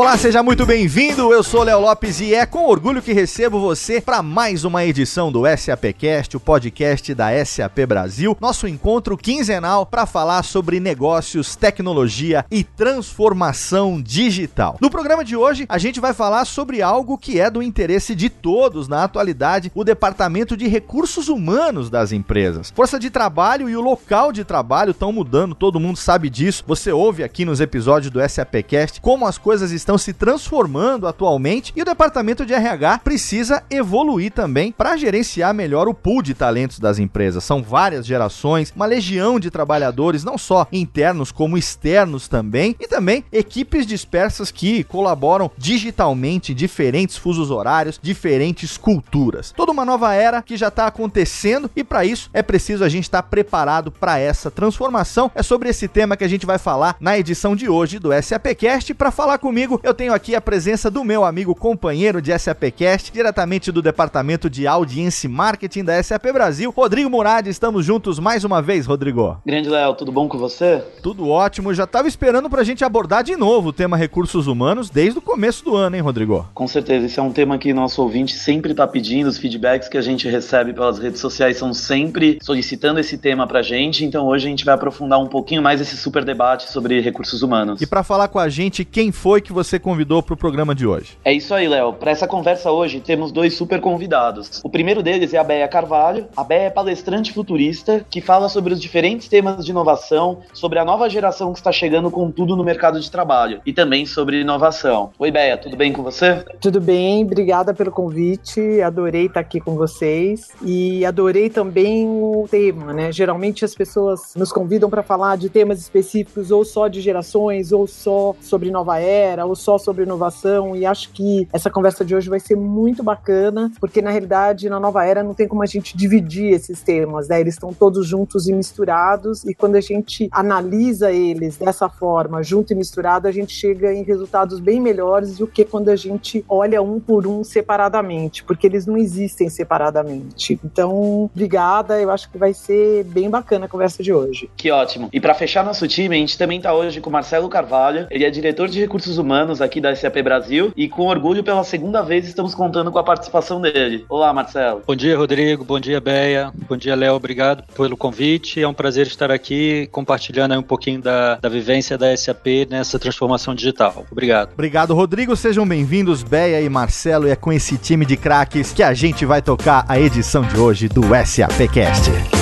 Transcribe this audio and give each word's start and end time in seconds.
Olá, 0.00 0.16
seja 0.16 0.42
muito 0.42 0.64
bem-vindo. 0.64 1.30
Eu 1.30 1.42
sou 1.42 1.62
Léo 1.62 1.78
Lopes 1.78 2.22
e 2.22 2.34
é 2.34 2.46
com 2.46 2.66
orgulho 2.66 3.02
que 3.02 3.12
recebo 3.12 3.60
você 3.60 4.00
para 4.00 4.22
mais 4.22 4.64
uma 4.64 4.82
edição 4.82 5.30
do 5.30 5.42
SAPcast, 5.44 6.38
o 6.38 6.40
podcast 6.40 7.14
da 7.14 7.44
SAP 7.44 7.80
Brasil, 7.86 8.34
nosso 8.40 8.66
encontro 8.66 9.14
quinzenal 9.14 9.84
para 9.84 10.06
falar 10.06 10.42
sobre 10.42 10.80
negócios, 10.80 11.54
tecnologia 11.54 12.46
e 12.50 12.64
transformação 12.64 14.00
digital. 14.00 14.78
No 14.80 14.88
programa 14.88 15.22
de 15.22 15.36
hoje, 15.36 15.66
a 15.68 15.76
gente 15.76 16.00
vai 16.00 16.14
falar 16.14 16.46
sobre 16.46 16.80
algo 16.80 17.18
que 17.18 17.38
é 17.38 17.50
do 17.50 17.62
interesse 17.62 18.14
de 18.14 18.30
todos 18.30 18.88
na 18.88 19.04
atualidade, 19.04 19.70
o 19.74 19.84
departamento 19.84 20.56
de 20.56 20.66
recursos 20.66 21.28
humanos 21.28 21.90
das 21.90 22.10
empresas. 22.10 22.72
Força 22.74 22.98
de 22.98 23.10
trabalho 23.10 23.68
e 23.68 23.76
o 23.76 23.82
local 23.82 24.32
de 24.32 24.44
trabalho 24.44 24.92
estão 24.92 25.12
mudando, 25.12 25.54
todo 25.54 25.78
mundo 25.78 25.98
sabe 25.98 26.30
disso. 26.30 26.64
Você 26.66 26.90
ouve 26.90 27.22
aqui 27.22 27.44
nos 27.44 27.60
episódios 27.60 28.10
do 28.10 28.26
SAPcast 28.26 28.98
como 29.02 29.26
as 29.26 29.36
coisas 29.36 29.70
estão 29.72 29.89
estão 29.90 29.98
se 29.98 30.12
transformando 30.12 31.08
atualmente 31.08 31.72
e 31.74 31.82
o 31.82 31.84
departamento 31.84 32.46
de 32.46 32.54
RH 32.54 33.00
precisa 33.02 33.64
evoluir 33.68 34.30
também 34.30 34.70
para 34.70 34.96
gerenciar 34.96 35.52
melhor 35.52 35.88
o 35.88 35.94
pool 35.94 36.22
de 36.22 36.32
talentos 36.32 36.78
das 36.78 37.00
empresas. 37.00 37.42
São 37.42 37.60
várias 37.60 38.06
gerações, 38.06 38.72
uma 38.76 38.86
legião 38.86 39.40
de 39.40 39.50
trabalhadores, 39.50 40.22
não 40.22 40.38
só 40.38 40.68
internos 40.70 41.32
como 41.32 41.58
externos 41.58 42.28
também, 42.28 42.76
e 42.78 42.86
também 42.86 43.24
equipes 43.32 43.84
dispersas 43.84 44.52
que 44.52 44.84
colaboram 44.84 45.50
digitalmente 45.58 46.54
diferentes 46.54 47.16
fusos 47.16 47.50
horários, 47.50 47.98
diferentes 48.00 48.76
culturas. 48.76 49.52
Toda 49.56 49.72
uma 49.72 49.84
nova 49.84 50.14
era 50.14 50.40
que 50.40 50.56
já 50.56 50.68
está 50.68 50.86
acontecendo 50.86 51.68
e 51.74 51.82
para 51.82 52.04
isso 52.04 52.30
é 52.32 52.42
preciso 52.42 52.84
a 52.84 52.88
gente 52.88 53.04
estar 53.04 53.22
tá 53.22 53.28
preparado 53.28 53.90
para 53.90 54.20
essa 54.20 54.52
transformação. 54.52 55.32
É 55.34 55.42
sobre 55.42 55.68
esse 55.68 55.88
tema 55.88 56.16
que 56.16 56.24
a 56.24 56.28
gente 56.28 56.46
vai 56.46 56.58
falar 56.58 56.96
na 57.00 57.18
edição 57.18 57.56
de 57.56 57.68
hoje 57.68 57.98
do 57.98 58.10
SAPcast. 58.22 58.94
Para 58.94 59.10
falar 59.10 59.38
comigo, 59.38 59.69
eu 59.82 59.94
tenho 59.94 60.12
aqui 60.12 60.34
a 60.34 60.40
presença 60.40 60.90
do 60.90 61.04
meu 61.04 61.24
amigo 61.24 61.54
companheiro 61.54 62.20
de 62.20 62.36
SAPcast, 62.36 63.12
diretamente 63.12 63.70
do 63.70 63.82
departamento 63.82 64.50
de 64.50 64.66
audiência 64.66 65.26
e 65.26 65.30
marketing 65.30 65.84
da 65.84 66.02
SAP 66.02 66.32
Brasil, 66.32 66.72
Rodrigo 66.74 67.10
Murad. 67.10 67.46
Estamos 67.46 67.84
juntos 67.84 68.18
mais 68.18 68.42
uma 68.42 68.60
vez, 68.60 68.86
Rodrigo. 68.86 69.38
Grande 69.46 69.68
Léo, 69.68 69.94
tudo 69.94 70.10
bom 70.10 70.28
com 70.28 70.38
você? 70.38 70.82
Tudo 71.02 71.28
ótimo. 71.28 71.72
Já 71.72 71.84
estava 71.84 72.08
esperando 72.08 72.50
para 72.50 72.62
a 72.62 72.64
gente 72.64 72.84
abordar 72.84 73.22
de 73.22 73.36
novo 73.36 73.68
o 73.68 73.72
tema 73.72 73.96
recursos 73.96 74.46
humanos 74.46 74.90
desde 74.90 75.18
o 75.18 75.22
começo 75.22 75.64
do 75.64 75.76
ano, 75.76 75.94
hein, 75.94 76.02
Rodrigo? 76.02 76.48
Com 76.52 76.66
certeza. 76.66 77.06
Esse 77.06 77.20
é 77.20 77.22
um 77.22 77.32
tema 77.32 77.58
que 77.58 77.72
nosso 77.72 78.02
ouvinte 78.02 78.34
sempre 78.34 78.72
está 78.72 78.86
pedindo. 78.86 79.28
Os 79.28 79.38
feedbacks 79.38 79.88
que 79.88 79.98
a 79.98 80.02
gente 80.02 80.28
recebe 80.28 80.72
pelas 80.72 80.98
redes 80.98 81.20
sociais 81.20 81.56
são 81.56 81.72
sempre 81.72 82.38
solicitando 82.42 82.98
esse 82.98 83.16
tema 83.16 83.46
para 83.46 83.60
a 83.60 83.62
gente. 83.62 84.04
Então 84.04 84.26
hoje 84.26 84.46
a 84.46 84.50
gente 84.50 84.64
vai 84.64 84.74
aprofundar 84.74 85.20
um 85.20 85.26
pouquinho 85.26 85.62
mais 85.62 85.80
esse 85.80 85.96
super 85.96 86.24
debate 86.24 86.70
sobre 86.70 87.00
recursos 87.00 87.42
humanos. 87.42 87.80
E 87.80 87.86
para 87.86 88.02
falar 88.02 88.28
com 88.28 88.38
a 88.38 88.48
gente, 88.48 88.84
quem 88.84 89.12
foi 89.12 89.40
que 89.40 89.52
você 89.52 89.59
você 89.64 89.78
convidou 89.78 90.22
para 90.22 90.34
o 90.34 90.36
programa 90.36 90.74
de 90.74 90.86
hoje. 90.86 91.18
É 91.22 91.32
isso 91.32 91.52
aí, 91.52 91.68
Léo. 91.68 91.92
Para 91.92 92.10
essa 92.10 92.26
conversa 92.26 92.70
hoje 92.70 93.00
temos 93.00 93.30
dois 93.30 93.54
super 93.54 93.80
convidados. 93.80 94.60
O 94.64 94.70
primeiro 94.70 95.02
deles 95.02 95.34
é 95.34 95.38
a 95.38 95.44
Béia 95.44 95.68
Carvalho. 95.68 96.26
A 96.34 96.42
Béia 96.42 96.66
é 96.66 96.70
palestrante 96.70 97.32
futurista 97.32 98.04
que 98.08 98.22
fala 98.22 98.48
sobre 98.48 98.72
os 98.72 98.80
diferentes 98.80 99.28
temas 99.28 99.64
de 99.64 99.70
inovação, 99.70 100.38
sobre 100.54 100.78
a 100.78 100.84
nova 100.84 101.10
geração 101.10 101.52
que 101.52 101.58
está 101.58 101.70
chegando 101.70 102.10
com 102.10 102.30
tudo 102.30 102.56
no 102.56 102.64
mercado 102.64 102.98
de 102.98 103.10
trabalho 103.10 103.60
e 103.66 103.72
também 103.72 104.06
sobre 104.06 104.40
inovação. 104.40 105.10
Oi, 105.18 105.30
Béia, 105.30 105.58
tudo 105.58 105.76
bem 105.76 105.92
com 105.92 106.02
você? 106.02 106.42
Tudo 106.60 106.80
bem, 106.80 107.24
obrigada 107.24 107.74
pelo 107.74 107.90
convite. 107.90 108.80
Adorei 108.80 109.26
estar 109.26 109.40
aqui 109.40 109.60
com 109.60 109.74
vocês 109.74 110.48
e 110.64 111.04
adorei 111.04 111.50
também 111.50 112.06
o 112.08 112.46
tema, 112.50 112.94
né? 112.94 113.12
Geralmente 113.12 113.64
as 113.64 113.74
pessoas 113.74 114.34
nos 114.34 114.50
convidam 114.50 114.88
para 114.88 115.02
falar 115.02 115.36
de 115.36 115.50
temas 115.50 115.80
específicos 115.80 116.50
ou 116.50 116.64
só 116.64 116.88
de 116.88 117.00
gerações 117.00 117.72
ou 117.72 117.86
só 117.86 118.34
sobre 118.40 118.70
nova 118.70 118.98
era 118.98 119.49
ou 119.50 119.56
só 119.56 119.76
sobre 119.76 120.04
inovação 120.04 120.74
e 120.74 120.86
acho 120.86 121.10
que 121.10 121.46
essa 121.52 121.68
conversa 121.68 122.04
de 122.04 122.14
hoje 122.14 122.30
vai 122.30 122.40
ser 122.40 122.56
muito 122.56 123.02
bacana, 123.02 123.70
porque 123.80 124.00
na 124.00 124.10
realidade 124.10 124.68
na 124.68 124.80
nova 124.80 125.04
era 125.04 125.22
não 125.22 125.34
tem 125.34 125.46
como 125.46 125.62
a 125.62 125.66
gente 125.66 125.96
dividir 125.96 126.52
esses 126.52 126.80
temas, 126.82 127.28
né? 127.28 127.40
Eles 127.40 127.54
estão 127.54 127.72
todos 127.72 128.06
juntos 128.06 128.48
e 128.48 128.52
misturados 128.52 129.44
e 129.44 129.54
quando 129.54 129.76
a 129.76 129.80
gente 129.80 130.28
analisa 130.32 131.12
eles 131.12 131.56
dessa 131.56 131.88
forma, 131.88 132.42
junto 132.42 132.72
e 132.72 132.76
misturado, 132.76 133.26
a 133.26 133.32
gente 133.32 133.52
chega 133.52 133.92
em 133.92 134.02
resultados 134.02 134.60
bem 134.60 134.80
melhores 134.80 135.38
do 135.38 135.46
que 135.46 135.64
quando 135.64 135.88
a 135.88 135.96
gente 135.96 136.44
olha 136.48 136.80
um 136.80 137.00
por 137.00 137.26
um 137.26 137.42
separadamente, 137.42 138.44
porque 138.44 138.66
eles 138.66 138.86
não 138.86 138.96
existem 138.96 139.48
separadamente. 139.48 140.58
Então, 140.64 141.24
obrigada, 141.24 142.00
eu 142.00 142.10
acho 142.10 142.30
que 142.30 142.38
vai 142.38 142.54
ser 142.54 143.04
bem 143.04 143.28
bacana 143.28 143.66
a 143.66 143.68
conversa 143.68 144.02
de 144.02 144.12
hoje. 144.12 144.48
Que 144.56 144.70
ótimo. 144.70 145.08
E 145.12 145.20
para 145.20 145.34
fechar 145.34 145.64
nosso 145.64 145.86
time, 145.88 146.14
a 146.14 146.18
gente 146.18 146.38
também 146.38 146.58
está 146.58 146.72
hoje 146.72 147.00
com 147.00 147.10
Marcelo 147.10 147.48
Carvalho, 147.48 148.06
ele 148.10 148.24
é 148.24 148.30
diretor 148.30 148.68
de 148.68 148.80
recursos 148.80 149.18
humanos 149.18 149.39
anos 149.40 149.60
aqui 149.60 149.80
da 149.80 149.94
SAP 149.94 150.22
Brasil 150.22 150.72
e 150.76 150.88
com 150.88 151.06
orgulho 151.06 151.42
pela 151.42 151.64
segunda 151.64 152.02
vez 152.02 152.26
estamos 152.26 152.54
contando 152.54 152.92
com 152.92 152.98
a 152.98 153.02
participação 153.02 153.60
dele. 153.60 154.04
Olá, 154.08 154.32
Marcelo. 154.32 154.82
Bom 154.86 154.94
dia, 154.94 155.16
Rodrigo. 155.16 155.64
Bom 155.64 155.80
dia, 155.80 156.00
Beia. 156.00 156.52
Bom 156.68 156.76
dia, 156.76 156.94
Léo. 156.94 157.14
Obrigado 157.14 157.64
pelo 157.74 157.96
convite. 157.96 158.62
É 158.62 158.68
um 158.68 158.74
prazer 158.74 159.06
estar 159.06 159.30
aqui 159.30 159.88
compartilhando 159.90 160.58
um 160.58 160.62
pouquinho 160.62 161.00
da, 161.00 161.36
da 161.36 161.48
vivência 161.48 161.96
da 161.96 162.14
SAP 162.16 162.68
nessa 162.68 162.98
transformação 162.98 163.54
digital. 163.54 164.04
Obrigado. 164.10 164.52
Obrigado, 164.52 164.94
Rodrigo. 164.94 165.34
Sejam 165.34 165.66
bem-vindos, 165.66 166.22
Beia 166.22 166.60
e 166.60 166.68
Marcelo. 166.68 167.26
E 167.26 167.30
é 167.30 167.36
com 167.36 167.52
esse 167.52 167.78
time 167.78 168.04
de 168.04 168.16
craques 168.16 168.72
que 168.72 168.82
a 168.82 168.92
gente 168.92 169.24
vai 169.24 169.40
tocar 169.40 169.84
a 169.88 169.98
edição 169.98 170.42
de 170.42 170.58
hoje 170.58 170.88
do 170.88 171.02
SAPcast. 171.24 172.39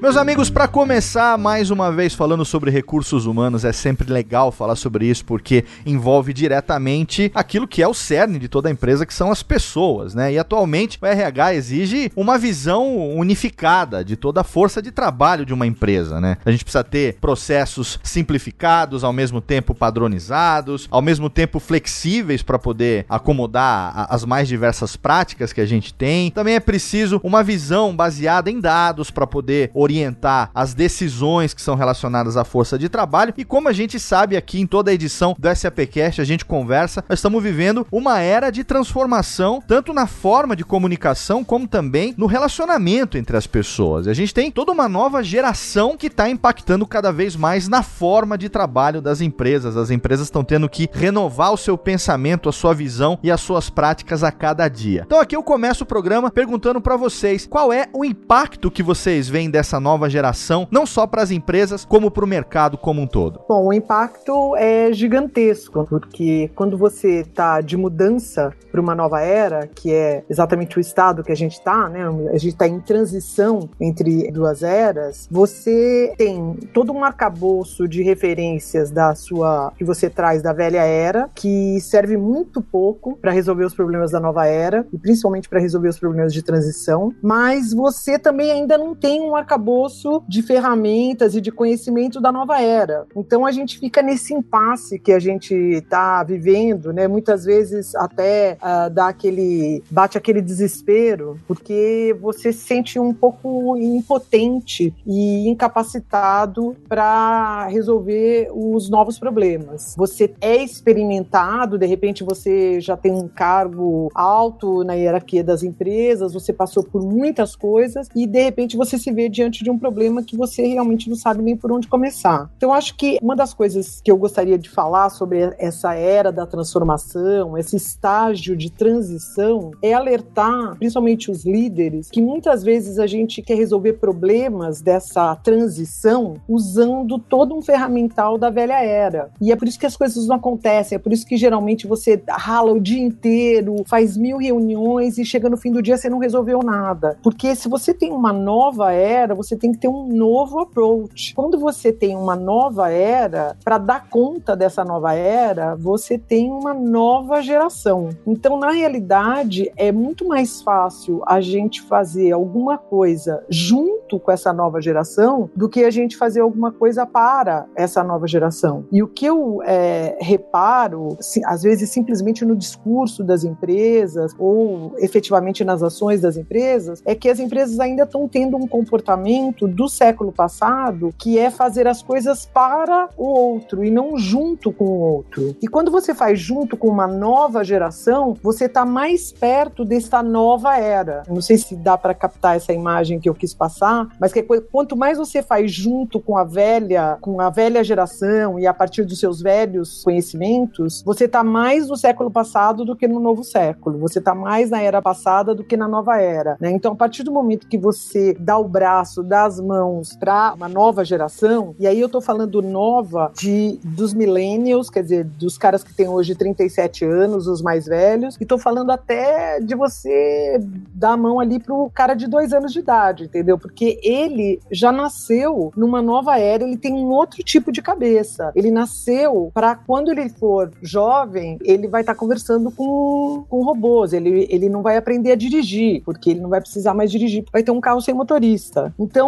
Meus 0.00 0.16
amigos, 0.16 0.48
para 0.48 0.66
começar 0.66 1.36
mais 1.36 1.70
uma 1.70 1.92
vez 1.92 2.14
falando 2.14 2.42
sobre 2.42 2.70
recursos 2.70 3.26
humanos, 3.26 3.66
é 3.66 3.72
sempre 3.72 4.10
legal 4.10 4.50
falar 4.50 4.74
sobre 4.74 5.04
isso 5.04 5.22
porque 5.26 5.62
envolve 5.84 6.32
diretamente 6.32 7.30
aquilo 7.34 7.68
que 7.68 7.82
é 7.82 7.86
o 7.86 7.92
cerne 7.92 8.38
de 8.38 8.48
toda 8.48 8.70
a 8.70 8.72
empresa, 8.72 9.04
que 9.04 9.12
são 9.12 9.30
as 9.30 9.42
pessoas, 9.42 10.14
né? 10.14 10.32
E 10.32 10.38
atualmente 10.38 10.98
o 11.02 11.04
RH 11.04 11.54
exige 11.54 12.10
uma 12.16 12.38
visão 12.38 13.10
unificada 13.14 14.02
de 14.02 14.16
toda 14.16 14.40
a 14.40 14.44
força 14.44 14.80
de 14.80 14.90
trabalho 14.90 15.44
de 15.44 15.52
uma 15.52 15.66
empresa, 15.66 16.18
né? 16.18 16.38
A 16.46 16.50
gente 16.50 16.64
precisa 16.64 16.82
ter 16.82 17.18
processos 17.20 18.00
simplificados, 18.02 19.04
ao 19.04 19.12
mesmo 19.12 19.38
tempo 19.38 19.74
padronizados, 19.74 20.88
ao 20.90 21.02
mesmo 21.02 21.28
tempo 21.28 21.60
flexíveis 21.60 22.42
para 22.42 22.58
poder 22.58 23.04
acomodar 23.06 24.06
as 24.08 24.24
mais 24.24 24.48
diversas 24.48 24.96
práticas 24.96 25.52
que 25.52 25.60
a 25.60 25.66
gente 25.66 25.92
tem. 25.92 26.30
Também 26.30 26.54
é 26.54 26.60
preciso 26.60 27.20
uma 27.22 27.42
visão 27.42 27.94
baseada 27.94 28.50
em 28.50 28.58
dados 28.58 29.10
para 29.10 29.26
poder 29.26 29.70
orientar 29.74 29.89
orientar 29.90 30.50
as 30.54 30.72
decisões 30.72 31.52
que 31.52 31.60
são 31.60 31.74
relacionadas 31.74 32.36
à 32.36 32.44
força 32.44 32.78
de 32.78 32.88
trabalho. 32.88 33.34
E 33.36 33.44
como 33.44 33.68
a 33.68 33.72
gente 33.72 33.98
sabe 33.98 34.36
aqui 34.36 34.60
em 34.60 34.66
toda 34.66 34.90
a 34.90 34.94
edição 34.94 35.34
do 35.36 35.54
SAPcast, 35.54 36.20
a 36.20 36.24
gente 36.24 36.44
conversa, 36.44 37.04
nós 37.08 37.18
estamos 37.18 37.42
vivendo 37.42 37.86
uma 37.90 38.20
era 38.20 38.50
de 38.50 38.62
transformação, 38.62 39.62
tanto 39.66 39.92
na 39.92 40.06
forma 40.06 40.54
de 40.54 40.64
comunicação, 40.64 41.42
como 41.42 41.66
também 41.66 42.14
no 42.16 42.26
relacionamento 42.26 43.18
entre 43.18 43.36
as 43.36 43.46
pessoas. 43.46 44.06
A 44.06 44.14
gente 44.14 44.32
tem 44.32 44.50
toda 44.50 44.70
uma 44.70 44.88
nova 44.88 45.22
geração 45.22 45.96
que 45.96 46.06
está 46.06 46.28
impactando 46.28 46.86
cada 46.86 47.12
vez 47.12 47.34
mais 47.34 47.66
na 47.66 47.82
forma 47.82 48.38
de 48.38 48.48
trabalho 48.48 49.00
das 49.00 49.20
empresas. 49.20 49.76
As 49.76 49.90
empresas 49.90 50.28
estão 50.28 50.44
tendo 50.44 50.68
que 50.68 50.88
renovar 50.92 51.52
o 51.52 51.56
seu 51.56 51.76
pensamento, 51.76 52.48
a 52.48 52.52
sua 52.52 52.74
visão 52.74 53.18
e 53.22 53.30
as 53.30 53.40
suas 53.40 53.68
práticas 53.68 54.22
a 54.22 54.30
cada 54.30 54.68
dia. 54.68 55.02
Então 55.04 55.20
aqui 55.20 55.34
eu 55.34 55.42
começo 55.42 55.82
o 55.82 55.86
programa 55.86 56.30
perguntando 56.30 56.80
para 56.80 56.96
vocês 56.96 57.46
qual 57.46 57.72
é 57.72 57.88
o 57.92 58.04
impacto 58.04 58.70
que 58.70 58.82
vocês 58.82 59.28
veem 59.28 59.50
dessa 59.50 59.79
nova 59.80 60.08
geração, 60.08 60.68
não 60.70 60.86
só 60.86 61.06
para 61.06 61.22
as 61.22 61.30
empresas, 61.30 61.84
como 61.84 62.10
para 62.10 62.24
o 62.24 62.28
mercado 62.28 62.78
como 62.78 63.00
um 63.00 63.06
todo? 63.06 63.40
Bom, 63.48 63.66
o 63.66 63.72
impacto 63.72 64.54
é 64.56 64.92
gigantesco, 64.92 65.86
porque 65.88 66.50
quando 66.54 66.76
você 66.76 67.20
está 67.20 67.60
de 67.60 67.76
mudança 67.76 68.52
para 68.70 68.80
uma 68.80 68.94
nova 68.94 69.20
era, 69.20 69.66
que 69.66 69.92
é 69.92 70.22
exatamente 70.28 70.78
o 70.78 70.80
estado 70.80 71.24
que 71.24 71.32
a 71.32 71.36
gente 71.36 71.52
está, 71.52 71.88
né? 71.88 72.06
A 72.32 72.38
gente 72.38 72.52
está 72.52 72.68
em 72.68 72.78
transição 72.80 73.68
entre 73.80 74.30
duas 74.30 74.62
eras. 74.62 75.26
Você 75.30 76.14
tem 76.16 76.54
todo 76.72 76.92
um 76.92 77.02
arcabouço 77.02 77.88
de 77.88 78.02
referências 78.02 78.90
da 78.90 79.14
sua 79.14 79.72
que 79.76 79.84
você 79.84 80.08
traz 80.08 80.42
da 80.42 80.52
velha 80.52 80.82
era, 80.82 81.28
que 81.34 81.80
serve 81.80 82.16
muito 82.16 82.62
pouco 82.62 83.16
para 83.16 83.32
resolver 83.32 83.64
os 83.64 83.74
problemas 83.74 84.12
da 84.12 84.20
nova 84.20 84.46
era 84.46 84.86
e 84.92 84.98
principalmente 84.98 85.48
para 85.48 85.60
resolver 85.60 85.88
os 85.88 85.98
problemas 85.98 86.32
de 86.32 86.42
transição. 86.42 87.12
Mas 87.22 87.72
você 87.72 88.18
também 88.18 88.50
ainda 88.50 88.78
não 88.78 88.94
tem 88.94 89.20
um 89.20 89.34
arcabouço 89.34 89.69
arcabouço 89.70 90.22
de 90.28 90.42
ferramentas 90.42 91.34
e 91.34 91.40
de 91.40 91.52
conhecimento 91.52 92.20
da 92.20 92.32
nova 92.32 92.60
era. 92.60 93.06
Então 93.14 93.46
a 93.46 93.52
gente 93.52 93.78
fica 93.78 94.02
nesse 94.02 94.34
impasse 94.34 94.98
que 94.98 95.12
a 95.12 95.18
gente 95.18 95.54
está 95.54 96.22
vivendo, 96.24 96.92
né? 96.92 97.06
Muitas 97.06 97.44
vezes 97.44 97.94
até 97.94 98.56
uh, 98.60 98.90
dá 98.90 99.08
aquele 99.08 99.82
bate 99.90 100.18
aquele 100.18 100.42
desespero, 100.42 101.38
porque 101.46 102.16
você 102.20 102.52
se 102.52 102.66
sente 102.66 102.98
um 102.98 103.14
pouco 103.14 103.76
impotente 103.76 104.94
e 105.06 105.48
incapacitado 105.48 106.76
para 106.88 107.66
resolver 107.68 108.50
os 108.52 108.90
novos 108.90 109.18
problemas. 109.18 109.94
Você 109.96 110.32
é 110.40 110.56
experimentado, 110.56 111.78
de 111.78 111.86
repente 111.86 112.24
você 112.24 112.80
já 112.80 112.96
tem 112.96 113.12
um 113.12 113.28
cargo 113.28 114.10
alto 114.14 114.82
na 114.84 114.94
hierarquia 114.94 115.44
das 115.44 115.62
empresas, 115.62 116.32
você 116.32 116.52
passou 116.52 116.82
por 116.82 117.02
muitas 117.02 117.54
coisas 117.54 118.08
e 118.14 118.26
de 118.26 118.42
repente 118.42 118.76
você 118.76 118.98
se 118.98 119.12
vê 119.12 119.28
diante 119.28 119.59
de 119.62 119.70
um 119.70 119.78
problema 119.78 120.22
que 120.22 120.36
você 120.36 120.66
realmente 120.66 121.08
não 121.08 121.16
sabe 121.16 121.42
nem 121.42 121.56
por 121.56 121.72
onde 121.72 121.88
começar. 121.88 122.50
Então 122.56 122.72
acho 122.72 122.94
que 122.96 123.18
uma 123.22 123.36
das 123.36 123.54
coisas 123.54 124.00
que 124.02 124.10
eu 124.10 124.16
gostaria 124.16 124.58
de 124.58 124.68
falar 124.68 125.10
sobre 125.10 125.54
essa 125.58 125.94
era 125.94 126.30
da 126.30 126.46
transformação, 126.46 127.56
esse 127.56 127.76
estágio 127.76 128.56
de 128.56 128.70
transição, 128.70 129.70
é 129.82 129.92
alertar 129.92 130.76
principalmente 130.76 131.30
os 131.30 131.44
líderes 131.44 132.10
que 132.10 132.22
muitas 132.22 132.62
vezes 132.62 132.98
a 132.98 133.06
gente 133.06 133.42
quer 133.42 133.54
resolver 133.54 133.94
problemas 133.94 134.80
dessa 134.80 135.34
transição 135.36 136.36
usando 136.48 137.18
todo 137.18 137.54
um 137.54 137.62
ferramental 137.62 138.38
da 138.38 138.50
velha 138.50 138.82
era. 138.82 139.30
E 139.40 139.52
é 139.52 139.56
por 139.56 139.68
isso 139.68 139.78
que 139.78 139.86
as 139.86 139.96
coisas 139.96 140.26
não 140.26 140.36
acontecem, 140.36 140.96
é 140.96 140.98
por 140.98 141.12
isso 141.12 141.26
que 141.26 141.36
geralmente 141.36 141.86
você 141.86 142.22
rala 142.28 142.72
o 142.72 142.80
dia 142.80 143.00
inteiro, 143.00 143.76
faz 143.86 144.16
mil 144.16 144.38
reuniões 144.38 145.18
e 145.18 145.24
chega 145.24 145.48
no 145.48 145.56
fim 145.56 145.72
do 145.72 145.82
dia 145.82 145.96
você 145.96 146.08
não 146.08 146.18
resolveu 146.18 146.60
nada. 146.62 147.18
Porque 147.22 147.54
se 147.54 147.68
você 147.68 147.92
tem 147.92 148.12
uma 148.12 148.32
nova 148.32 148.92
era, 148.92 149.34
você 149.34 149.49
tem 149.56 149.72
que 149.72 149.78
ter 149.78 149.88
um 149.88 150.06
novo 150.06 150.60
approach. 150.60 151.34
Quando 151.34 151.58
você 151.58 151.92
tem 151.92 152.16
uma 152.16 152.36
nova 152.36 152.90
era, 152.90 153.56
para 153.64 153.78
dar 153.78 154.08
conta 154.08 154.56
dessa 154.56 154.84
nova 154.84 155.14
era, 155.14 155.74
você 155.74 156.18
tem 156.18 156.50
uma 156.50 156.74
nova 156.74 157.40
geração. 157.42 158.10
Então, 158.26 158.58
na 158.58 158.70
realidade, 158.70 159.70
é 159.76 159.92
muito 159.92 160.26
mais 160.26 160.62
fácil 160.62 161.22
a 161.26 161.40
gente 161.40 161.82
fazer 161.82 162.32
alguma 162.32 162.78
coisa 162.78 163.44
junto 163.48 164.18
com 164.18 164.32
essa 164.32 164.52
nova 164.52 164.80
geração 164.80 165.50
do 165.54 165.68
que 165.68 165.84
a 165.84 165.90
gente 165.90 166.16
fazer 166.16 166.40
alguma 166.40 166.72
coisa 166.72 167.06
para 167.06 167.66
essa 167.74 168.02
nova 168.02 168.26
geração. 168.26 168.84
E 168.90 169.02
o 169.02 169.08
que 169.08 169.26
eu 169.26 169.60
é, 169.64 170.16
reparo, 170.20 171.16
às 171.44 171.62
vezes 171.62 171.90
simplesmente 171.90 172.44
no 172.44 172.56
discurso 172.56 173.22
das 173.22 173.44
empresas 173.44 174.34
ou 174.38 174.94
efetivamente 174.98 175.64
nas 175.64 175.82
ações 175.82 176.20
das 176.20 176.36
empresas, 176.36 177.02
é 177.04 177.14
que 177.14 177.28
as 177.28 177.38
empresas 177.38 177.78
ainda 177.80 178.04
estão 178.04 178.28
tendo 178.28 178.56
um 178.56 178.66
comportamento 178.66 179.39
do 179.48 179.88
século 179.88 180.32
passado 180.32 181.14
que 181.18 181.38
é 181.38 181.50
fazer 181.50 181.86
as 181.86 182.02
coisas 182.02 182.46
para 182.46 183.08
o 183.16 183.24
outro 183.24 183.84
e 183.84 183.90
não 183.90 184.18
junto 184.18 184.72
com 184.72 184.84
o 184.84 185.00
outro. 185.00 185.56
E 185.62 185.66
quando 185.66 185.90
você 185.90 186.14
faz 186.14 186.38
junto 186.38 186.76
com 186.76 186.88
uma 186.88 187.06
nova 187.06 187.64
geração, 187.64 188.36
você 188.42 188.66
está 188.66 188.84
mais 188.84 189.32
perto 189.32 189.84
desta 189.84 190.22
nova 190.22 190.76
era. 190.76 191.22
Não 191.28 191.40
sei 191.40 191.56
se 191.56 191.74
dá 191.76 191.96
para 191.96 192.14
captar 192.14 192.56
essa 192.56 192.72
imagem 192.72 193.18
que 193.18 193.28
eu 193.28 193.34
quis 193.34 193.54
passar, 193.54 194.08
mas 194.20 194.32
que 194.32 194.42
quanto 194.42 194.96
mais 194.96 195.18
você 195.18 195.42
faz 195.42 195.72
junto 195.72 196.20
com 196.20 196.36
a 196.36 196.44
velha, 196.44 197.16
com 197.20 197.40
a 197.40 197.50
velha 197.50 197.82
geração 197.82 198.58
e 198.58 198.66
a 198.66 198.74
partir 198.74 199.04
dos 199.04 199.18
seus 199.18 199.40
velhos 199.40 200.02
conhecimentos, 200.04 201.02
você 201.04 201.24
está 201.24 201.42
mais 201.42 201.88
no 201.88 201.96
século 201.96 202.30
passado 202.30 202.84
do 202.84 202.96
que 202.96 203.08
no 203.08 203.20
novo 203.20 203.42
século. 203.44 203.98
Você 203.98 204.18
está 204.18 204.34
mais 204.34 204.70
na 204.70 204.80
era 204.80 205.00
passada 205.00 205.54
do 205.54 205.64
que 205.64 205.76
na 205.76 205.88
nova 205.88 206.20
era. 206.20 206.56
Né? 206.60 206.70
Então, 206.70 206.92
a 206.92 206.96
partir 206.96 207.22
do 207.22 207.32
momento 207.32 207.68
que 207.68 207.78
você 207.78 208.34
dá 208.38 208.58
o 208.58 208.68
braço, 208.68 209.22
dá 209.30 209.44
as 209.44 209.60
mãos 209.60 210.16
para 210.16 210.52
uma 210.54 210.68
nova 210.68 211.04
geração, 211.04 211.74
e 211.78 211.86
aí 211.86 212.00
eu 212.00 212.06
estou 212.06 212.20
falando 212.20 212.60
nova 212.60 213.30
de 213.32 213.78
dos 213.84 214.12
millennials, 214.12 214.90
quer 214.90 215.04
dizer, 215.04 215.24
dos 215.24 215.56
caras 215.56 215.84
que 215.84 215.94
têm 215.94 216.08
hoje 216.08 216.34
37 216.34 217.04
anos, 217.04 217.46
os 217.46 217.62
mais 217.62 217.86
velhos, 217.86 218.36
e 218.40 218.42
estou 218.42 218.58
falando 218.58 218.90
até 218.90 219.60
de 219.60 219.76
você 219.76 220.60
dar 220.92 221.12
a 221.12 221.16
mão 221.16 221.38
ali 221.38 221.60
pro 221.60 221.88
cara 221.94 222.14
de 222.14 222.26
dois 222.26 222.52
anos 222.52 222.72
de 222.72 222.80
idade, 222.80 223.24
entendeu? 223.24 223.56
Porque 223.56 224.00
ele 224.02 224.60
já 224.70 224.90
nasceu 224.90 225.72
numa 225.76 226.02
nova 226.02 226.36
era, 226.36 226.64
ele 226.64 226.76
tem 226.76 226.92
um 226.92 227.10
outro 227.10 227.42
tipo 227.44 227.70
de 227.70 227.80
cabeça. 227.80 228.50
Ele 228.56 228.70
nasceu 228.70 229.52
para 229.54 229.76
quando 229.76 230.10
ele 230.10 230.28
for 230.28 230.72
jovem, 230.82 231.56
ele 231.62 231.86
vai 231.86 232.00
estar 232.00 232.14
tá 232.14 232.18
conversando 232.18 232.70
com, 232.72 233.44
com 233.48 233.62
robôs, 233.62 234.12
ele, 234.12 234.48
ele 234.50 234.68
não 234.68 234.82
vai 234.82 234.96
aprender 234.96 235.30
a 235.32 235.36
dirigir, 235.36 236.02
porque 236.04 236.30
ele 236.30 236.40
não 236.40 236.50
vai 236.50 236.60
precisar 236.60 236.94
mais 236.94 237.12
dirigir, 237.12 237.44
vai 237.52 237.62
ter 237.62 237.70
um 237.70 237.80
carro 237.80 238.00
sem 238.00 238.12
motorista. 238.12 238.92
Então, 238.98 239.19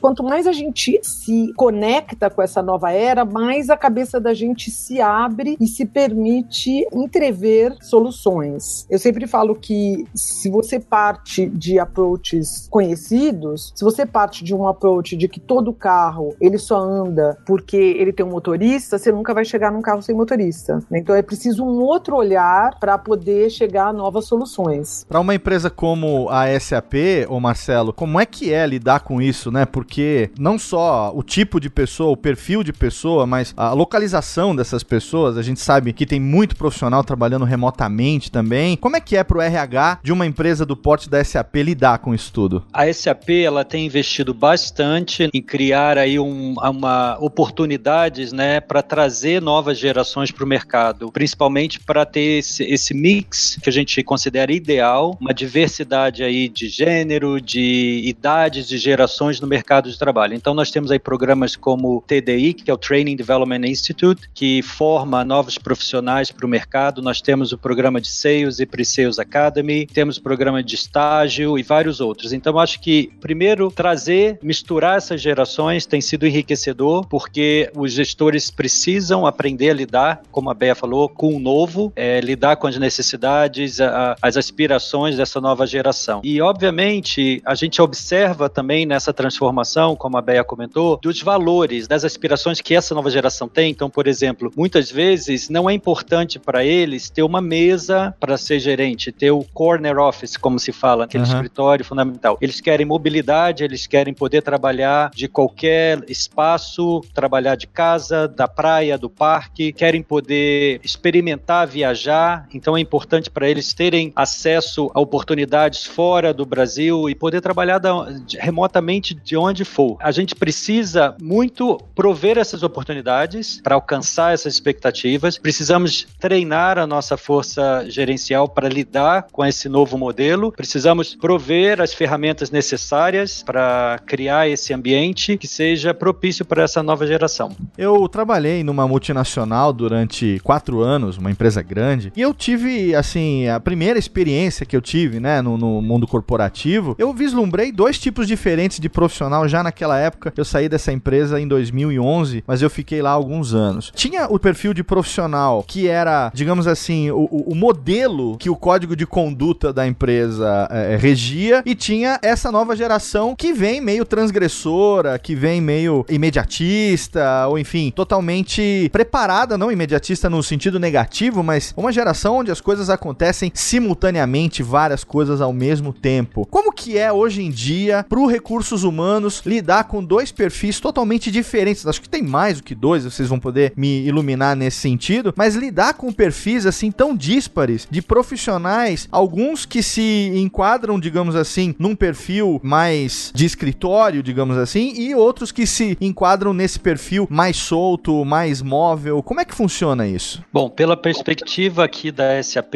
quanto 0.00 0.22
mais 0.22 0.46
a 0.46 0.52
gente 0.52 0.98
se 1.02 1.52
conecta 1.54 2.30
com 2.30 2.42
essa 2.42 2.62
nova 2.62 2.92
era, 2.92 3.24
mais 3.24 3.70
a 3.70 3.76
cabeça 3.76 4.20
da 4.20 4.34
gente 4.34 4.70
se 4.70 5.00
abre 5.00 5.56
e 5.60 5.66
se 5.66 5.84
permite 5.84 6.86
entrever 6.92 7.76
soluções. 7.80 8.86
Eu 8.90 8.98
sempre 8.98 9.26
falo 9.26 9.54
que 9.54 10.06
se 10.14 10.50
você 10.50 10.78
parte 10.80 11.46
de 11.46 11.78
approaches 11.78 12.68
conhecidos, 12.70 13.72
se 13.74 13.84
você 13.84 14.06
parte 14.06 14.44
de 14.44 14.54
um 14.54 14.66
approach 14.66 15.16
de 15.16 15.28
que 15.28 15.40
todo 15.40 15.72
carro 15.72 16.34
ele 16.40 16.58
só 16.58 16.78
anda 16.78 17.38
porque 17.46 17.76
ele 17.76 18.12
tem 18.12 18.24
um 18.24 18.30
motorista, 18.30 18.98
você 18.98 19.12
nunca 19.12 19.34
vai 19.34 19.44
chegar 19.44 19.72
num 19.72 19.82
carro 19.82 20.02
sem 20.02 20.14
motorista. 20.14 20.80
Então 20.92 21.14
é 21.14 21.22
preciso 21.22 21.64
um 21.64 21.80
outro 21.80 22.16
olhar 22.16 22.78
para 22.78 22.98
poder 22.98 23.50
chegar 23.50 23.88
a 23.88 23.92
novas 23.92 24.26
soluções. 24.26 25.04
Para 25.08 25.20
uma 25.20 25.34
empresa 25.34 25.70
como 25.70 26.28
a 26.28 26.46
SAP, 26.58 26.94
ô 27.28 27.38
Marcelo, 27.40 27.92
como 27.92 28.18
é 28.18 28.26
que 28.26 28.52
é 28.52 28.66
lidar 28.66 29.00
com 29.00 29.19
isso, 29.20 29.50
né? 29.50 29.64
Porque 29.64 30.30
não 30.38 30.58
só 30.58 31.12
o 31.14 31.22
tipo 31.22 31.60
de 31.60 31.70
pessoa, 31.70 32.10
o 32.10 32.16
perfil 32.16 32.62
de 32.62 32.72
pessoa, 32.72 33.26
mas 33.26 33.52
a 33.56 33.72
localização 33.72 34.54
dessas 34.54 34.82
pessoas, 34.82 35.36
a 35.36 35.42
gente 35.42 35.60
sabe 35.60 35.92
que 35.92 36.06
tem 36.06 36.20
muito 36.20 36.56
profissional 36.56 37.04
trabalhando 37.04 37.44
remotamente 37.44 38.30
também. 38.30 38.76
Como 38.76 38.96
é 38.96 39.00
que 39.00 39.16
é 39.16 39.24
para 39.24 39.38
o 39.38 39.40
RH 39.40 40.00
de 40.02 40.12
uma 40.12 40.26
empresa 40.26 40.64
do 40.64 40.76
porte 40.76 41.08
da 41.08 41.22
SAP 41.22 41.56
lidar 41.56 41.98
com 41.98 42.14
isso 42.14 42.32
tudo? 42.32 42.64
A 42.72 42.92
SAP 42.92 43.30
ela 43.30 43.64
tem 43.64 43.86
investido 43.86 44.32
bastante 44.32 45.28
em 45.32 45.42
criar 45.42 45.98
aí 45.98 46.18
um, 46.18 46.54
uma 46.54 47.16
oportunidades, 47.20 48.32
né, 48.32 48.60
para 48.60 48.82
trazer 48.82 49.40
novas 49.40 49.78
gerações 49.78 50.30
para 50.30 50.44
o 50.44 50.48
mercado, 50.48 51.10
principalmente 51.12 51.80
para 51.80 52.04
ter 52.04 52.38
esse, 52.38 52.64
esse 52.64 52.94
mix 52.94 53.58
que 53.62 53.68
a 53.68 53.72
gente 53.72 54.02
considera 54.02 54.52
ideal, 54.52 55.16
uma 55.20 55.34
diversidade 55.34 56.22
aí 56.22 56.48
de 56.48 56.68
gênero, 56.68 57.40
de 57.40 58.02
idades, 58.04 58.68
de 58.68 58.78
gerações 58.78 59.09
no 59.40 59.46
mercado 59.46 59.90
de 59.90 59.98
trabalho. 59.98 60.34
Então 60.34 60.54
nós 60.54 60.70
temos 60.70 60.90
aí 60.90 60.98
programas 60.98 61.56
como 61.56 61.96
o 61.96 62.00
TDI, 62.00 62.54
que 62.54 62.70
é 62.70 62.74
o 62.74 62.78
Training 62.78 63.16
Development 63.16 63.66
Institute, 63.66 64.28
que 64.34 64.62
forma 64.62 65.24
novos 65.24 65.58
profissionais 65.58 66.30
para 66.30 66.46
o 66.46 66.48
mercado. 66.48 67.02
Nós 67.02 67.20
temos 67.20 67.52
o 67.52 67.58
programa 67.58 68.00
de 68.00 68.08
Sales 68.08 68.60
e 68.60 68.66
Pre-Sales 68.66 69.18
Academy, 69.18 69.86
temos 69.86 70.16
o 70.16 70.22
programa 70.22 70.62
de 70.62 70.74
estágio 70.74 71.58
e 71.58 71.62
vários 71.62 72.00
outros. 72.00 72.32
Então 72.32 72.58
acho 72.58 72.80
que 72.80 73.10
primeiro 73.20 73.70
trazer, 73.70 74.38
misturar 74.42 74.96
essas 74.96 75.20
gerações 75.20 75.86
tem 75.86 76.00
sido 76.00 76.26
enriquecedor, 76.26 77.06
porque 77.06 77.70
os 77.76 77.92
gestores 77.92 78.50
precisam 78.50 79.26
aprender 79.26 79.70
a 79.70 79.74
lidar, 79.74 80.22
como 80.30 80.50
a 80.50 80.54
Bea 80.54 80.74
falou, 80.74 81.08
com 81.08 81.34
o 81.34 81.38
novo, 81.38 81.92
é, 81.96 82.20
lidar 82.20 82.56
com 82.56 82.66
as 82.66 82.76
necessidades, 82.76 83.80
a, 83.80 84.16
as 84.20 84.36
aspirações 84.36 85.16
dessa 85.16 85.40
nova 85.40 85.66
geração. 85.66 86.20
E 86.24 86.40
obviamente 86.40 87.40
a 87.44 87.54
gente 87.54 87.80
observa 87.80 88.48
também 88.48 88.84
nessa 88.86 88.99
transformação, 89.12 89.96
como 89.96 90.18
a 90.18 90.22
Bea 90.22 90.44
comentou, 90.44 90.98
dos 91.02 91.22
valores, 91.22 91.88
das 91.88 92.04
aspirações 92.04 92.60
que 92.60 92.74
essa 92.74 92.94
nova 92.94 93.10
geração 93.10 93.48
tem. 93.48 93.70
Então, 93.70 93.88
por 93.88 94.06
exemplo, 94.06 94.52
muitas 94.56 94.90
vezes 94.90 95.48
não 95.48 95.68
é 95.68 95.72
importante 95.72 96.38
para 96.38 96.64
eles 96.64 97.08
ter 97.08 97.22
uma 97.22 97.40
mesa 97.40 98.14
para 98.20 98.36
ser 98.36 98.60
gerente, 98.60 99.10
ter 99.10 99.30
o 99.30 99.44
corner 99.54 99.98
office, 99.98 100.36
como 100.36 100.58
se 100.58 100.72
fala, 100.72 101.04
aquele 101.04 101.24
uhum. 101.24 101.30
escritório 101.30 101.84
fundamental. 101.84 102.36
Eles 102.40 102.60
querem 102.60 102.84
mobilidade, 102.84 103.64
eles 103.64 103.86
querem 103.86 104.12
poder 104.12 104.42
trabalhar 104.42 105.10
de 105.14 105.28
qualquer 105.28 106.02
espaço, 106.08 107.00
trabalhar 107.14 107.54
de 107.54 107.66
casa, 107.66 108.28
da 108.28 108.46
praia, 108.46 108.98
do 108.98 109.08
parque, 109.08 109.72
querem 109.72 110.02
poder 110.02 110.80
experimentar, 110.84 111.66
viajar. 111.66 112.46
Então, 112.52 112.76
é 112.76 112.80
importante 112.80 113.30
para 113.30 113.48
eles 113.48 113.72
terem 113.72 114.12
acesso 114.14 114.90
a 114.94 115.00
oportunidades 115.00 115.86
fora 115.86 116.34
do 116.34 116.44
Brasil 116.44 117.08
e 117.08 117.14
poder 117.14 117.40
trabalhar 117.40 117.78
da, 117.78 118.06
remotamente 118.38 118.89
de 118.98 119.36
onde 119.36 119.64
for. 119.64 119.96
A 120.00 120.10
gente 120.10 120.34
precisa 120.34 121.14
muito 121.20 121.78
prover 121.94 122.38
essas 122.38 122.62
oportunidades 122.62 123.60
para 123.62 123.74
alcançar 123.74 124.34
essas 124.34 124.54
expectativas. 124.54 125.38
Precisamos 125.38 126.06
treinar 126.18 126.78
a 126.78 126.86
nossa 126.86 127.16
força 127.16 127.84
gerencial 127.88 128.48
para 128.48 128.68
lidar 128.68 129.26
com 129.30 129.44
esse 129.44 129.68
novo 129.68 129.96
modelo. 129.96 130.52
Precisamos 130.52 131.14
prover 131.14 131.80
as 131.80 131.94
ferramentas 131.94 132.50
necessárias 132.50 133.42
para 133.42 134.00
criar 134.06 134.48
esse 134.48 134.74
ambiente 134.74 135.36
que 135.36 135.46
seja 135.46 135.94
propício 135.94 136.44
para 136.44 136.64
essa 136.64 136.82
nova 136.82 137.06
geração. 137.06 137.54
Eu 137.78 138.08
trabalhei 138.08 138.64
numa 138.64 138.88
multinacional 138.88 139.72
durante 139.72 140.40
quatro 140.42 140.80
anos, 140.80 141.16
uma 141.16 141.30
empresa 141.30 141.62
grande, 141.62 142.12
e 142.16 142.20
eu 142.20 142.34
tive, 142.34 142.94
assim, 142.94 143.46
a 143.48 143.60
primeira 143.60 143.98
experiência 143.98 144.66
que 144.66 144.76
eu 144.76 144.80
tive, 144.80 145.20
né, 145.20 145.40
no, 145.42 145.56
no 145.56 145.80
mundo 145.80 146.06
corporativo, 146.06 146.96
eu 146.98 147.12
vislumbrei 147.12 147.70
dois 147.70 147.98
tipos 147.98 148.26
diferentes 148.26 148.79
de 148.80 148.88
profissional 148.88 149.46
já 149.46 149.62
naquela 149.62 149.98
época. 149.98 150.32
Eu 150.36 150.44
saí 150.44 150.68
dessa 150.68 150.92
empresa 150.92 151.40
em 151.40 151.46
2011, 151.46 152.42
mas 152.46 152.62
eu 152.62 152.70
fiquei 152.70 153.02
lá 153.02 153.10
alguns 153.10 153.54
anos. 153.54 153.92
Tinha 153.94 154.26
o 154.26 154.38
perfil 154.38 154.74
de 154.74 154.82
profissional 154.82 155.62
que 155.66 155.86
era, 155.86 156.30
digamos 156.34 156.66
assim, 156.66 157.10
o, 157.10 157.24
o 157.24 157.54
modelo 157.54 158.36
que 158.38 158.50
o 158.50 158.56
código 158.56 158.96
de 158.96 159.06
conduta 159.06 159.72
da 159.72 159.86
empresa 159.86 160.68
é, 160.70 160.96
regia, 160.96 161.62
e 161.64 161.74
tinha 161.74 162.18
essa 162.22 162.50
nova 162.50 162.74
geração 162.74 163.34
que 163.36 163.52
vem 163.52 163.80
meio 163.80 164.04
transgressora, 164.04 165.18
que 165.18 165.34
vem 165.34 165.60
meio 165.60 166.04
imediatista, 166.08 167.46
ou 167.48 167.58
enfim, 167.58 167.92
totalmente 167.94 168.88
preparada, 168.92 169.58
não 169.58 169.70
imediatista 169.70 170.30
no 170.30 170.42
sentido 170.42 170.78
negativo, 170.78 171.42
mas 171.42 171.74
uma 171.76 171.92
geração 171.92 172.36
onde 172.36 172.50
as 172.50 172.60
coisas 172.60 172.90
acontecem 172.90 173.50
simultaneamente, 173.54 174.62
várias 174.62 175.04
coisas 175.04 175.40
ao 175.40 175.52
mesmo 175.52 175.92
tempo. 175.92 176.46
Como 176.50 176.72
que 176.72 176.96
é 176.96 177.12
hoje 177.12 177.42
em 177.42 177.50
dia 177.50 178.04
para 178.08 178.18
os 178.18 178.30
recursos 178.70 178.84
humanos 178.84 179.42
lidar 179.44 179.84
com 179.84 180.02
dois 180.02 180.30
perfis 180.30 180.78
totalmente 180.78 181.30
diferentes? 181.30 181.86
Acho 181.86 182.00
que 182.00 182.08
tem 182.08 182.22
mais 182.22 182.58
do 182.58 182.62
que 182.62 182.74
dois, 182.74 183.04
vocês 183.04 183.28
vão 183.28 183.38
poder 183.38 183.72
me 183.76 184.02
iluminar 184.06 184.54
nesse 184.54 184.78
sentido, 184.78 185.34
mas 185.36 185.56
lidar 185.56 185.94
com 185.94 186.12
perfis 186.12 186.66
assim 186.66 186.90
tão 186.90 187.16
díspares 187.16 187.88
de 187.90 188.00
profissionais, 188.00 189.08
alguns 189.10 189.66
que 189.66 189.82
se 189.82 190.30
enquadram, 190.34 191.00
digamos 191.00 191.34
assim, 191.34 191.74
num 191.78 191.96
perfil 191.96 192.60
mais 192.62 193.32
de 193.34 193.44
escritório, 193.44 194.22
digamos 194.22 194.56
assim, 194.56 194.92
e 194.96 195.14
outros 195.14 195.50
que 195.50 195.66
se 195.66 195.96
enquadram 196.00 196.52
nesse 196.52 196.78
perfil 196.78 197.26
mais 197.28 197.56
solto, 197.56 198.24
mais 198.24 198.62
móvel. 198.62 199.22
Como 199.22 199.40
é 199.40 199.44
que 199.44 199.54
funciona 199.54 200.06
isso? 200.06 200.44
Bom, 200.52 200.68
pela 200.70 200.96
perspectiva 200.96 201.84
aqui 201.84 202.12
da 202.12 202.40
SAP, 202.42 202.74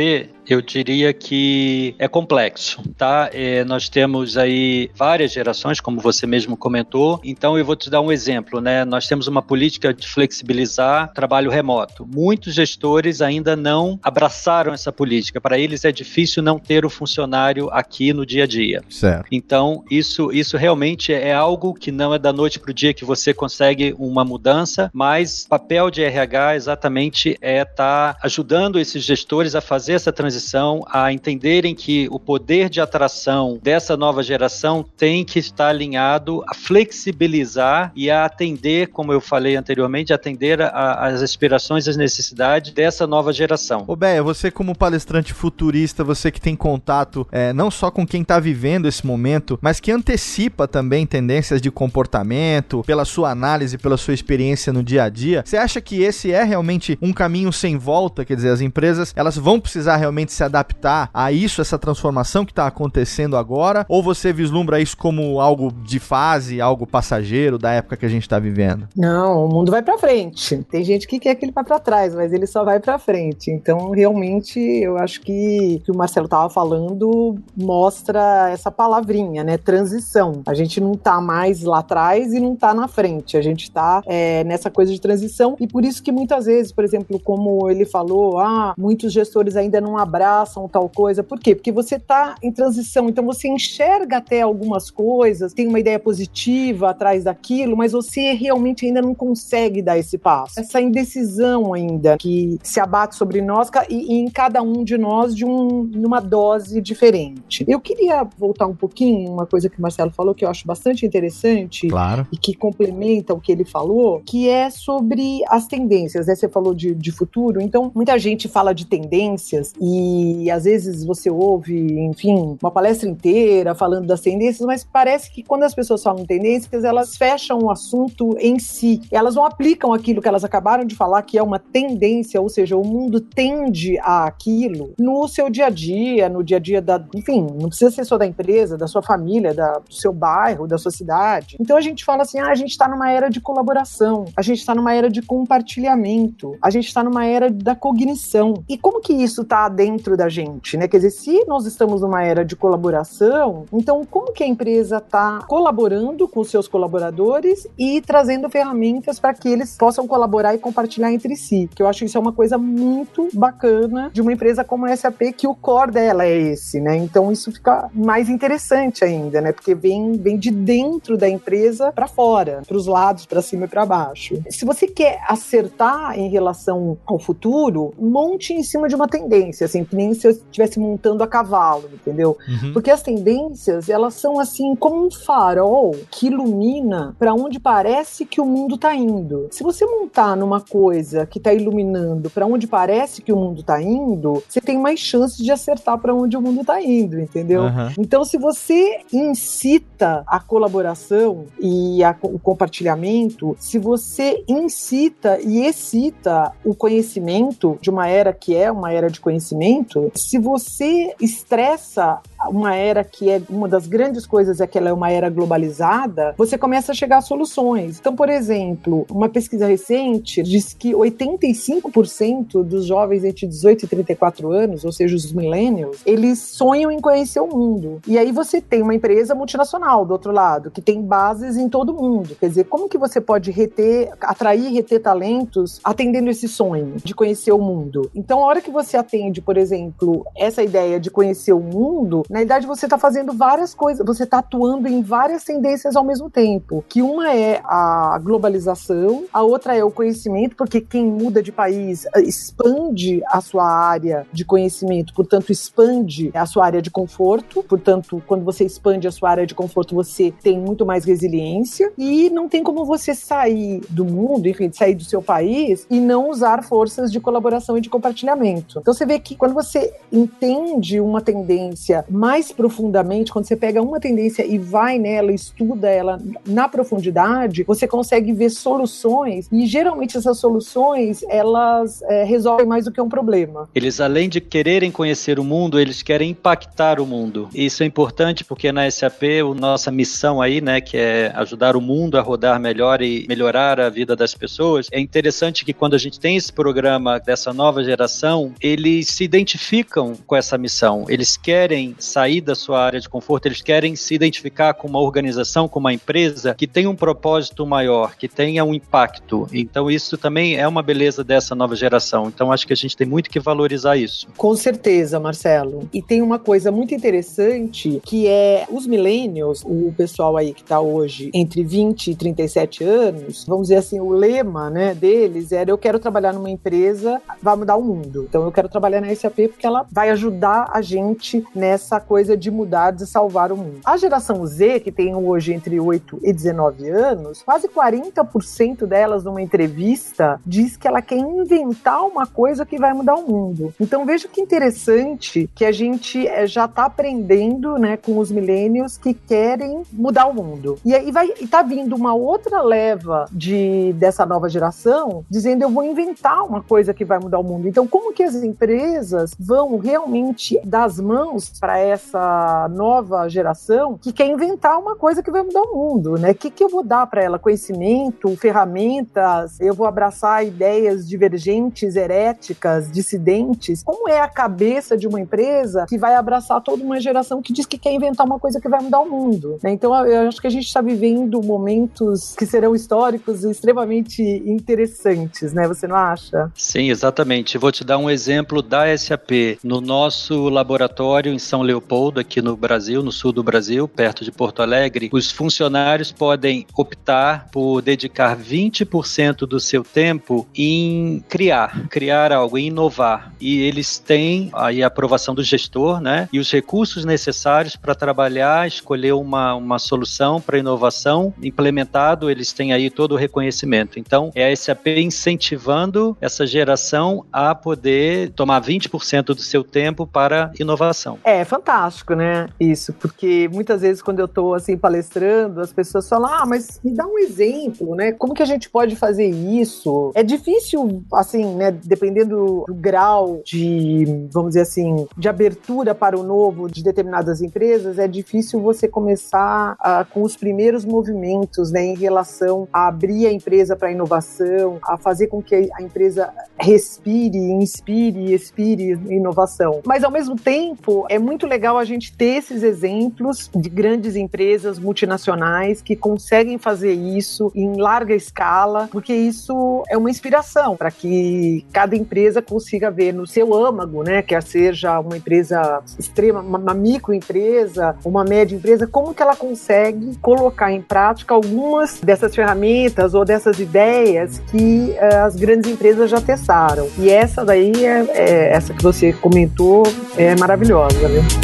eu 0.49 0.61
diria 0.61 1.13
que 1.13 1.95
é 1.99 2.07
complexo, 2.07 2.83
tá? 2.97 3.31
É, 3.33 3.65
nós 3.65 3.89
temos 3.89 4.37
aí 4.37 4.91
várias 4.95 5.33
gerações, 5.33 5.81
como 5.81 6.01
você 6.01 6.27
mesmo 6.27 6.57
comentou. 6.57 7.21
Então 7.25 7.59
eu 7.59 7.65
vou 7.65 7.77
te 7.77 7.89
dar 7.89 8.01
um 8.01 8.13
exemplo, 8.13 8.61
né? 8.61 8.85
Nós 8.85 9.07
temos 9.07 9.27
uma 9.27 9.43
política 9.43 9.93
de 9.93 10.07
flexibilizar 10.07 11.13
trabalho 11.13 11.51
remoto. 11.51 12.07
Muitos 12.07 12.55
gestores 12.55 13.23
ainda 13.23 13.57
não 13.57 13.99
abraçaram 14.03 14.73
essa 14.73 14.93
política. 14.93 15.41
Para 15.41 15.59
eles 15.59 15.85
é 15.85 15.93
difícil 15.93 16.43
não 16.43 16.59
ter 16.59 16.85
o 16.85 16.91
funcionário 16.91 17.69
aqui 17.71 18.13
no 18.13 18.27
dia 18.27 18.45
a 18.45 18.47
dia. 18.47 18.83
Certo. 18.89 19.27
Então 19.31 19.85
isso 19.91 20.33
isso 20.33 20.57
realmente 20.57 21.13
é 21.13 21.33
algo 21.33 21.75
que 21.75 21.91
não 21.91 22.15
é 22.15 22.19
da 22.19 22.33
noite 22.33 22.59
para 22.59 22.71
o 22.71 22.75
dia 22.75 22.95
que 22.95 23.05
você 23.05 23.33
consegue 23.33 23.95
uma 23.99 24.25
mudança, 24.25 24.91
mas 24.93 25.47
papel 25.49 25.91
de 25.91 26.03
RH 26.03 26.57
exatamente 26.57 27.37
é 27.41 27.63
estar 27.63 28.15
tá 28.15 28.19
ajudando 28.23 28.79
esses 28.79 29.03
gestores 29.03 29.55
a 29.55 29.61
fazer 29.61 29.93
essa 29.93 30.13
transição 30.13 30.34
transição 30.35 30.85
a 30.91 31.13
entenderem 31.13 31.75
que 31.75 32.09
o 32.11 32.19
poder 32.19 32.69
de 32.69 32.81
atração 32.81 33.59
dessa 33.63 33.97
nova 33.97 34.23
geração 34.23 34.85
tem 34.97 35.25
que 35.25 35.39
estar 35.39 35.69
alinhado 35.69 36.43
a 36.49 36.55
flexibilizar 36.55 37.93
e 37.95 38.11
a 38.11 38.25
atender, 38.25 38.89
como 38.89 39.13
eu 39.13 39.21
falei 39.21 39.57
anteriormente, 39.57 40.13
atender 40.13 40.61
às 40.61 41.23
aspirações 41.23 41.87
e 41.87 41.91
as 41.91 41.97
necessidades 41.97 42.73
dessa 42.73 43.07
nova 43.07 43.33
geração. 43.33 43.85
Ô 43.87 43.95
Béia, 43.95 44.23
você 44.23 44.51
como 44.51 44.77
palestrante 44.77 45.33
futurista, 45.33 46.03
você 46.03 46.31
que 46.31 46.41
tem 46.41 46.57
contato 46.57 47.27
é, 47.31 47.53
não 47.53 47.71
só 47.71 47.91
com 47.91 48.07
quem 48.07 48.23
está 48.23 48.41
vivendo 48.41 48.89
esse 48.89 49.07
momento, 49.07 49.59
mas 49.63 49.79
que 49.79 49.93
antecipa 49.93 50.67
também 50.67 51.07
tendências 51.07 51.61
de 51.61 51.71
comportamento, 51.71 52.83
pela 52.85 53.05
sua 53.05 53.31
análise, 53.31 53.79
pela 53.79 53.97
sua 53.97 54.15
experiência 54.15 54.73
no 54.73 54.83
dia 54.83 55.05
a 55.05 55.09
dia, 55.09 55.43
você 55.45 55.57
acha 55.57 55.81
que 55.81 56.03
esse 56.03 56.33
é 56.33 56.43
realmente 56.43 56.99
um 57.01 57.13
caminho 57.13 57.53
sem 57.53 57.77
volta? 57.77 58.25
Quer 58.25 58.37
dizer, 58.37 58.51
as 58.51 58.61
empresas 58.61 59.13
elas 59.17 59.37
vão 59.37 59.61
precisar 59.61 59.97
realmente 59.97 60.24
realmente 60.25 60.33
se 60.33 60.43
adaptar 60.43 61.11
a 61.13 61.31
isso, 61.31 61.61
essa 61.61 61.79
transformação 61.79 62.45
que 62.45 62.53
está 62.53 62.67
acontecendo 62.67 63.37
agora? 63.37 63.85
Ou 63.89 64.03
você 64.03 64.33
vislumbra 64.33 64.81
isso 64.81 64.97
como 64.97 65.41
algo 65.41 65.71
de 65.71 65.99
fase, 65.99 66.61
algo 66.61 66.87
passageiro 66.87 67.59
da 67.59 67.73
época 67.73 67.97
que 67.97 68.07
a 68.07 68.09
gente 68.09 68.23
está 68.23 68.39
vivendo? 68.39 68.89
Não, 68.97 69.45
o 69.45 69.49
mundo 69.49 69.71
vai 69.71 69.83
para 69.83 69.99
frente. 69.99 70.65
Tem 70.71 70.83
gente 70.83 71.07
que 71.07 71.19
quer 71.19 71.35
que 71.35 71.45
ele 71.45 71.53
vá 71.53 71.63
para 71.63 71.79
trás, 71.79 72.15
mas 72.15 72.33
ele 72.33 72.47
só 72.47 72.65
vai 72.65 72.81
para 72.81 72.99
frente. 72.99 73.51
Então, 73.51 73.91
realmente, 73.91 74.59
eu 74.59 74.97
acho 74.97 75.21
que 75.21 75.79
o 75.81 75.85
que 75.85 75.91
o 75.91 75.97
Marcelo 75.97 76.27
estava 76.27 76.49
falando 76.49 77.37
mostra 77.57 78.51
essa 78.51 78.71
palavrinha, 78.71 79.45
né? 79.45 79.59
Transição. 79.59 80.43
A 80.47 80.55
gente 80.55 80.81
não 80.81 80.93
está 80.93 81.21
mais 81.21 81.63
lá 81.63 81.81
atrás 81.81 82.33
e 82.33 82.41
não 82.41 82.55
está 82.55 82.73
na 82.75 82.89
frente. 82.89 83.37
A 83.37 83.43
gente 83.43 83.65
está 83.65 84.03
é, 84.07 84.43
nessa 84.45 84.71
coisa 84.71 84.93
de 84.93 85.01
transição 85.01 85.57
e 85.61 85.67
por 85.67 85.85
isso 85.85 86.03
que 86.03 86.13
muitas 86.13 86.47
vezes, 86.47 86.73
por 86.73 86.85
exemplo, 86.85 87.19
como 87.19 87.69
ele 87.71 87.85
falou, 87.85 88.39
ah, 88.39 88.75
muitos 88.79 89.13
gestores 89.13 89.57
ainda 89.57 89.81
não 89.81 89.99
abrem 89.99 90.14
abraçam 90.15 90.69
tal 90.69 90.89
coisa. 90.89 91.25
Por 91.25 91.41
quê? 91.41 91.55
Porque 91.55 91.73
você 91.73 91.97
está 91.97 92.37
em 92.41 92.53
transição, 92.53 93.09
então 93.09 93.25
você 93.25 93.49
enxerga 93.49 94.19
até 94.19 94.43
algumas 94.43 94.91
coisas, 94.91 95.53
tem 95.53 95.67
uma 95.67 95.81
ideia 95.81 95.99
positiva 95.99 96.91
atrás 96.91 97.25
daquilo, 97.25 97.77
mas 97.77 97.93
você 97.93 98.33
realmente 98.33 98.87
ainda 98.87 99.03
não 99.03 99.15
consegue 99.15 99.83
dar 99.83 99.99
esse 99.99 100.17
passo. 100.17 100.61
Essa 100.61 100.81
indecisão 100.81 101.75
ainda 101.75 102.17
que 102.17 102.59
se 102.63 102.79
abate 102.79 103.17
sobre 103.17 103.43
nós 103.43 103.69
e, 103.89 104.15
e 104.15 104.21
em 104.21 104.31
cada 104.31 104.63
um 104.63 104.85
de 104.85 104.97
nós 104.97 105.35
de 105.35 105.45
um, 105.45 105.83
numa 105.83 106.21
dose 106.21 106.81
diferente. 106.81 107.65
Eu 107.67 107.81
queria 107.81 108.25
voltar 108.39 108.67
um 108.67 108.77
pouquinho, 108.77 109.33
uma 109.33 109.47
coisa 109.47 109.69
que 109.69 109.79
o 109.79 109.83
Marcelo 109.83 110.13
falou 110.13 110.35
que 110.35 110.45
eu 110.45 110.49
acho 110.49 110.67
bastante 110.67 111.05
interessante 111.05 111.89
claro. 111.89 112.27
e 112.33 112.37
que 112.37 112.55
complementa 112.55 113.35
o 113.35 113.41
que 113.41 113.51
ele 113.51 113.65
falou, 113.65 114.23
que 114.25 114.49
é 114.49 114.71
sobre 114.71 115.41
as 115.49 115.67
tendências, 115.67 116.27
né? 116.27 116.35
Você 116.35 116.49
falou 116.49 116.75
de, 116.75 116.95
de 116.95 117.11
futuro, 117.11 117.61
então 117.61 117.91
muita 117.95 118.19
gente 118.19 118.49
fala 118.49 118.73
de 118.73 118.87
tendências 118.87 119.73
e 119.81 120.04
e 120.05 120.51
às 120.51 120.65
vezes 120.65 121.05
você 121.05 121.31
ouve, 121.31 121.75
enfim, 122.01 122.57
uma 122.61 122.71
palestra 122.71 123.09
inteira 123.09 123.75
falando 123.75 124.07
das 124.07 124.21
tendências, 124.21 124.67
mas 124.67 124.85
parece 124.85 125.31
que 125.31 125.43
quando 125.43 125.63
as 125.63 125.75
pessoas 125.75 126.03
falam 126.03 126.25
tendências, 126.25 126.85
elas 126.85 127.17
fecham 127.17 127.59
o 127.59 127.71
assunto 127.71 128.37
em 128.39 128.59
si. 128.59 129.01
Elas 129.11 129.35
não 129.35 129.45
aplicam 129.45 129.93
aquilo 129.93 130.21
que 130.21 130.29
elas 130.29 130.45
acabaram 130.45 130.85
de 130.85 130.95
falar, 130.95 131.23
que 131.23 131.39
é 131.39 131.43
uma 131.43 131.59
tendência, 131.59 132.41
ou 132.41 132.49
seja, 132.49 132.77
o 132.77 132.85
mundo 132.85 133.21
tende 133.21 133.99
a 134.01 134.25
aquilo 134.25 134.93
no 134.99 135.27
seu 135.29 135.49
dia 135.49 135.67
a 135.67 135.71
dia, 135.71 136.29
no 136.29 136.43
dia 136.43 136.57
a 136.57 136.61
dia 136.61 136.83
da. 136.83 137.03
Enfim, 137.15 137.47
não 137.61 137.69
precisa 137.69 137.91
ser 137.91 138.05
só 138.05 138.19
da 138.19 138.27
empresa, 138.27 138.77
da 138.77 138.87
sua 138.87 139.03
família, 139.03 139.55
da, 139.55 139.79
do 139.79 139.95
seu 139.95 140.13
bairro, 140.13 140.67
da 140.67 140.79
sua 140.79 140.91
cidade. 140.91 141.57
Então 141.61 141.77
a 141.77 141.81
gente 141.81 142.05
fala 142.05 142.23
assim: 142.23 142.39
ah, 142.39 142.49
a 142.49 142.55
gente 142.55 142.71
está 142.71 142.89
numa 142.89 143.11
era 143.11 143.29
de 143.29 143.41
colaboração, 143.41 144.25
a 144.37 144.43
gente 144.43 144.59
está 144.59 144.75
numa 144.75 144.95
era 144.95 145.09
de 145.09 145.23
compartilhamento, 145.23 146.57
a 146.61 146.71
gente 146.71 146.87
está 146.87 147.03
numa 147.03 147.25
era 147.25 147.51
da 147.51 147.75
cognição. 147.75 148.65
E 148.69 148.77
como 148.77 149.01
que 149.01 149.13
isso 149.13 149.43
está 149.43 149.69
dentro 149.69 149.94
dentro 149.95 150.17
da 150.17 150.29
gente, 150.29 150.77
né? 150.77 150.89
Quer 150.89 150.99
dizer, 150.99 151.11
se 151.11 151.45
nós 151.47 151.67
estamos 151.67 152.01
numa 152.01 152.23
era 152.23 152.45
de 152.45 152.57
colaboração, 152.57 153.65
então 153.73 154.05
como 154.05 154.33
que 154.33 154.43
a 154.43 154.47
empresa 154.47 154.99
está 154.99 155.41
colaborando 155.47 156.27
com 156.27 156.41
os 156.41 156.51
seus 156.51 156.67
colaboradores 156.67 157.67
e 157.79 158.01
trazendo 158.01 158.51
ferramentas 158.51 159.21
para 159.21 159.33
que 159.35 159.49
eles 159.49 159.77
possam 159.77 160.07
colaborar 160.07 160.55
e 160.55 160.59
compartilhar 160.59 161.13
entre 161.13 161.37
si? 161.37 161.71
Que 161.75 161.83
eu 161.83 161.87
acho 161.87 162.01
que 162.01 162.07
isso 162.07 162.19
é 162.19 162.21
uma 162.21 162.33
coisa 162.33 162.59
muito 162.59 163.29
bacana 163.33 164.11
de 164.13 164.21
uma 164.21 164.33
empresa 164.33 164.65
como 164.65 164.87
a 164.87 164.97
SAP, 164.97 165.33
que 165.37 165.47
o 165.47 165.55
core 165.55 165.93
dela 165.93 166.25
é 166.25 166.37
esse, 166.37 166.81
né? 166.81 166.97
Então 166.97 167.31
isso 167.31 167.53
fica 167.53 167.89
mais 167.95 168.29
interessante 168.29 169.05
ainda, 169.05 169.41
né? 169.41 169.53
Porque 169.53 169.75
vem, 169.75 170.13
vem 170.13 170.37
de 170.37 170.51
dentro 170.51 171.17
da 171.17 171.29
empresa 171.29 171.93
para 171.93 172.09
fora, 172.09 172.63
para 172.67 172.77
os 172.77 172.87
lados, 172.87 173.27
para 173.27 173.41
cima 173.41 173.67
e 173.67 173.69
para 173.69 173.87
baixo. 173.87 174.43
Se 174.51 174.65
você 174.65 174.87
quer 174.87 175.23
acertar 175.29 176.19
em 176.19 176.29
relação 176.29 176.99
ao 177.07 177.19
futuro, 177.19 177.93
monte 177.97 178.53
em 178.53 178.63
cima 178.63 178.89
de 178.89 178.95
uma 178.95 179.07
tendência, 179.07 179.67
assim, 179.67 179.84
que 179.85 179.97
nem 179.97 180.15
se 180.15 180.27
eu 180.27 180.31
estivesse 180.31 180.79
montando 180.79 181.23
a 181.23 181.27
cavalo, 181.27 181.89
entendeu? 181.93 182.37
Uhum. 182.49 182.73
Porque 182.73 182.91
as 182.91 183.03
tendências, 183.03 183.89
elas 183.89 184.15
são 184.15 184.39
assim 184.39 184.75
como 184.77 185.07
um 185.07 185.11
farol 185.11 185.95
que 186.11 186.27
ilumina 186.27 187.15
para 187.19 187.35
onde 187.35 187.59
parece 187.59 188.25
que 188.25 188.41
o 188.41 188.47
mundo 188.47 188.75
está 188.77 188.95
indo. 188.95 189.49
Se 189.51 189.63
você 189.63 189.85
montar 189.87 190.37
numa 190.37 190.61
coisa 190.61 191.27
que 191.27 191.39
está 191.39 191.53
iluminando 191.53 192.31
para 192.31 192.47
onde 192.47 192.67
parece 192.67 193.23
que 193.23 193.33
o 193.33 193.37
mundo 193.37 193.61
está 193.61 193.81
indo, 193.81 194.43
você 194.49 194.61
tem 194.61 194.79
mais 194.79 195.01
chances 195.01 195.39
de 195.39 195.51
acertar 195.51 195.99
para 195.99 196.15
onde 196.15 196.37
o 196.37 196.41
mundo 196.41 196.61
está 196.61 196.83
indo, 196.83 197.19
entendeu? 197.19 197.63
Uhum. 197.63 197.93
Então, 197.99 198.25
se 198.25 198.39
você 198.39 199.01
incita 199.13 200.25
a 200.27 200.41
colaboração 200.41 201.45
e 201.61 202.03
a, 202.03 202.17
o 202.23 202.39
compartilhamento, 202.39 203.57
se 203.59 203.79
você 203.79 204.43
incita 204.49 205.39
e 205.41 205.65
excita 205.65 206.53
o 206.65 206.75
conhecimento 206.75 207.79
de 207.81 207.91
uma 207.91 208.09
era 208.09 208.33
que 208.33 208.55
é 208.55 208.71
uma 208.71 208.93
era 208.93 209.11
de 209.11 209.21
conhecimento, 209.21 209.64
momento, 209.65 210.13
se 210.15 210.39
você 210.39 211.15
estressa 211.21 212.21
uma 212.49 212.75
era 212.75 213.05
que 213.05 213.31
é 213.31 213.41
uma 213.49 213.69
das 213.69 213.87
grandes 213.87 214.27
coisas 214.27 214.61
é 214.61 214.67
que 214.67 214.79
ela 214.79 214.89
é 214.89 214.93
uma 214.93 215.11
era 215.11 215.29
globalizada, 215.31 216.35
você 216.37 216.57
começa 216.59 216.93
a 216.93 216.95
chegar 216.95 217.19
a 217.19 217.23
soluções. 217.23 217.99
Então, 217.99 218.15
por 218.15 218.29
exemplo, 218.29 219.07
uma 219.11 219.29
pesquisa 219.29 219.67
recente 219.67 220.43
diz 220.43 220.73
que 220.73 220.93
85% 220.93 222.63
dos 222.63 222.87
jovens 222.87 223.25
entre 223.25 223.47
18 223.47 223.85
e 223.85 223.89
34 223.89 224.51
anos, 224.53 224.85
ou 224.85 224.93
seja, 224.93 225.17
os 225.17 225.33
millennials, 225.33 225.99
eles 226.05 226.39
sonham 226.39 226.91
em 226.91 227.01
conhecer 227.01 227.41
o 227.41 227.47
mundo. 227.47 228.01
E 228.07 228.19
aí 228.19 228.33
você 228.33 228.61
tem 228.61 228.83
uma 228.83 228.95
empresa 228.95 229.35
multinacional 229.35 230.05
do 230.05 230.13
outro 230.13 230.33
lado, 230.33 230.71
que 230.71 230.81
tem 230.81 231.03
bases 231.03 231.57
em 231.57 231.69
todo 231.69 231.95
mundo. 231.95 232.37
Quer 232.39 232.49
dizer, 232.49 232.65
como 232.65 232.89
que 232.89 232.99
você 232.99 233.21
pode 233.21 233.51
reter, 233.51 234.11
atrair 234.21 234.73
reter 234.73 235.01
talentos 235.01 235.81
atendendo 235.83 236.31
esse 236.31 236.49
sonho 236.49 236.97
de 237.03 237.15
conhecer 237.15 237.53
o 237.53 237.59
mundo? 237.59 238.11
Então, 238.15 238.43
a 238.43 238.47
hora 238.47 238.61
que 238.61 238.71
você 238.71 238.97
atende, 238.97 239.41
por 239.41 239.57
exemplo, 239.57 240.27
essa 240.37 240.63
ideia 240.63 240.99
de 240.99 241.11
conhecer 241.11 241.53
o 241.53 241.61
mundo, 241.61 242.23
Na 242.35 242.41
verdade, 242.41 242.67
você 242.67 242.87
está 242.87 242.99
fazendo 242.99 243.33
várias 243.33 243.77
coisas, 243.77 244.05
você 244.05 244.25
está 244.25 244.39
atuando 244.39 244.89
em 244.89 245.03
várias 245.03 245.45
tendências 245.45 245.95
ao 245.95 246.03
mesmo 246.03 246.29
tempo. 246.29 246.85
Que 246.89 247.01
uma 247.01 247.33
é 247.33 247.61
a 247.63 248.19
globalização, 248.21 249.27
a 249.33 249.41
outra 249.41 249.77
é 249.77 249.85
o 249.85 249.91
conhecimento, 249.93 250.57
porque 250.57 250.81
quem 250.81 251.07
muda 251.07 251.41
de 251.41 251.53
país 251.53 252.07
eh, 252.07 252.23
expande 252.23 253.23
a 253.29 253.41
sua 253.41 253.65
área 253.65 254.27
de 254.33 254.45
conhecimento, 254.45 255.15
portanto, 255.15 255.53
expande 255.53 256.33
a 256.35 256.45
sua 256.45 256.67
área 256.67 256.83
de 256.83 256.91
conforto. 256.91 257.63
Portanto, 257.63 258.21
quando 258.27 258.45
você 258.45 258.65
expande 258.65 259.07
a 259.07 259.13
sua 259.13 259.31
área 259.31 259.47
de 259.47 259.55
conforto, 259.55 259.95
você 259.95 260.35
tem 260.43 260.59
muito 260.59 260.85
mais 260.85 261.05
resiliência 261.05 261.93
e 261.97 262.31
não 262.31 262.49
tem 262.49 262.65
como 262.65 262.85
você 262.85 263.15
sair 263.15 263.81
do 263.89 264.05
mundo, 264.05 264.49
enfim, 264.49 264.73
sair 264.73 264.97
do 264.97 265.05
seu 265.05 265.23
país 265.23 265.87
e 265.89 266.01
não 266.01 266.31
usar 266.31 266.65
forças 266.65 267.13
de 267.13 267.21
colaboração 267.21 267.79
e 267.79 267.81
de 267.81 267.89
compartilhamento. 267.89 268.81
Então 268.81 268.93
você 268.93 269.07
vê 269.07 269.21
que 269.21 269.37
quando 269.37 269.55
você 269.55 269.95
entende 270.11 270.99
uma 270.99 271.21
tendência 271.21 272.05
mais 272.25 272.51
profundamente, 272.51 273.31
quando 273.31 273.45
você 273.45 273.55
pega 273.55 273.83
uma 273.83 274.01
tendência 274.01 274.47
e 274.47 274.57
vai 274.57 274.99
nela, 274.99 275.31
estuda 275.31 275.91
ela 275.91 276.19
na 276.47 276.67
profundidade, 276.67 277.65
você 277.65 277.87
consegue 277.87 278.33
ver 278.33 278.49
soluções 278.49 279.47
e 279.53 279.67
geralmente 279.67 280.17
essas 280.17 280.39
soluções 280.39 281.23
elas 281.29 282.01
é, 282.05 282.25
resolvem 282.25 282.65
mais 282.65 282.87
do 282.87 282.91
que 282.91 282.99
um 282.99 283.11
problema. 283.11 283.69
Eles 283.75 284.01
além 284.01 284.31
de 284.31 284.41
quererem 284.41 284.91
conhecer 284.91 285.39
o 285.39 285.45
mundo, 285.45 285.79
eles 285.79 286.01
querem 286.01 286.31
impactar 286.31 286.99
o 286.99 287.05
mundo. 287.05 287.51
Isso 287.55 287.83
é 287.83 287.87
importante 287.87 288.43
porque 288.43 288.73
na 288.73 288.91
SAP 288.91 289.23
a 289.43 289.55
nossa 289.61 289.91
missão 289.91 290.41
aí, 290.41 290.63
né, 290.63 290.81
que 290.81 290.97
é 290.97 291.31
ajudar 291.35 291.77
o 291.77 291.81
mundo 291.83 292.17
a 292.17 292.23
rodar 292.23 292.59
melhor 292.59 293.03
e 293.03 293.27
melhorar 293.29 293.79
a 293.79 293.91
vida 293.91 294.17
das 294.17 294.35
pessoas. 294.35 294.89
É 294.91 294.99
interessante 294.99 295.63
que 295.63 295.75
quando 295.75 295.93
a 295.93 295.99
gente 295.99 296.19
tem 296.19 296.39
esse 296.39 296.51
programa 296.51 297.21
dessa 297.21 297.53
nova 297.53 297.85
geração, 297.85 298.55
eles 298.63 299.09
se 299.09 299.25
identificam 299.25 300.15
com 300.27 300.35
essa 300.35 300.57
missão. 300.57 301.05
Eles 301.07 301.37
querem 301.37 301.95
sair 302.15 302.41
da 302.41 302.55
sua 302.55 302.81
área 302.81 303.01
de 303.01 303.09
conforto, 303.09 303.47
eles 303.47 303.61
querem 303.61 303.97
se 303.97 304.15
identificar 304.15 304.73
com 304.75 304.87
uma 304.87 305.01
organização, 305.01 305.67
com 305.67 305.81
uma 305.81 305.93
empresa 305.93 306.55
que 306.55 306.67
tem 306.67 306.87
um 306.87 306.95
propósito 306.95 307.67
maior, 307.67 308.15
que 308.15 308.29
tenha 308.29 308.65
um 308.65 308.73
impacto. 308.73 309.49
Então 309.53 309.91
isso 309.91 310.17
também 310.17 310.57
é 310.57 310.67
uma 310.69 310.81
beleza 310.81 311.25
dessa 311.25 311.57
nova 311.57 311.75
geração. 311.75 312.29
Então 312.29 312.53
acho 312.53 312.67
que 312.67 312.73
a 312.73 312.77
gente 312.77 312.97
tem 312.97 313.07
muito 313.07 313.29
que 313.29 313.41
valorizar 313.41 313.97
isso. 313.97 314.29
Com 314.37 314.55
certeza, 314.55 315.19
Marcelo. 315.19 315.89
E 315.93 316.01
tem 316.01 316.23
uma 316.23 316.39
coisa 316.39 316.71
muito 316.71 316.95
interessante 316.95 318.01
que 318.05 318.29
é 318.29 318.65
os 318.71 318.87
millennials, 318.87 319.65
o 319.65 319.93
pessoal 319.97 320.37
aí 320.37 320.55
que 320.55 320.63
está 320.63 320.81
hoje 320.81 321.31
entre 321.35 321.65
20 321.65 322.13
e 322.13 322.15
37 322.15 322.85
anos, 322.85 323.45
vamos 323.45 323.65
dizer 323.65 323.77
assim, 323.77 323.99
o 323.99 324.11
lema, 324.11 324.71
né, 324.71 324.95
deles 324.95 325.51
era 325.51 325.69
eu 325.69 325.79
quero 325.79 325.99
trabalhar 325.99 326.33
numa 326.33 326.51
empresa, 326.51 327.21
vai 327.43 327.57
mudar 327.57 327.75
o 327.75 327.83
mundo. 327.83 328.27
Então 328.29 328.45
eu 328.45 328.53
quero 328.53 328.69
trabalhar 328.69 329.01
na 329.01 329.13
SAP 329.13 329.49
porque 329.49 329.67
ela 329.67 329.85
vai 329.91 330.11
ajudar 330.11 330.71
a 330.73 330.81
gente 330.81 331.45
nessa 331.55 331.94
coisa 332.01 332.37
de 332.37 332.51
mudar, 332.51 332.93
de 332.93 333.07
salvar 333.07 333.53
o 333.53 333.57
mundo. 333.57 333.81
A 333.85 333.97
geração 333.97 334.45
Z, 334.47 334.81
que 334.81 334.93
tem 334.93 335.15
hoje 335.15 335.53
entre 335.53 335.79
8 335.79 336.21
e 336.23 336.33
19 336.33 336.89
anos, 336.89 337.43
quase 337.43 337.69
40% 337.69 338.87
delas 338.87 339.25
numa 339.25 339.43
entrevista 339.43 340.41
diz 340.45 340.77
que 340.77 340.87
ela 340.87 341.03
quer 341.03 341.19
inventar 341.19 342.05
uma 342.05 342.27
coisa 342.27 342.65
que 342.65 342.79
vai 342.79 342.93
mudar 342.93 343.15
o 343.15 343.29
mundo. 343.29 343.75
Então 343.81 344.05
veja 344.05 344.29
que 344.29 344.41
interessante 344.41 345.51
que 345.55 345.65
a 345.65 345.73
gente 345.73 346.27
eh, 346.27 346.47
já 346.47 346.65
está 346.65 346.85
aprendendo, 346.85 347.79
né, 347.79 347.97
com 347.97 348.19
os 348.19 348.31
millennials 348.31 348.97
que 348.97 349.15
querem 349.15 349.83
mudar 349.93 350.27
o 350.27 350.35
mundo. 350.35 350.79
E 350.85 350.95
aí 350.95 351.11
vai 351.11 351.33
e 351.41 351.47
tá 351.47 351.63
vindo 351.63 351.95
uma 351.97 352.15
outra 352.15 352.61
leva 352.63 353.27
de 353.33 353.93
dessa 353.95 354.25
nova 354.27 354.49
geração 354.49 355.25
dizendo 355.31 355.63
eu 355.63 355.71
vou 355.71 355.85
inventar 355.85 356.45
uma 356.45 356.63
coisa 356.63 356.95
que 356.95 357.05
vai 357.05 357.19
mudar 357.19 357.39
o 357.39 357.45
mundo. 357.45 357.69
Então 357.69 357.87
como 357.87 358.13
que 358.13 358.23
as 358.23 358.35
empresas 358.37 359.35
vão 359.39 359.79
realmente 359.79 360.61
dar 360.65 360.85
as 360.85 360.99
mãos 361.01 361.53
para 361.59 361.79
essa 361.85 362.69
nova 362.71 363.29
geração 363.29 363.99
que 363.99 364.13
quer 364.13 364.27
inventar 364.27 364.79
uma 364.79 364.97
coisa 364.97 365.23
que 365.23 365.31
vai 365.31 365.43
mudar 365.43 365.63
o 365.63 365.75
mundo, 365.75 366.17
né? 366.19 366.31
O 366.31 366.35
que, 366.35 366.51
que 366.51 366.65
eu 366.65 366.69
vou 366.69 366.83
dar 366.83 367.07
para 367.07 367.23
ela? 367.23 367.39
Conhecimento, 367.39 368.35
ferramentas, 368.37 369.61
eu 369.61 369.75
vou 369.75 369.87
abraçar 369.87 370.45
ideias 370.45 371.09
divergentes, 371.09 371.97
heréticas, 371.97 372.91
dissidentes. 372.91 373.83
Como 373.83 374.09
é 374.09 374.21
a 374.21 374.29
cabeça 374.29 374.97
de 374.97 375.07
uma 375.07 375.21
empresa 375.21 375.87
que 375.89 375.99
vai 375.99 376.15
abraçar 376.15 376.61
toda 376.61 376.83
uma 376.83 377.01
geração 377.01 377.43
que 377.43 377.53
diz 377.53 377.67
que 377.67 377.79
quer 377.79 377.93
inventar 377.93 378.27
uma 378.27 378.39
coisa 378.39 378.61
que 378.61 378.69
vai 378.69 378.81
mudar 378.81 379.01
o 379.01 379.11
mundo? 379.11 379.59
Né? 379.63 379.73
Então 379.73 379.95
eu 380.07 380.29
acho 380.29 380.41
que 380.41 380.47
a 380.47 380.51
gente 380.51 380.67
está 380.67 380.81
vivendo 380.81 381.43
momentos 381.43 382.35
que 382.37 382.47
serão 382.47 382.75
históricos 382.75 383.45
extremamente 383.45 384.23
interessantes, 384.47 385.53
né? 385.53 385.67
Você 385.67 385.87
não 385.87 385.97
acha? 385.97 386.51
Sim, 386.55 386.91
exatamente. 386.91 387.59
Vou 387.59 387.73
te 387.73 387.85
dar 387.85 387.99
um 387.99 388.11
exemplo 388.11 388.63
da 388.63 388.97
SAP. 388.97 389.59
No 389.63 389.81
nosso 389.81 390.49
laboratório 390.49 391.33
em 391.33 391.39
São 391.39 391.63
Leopoldo, 391.63 391.74
aqui 392.21 392.43
no 392.43 392.57
Brasil, 392.57 393.03
no 393.03 393.13
sul 393.13 393.33
do 393.33 393.43
Brasil, 393.43 393.89
perto 393.89 394.25
de 394.25 394.33
Porto 394.33 394.63
Alegre, 394.63 395.09
os 395.13 395.31
funcionários 395.31 396.13
podem 396.13 396.67
optar 396.77 397.49
por 397.51 397.81
dedicar 397.81 398.37
20% 398.37 399.47
do 399.47 399.61
seu 399.61 399.83
tempo 399.83 400.47
em 400.55 401.25
criar, 401.29 401.89
criar 401.89 402.33
algo, 402.33 402.59
em 402.59 402.67
inovar. 402.67 403.33
E 403.41 403.61
eles 403.63 403.99
têm 403.99 404.51
aí 404.53 404.83
a 404.83 404.87
aprovação 404.87 405.35
do 405.35 405.43
gestor, 405.43 406.01
né? 406.01 406.29
E 406.33 406.39
os 406.39 406.51
recursos 406.51 407.05
necessários 407.05 407.77
para 407.77 407.95
trabalhar, 407.95 408.67
escolher 408.67 409.13
uma, 409.13 409.55
uma 409.55 409.79
solução 409.79 410.41
para 410.41 410.59
inovação 410.59 411.33
implementado, 411.43 412.31
eles 412.31 412.53
têm 412.53 412.73
aí 412.73 412.91
todo 412.91 413.13
o 413.13 413.17
reconhecimento. 413.17 413.99
Então, 413.99 414.31
é 414.35 414.51
a 414.51 414.57
SAP 414.57 414.87
incentivando 414.99 416.17
essa 416.21 416.47
geração 416.47 417.25
a 417.33 417.55
poder 417.55 418.31
tomar 418.31 418.61
20% 418.61 419.27
do 419.27 419.43
seu 419.43 419.63
tempo 419.63 420.07
para 420.07 420.53
inovação. 420.59 421.19
É 421.25 421.45
fantástico, 421.65 422.15
né? 422.15 422.49
Isso, 422.61 422.93
porque 422.93 423.49
muitas 423.53 423.81
vezes 423.81 424.03
quando 424.03 424.19
eu 424.19 424.27
estou 424.27 424.55
assim 424.55 424.77
palestrando, 424.77 425.61
as 425.61 425.73
pessoas 425.73 426.07
falam: 426.07 426.31
"Ah, 426.33 426.45
mas 426.47 426.79
me 426.85 426.93
dá 426.93 427.07
um 427.07 427.19
exemplo, 427.19 427.95
né? 427.95 428.13
Como 428.13 428.35
que 428.35 428.43
a 428.43 428.47
gente 428.47 428.69
pode 428.69 428.95
fazer 428.95 429.27
isso?". 429.27 430.13
É 430.15 430.23
difícil 430.23 431.03
assim, 431.13 431.55
né, 431.55 431.71
dependendo 431.71 432.65
do 432.67 432.75
grau 432.75 433.41
de, 433.45 434.27
vamos 434.31 434.51
dizer 434.51 434.63
assim, 434.63 435.07
de 435.17 435.29
abertura 435.29 435.95
para 435.95 436.19
o 436.19 436.23
novo 436.23 436.69
de 436.69 436.83
determinadas 436.83 437.41
empresas, 437.41 437.99
é 437.99 438.07
difícil 438.07 438.61
você 438.61 438.87
começar 438.87 439.75
uh, 439.75 440.13
com 440.13 440.23
os 440.23 440.37
primeiros 440.37 440.85
movimentos, 440.85 441.71
né, 441.71 441.83
em 441.83 441.95
relação 441.95 442.69
a 442.73 442.89
abrir 442.89 443.27
a 443.27 443.33
empresa 443.33 443.75
para 443.75 443.91
inovação, 443.91 444.79
a 444.85 444.99
fazer 444.99 445.29
com 445.29 445.43
que 445.43 445.71
a 445.73 445.83
empresa 445.83 446.31
respire, 446.59 447.39
inspire, 447.39 448.35
expire 448.35 448.99
inovação. 449.09 449.81
Mas 449.87 450.05
ao 450.05 450.11
mesmo 450.11 450.37
tempo, 450.37 451.07
é 451.09 451.19
muito 451.19 451.47
a 451.79 451.85
gente 451.85 452.13
ter 452.13 452.37
esses 452.37 452.63
exemplos 452.63 453.51
de 453.55 453.69
grandes 453.69 454.17
empresas 454.17 454.79
multinacionais 454.79 455.81
que 455.81 455.97
conseguem 455.97 456.59
fazer 456.59 456.93
isso 456.93 457.51
em 457.55 457.77
larga 457.77 458.15
escala, 458.15 458.89
porque 458.91 459.15
isso 459.15 459.83
é 459.89 459.97
uma 459.97 460.11
inspiração 460.11 460.77
para 460.77 460.91
que 460.91 461.65
cada 461.73 461.97
empresa 461.97 462.43
consiga 462.43 462.91
ver 462.91 463.13
no 463.13 463.27
seu 463.27 463.55
âmago, 463.55 464.03
né, 464.03 464.23
quer 464.23 464.43
seja 464.43 464.99
uma 465.01 465.17
empresa 465.17 465.83
extrema, 465.99 466.41
uma 466.41 466.75
microempresa, 466.75 467.97
uma 468.05 468.25
média 468.25 468.55
empresa, 468.55 468.87
como 468.87 469.15
que 469.15 469.23
ela 469.23 469.37
consegue 469.37 470.17
colocar 470.21 470.73
em 470.73 470.83
prática 470.83 471.35
algumas 471.35 472.01
dessas 472.01 472.35
ferramentas 472.35 473.15
ou 473.15 473.25
dessas 473.25 473.59
ideias 473.59 474.41
que 474.51 474.95
uh, 474.99 475.25
as 475.25 475.37
grandes 475.37 475.71
empresas 475.71 476.11
já 476.11 476.21
testaram. 476.21 476.89
E 476.99 477.11
essa 477.11 477.45
daí 477.45 477.73
é, 477.85 478.07
é 478.11 478.53
essa 478.53 478.73
que 478.73 478.83
você 478.83 479.13
comentou 479.13 479.85
é 480.17 480.37
maravilhosa, 480.37 481.09
né? 481.09 481.44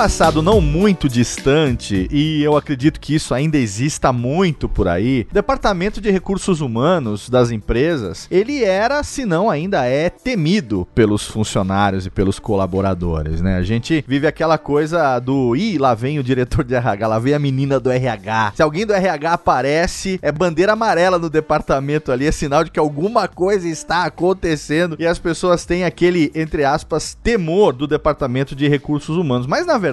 Passado 0.00 0.40
não 0.40 0.62
muito 0.62 1.10
distante, 1.10 2.08
e 2.10 2.42
eu 2.42 2.56
acredito 2.56 2.98
que 2.98 3.14
isso 3.14 3.34
ainda 3.34 3.58
exista 3.58 4.10
muito 4.10 4.66
por 4.66 4.88
aí, 4.88 5.26
o 5.30 5.34
Departamento 5.34 6.00
de 6.00 6.10
Recursos 6.10 6.62
Humanos 6.62 7.28
das 7.28 7.50
empresas, 7.50 8.26
ele 8.30 8.64
era, 8.64 9.02
se 9.02 9.26
não 9.26 9.50
ainda 9.50 9.84
é, 9.84 10.08
temido 10.08 10.88
pelos 10.94 11.26
funcionários 11.26 12.06
e 12.06 12.10
pelos 12.10 12.38
colaboradores, 12.38 13.42
né? 13.42 13.58
A 13.58 13.62
gente 13.62 14.02
vive 14.08 14.26
aquela 14.26 14.56
coisa 14.56 15.18
do, 15.18 15.54
ih, 15.54 15.76
lá 15.76 15.92
vem 15.92 16.18
o 16.18 16.24
diretor 16.24 16.64
de 16.64 16.74
RH, 16.74 17.06
lá 17.06 17.18
vem 17.18 17.34
a 17.34 17.38
menina 17.38 17.78
do 17.78 17.90
RH. 17.90 18.54
Se 18.56 18.62
alguém 18.62 18.86
do 18.86 18.94
RH 18.94 19.34
aparece, 19.34 20.18
é 20.22 20.32
bandeira 20.32 20.72
amarela 20.72 21.18
no 21.18 21.28
departamento 21.28 22.10
ali, 22.10 22.24
é 22.24 22.32
sinal 22.32 22.64
de 22.64 22.70
que 22.70 22.80
alguma 22.80 23.28
coisa 23.28 23.68
está 23.68 24.04
acontecendo 24.04 24.96
e 24.98 25.06
as 25.06 25.18
pessoas 25.18 25.66
têm 25.66 25.84
aquele, 25.84 26.32
entre 26.34 26.64
aspas, 26.64 27.18
temor 27.22 27.74
do 27.74 27.86
Departamento 27.86 28.56
de 28.56 28.66
Recursos 28.66 29.14
Humanos. 29.18 29.46
Mas 29.46 29.66
na 29.66 29.76
verdade, 29.76 29.89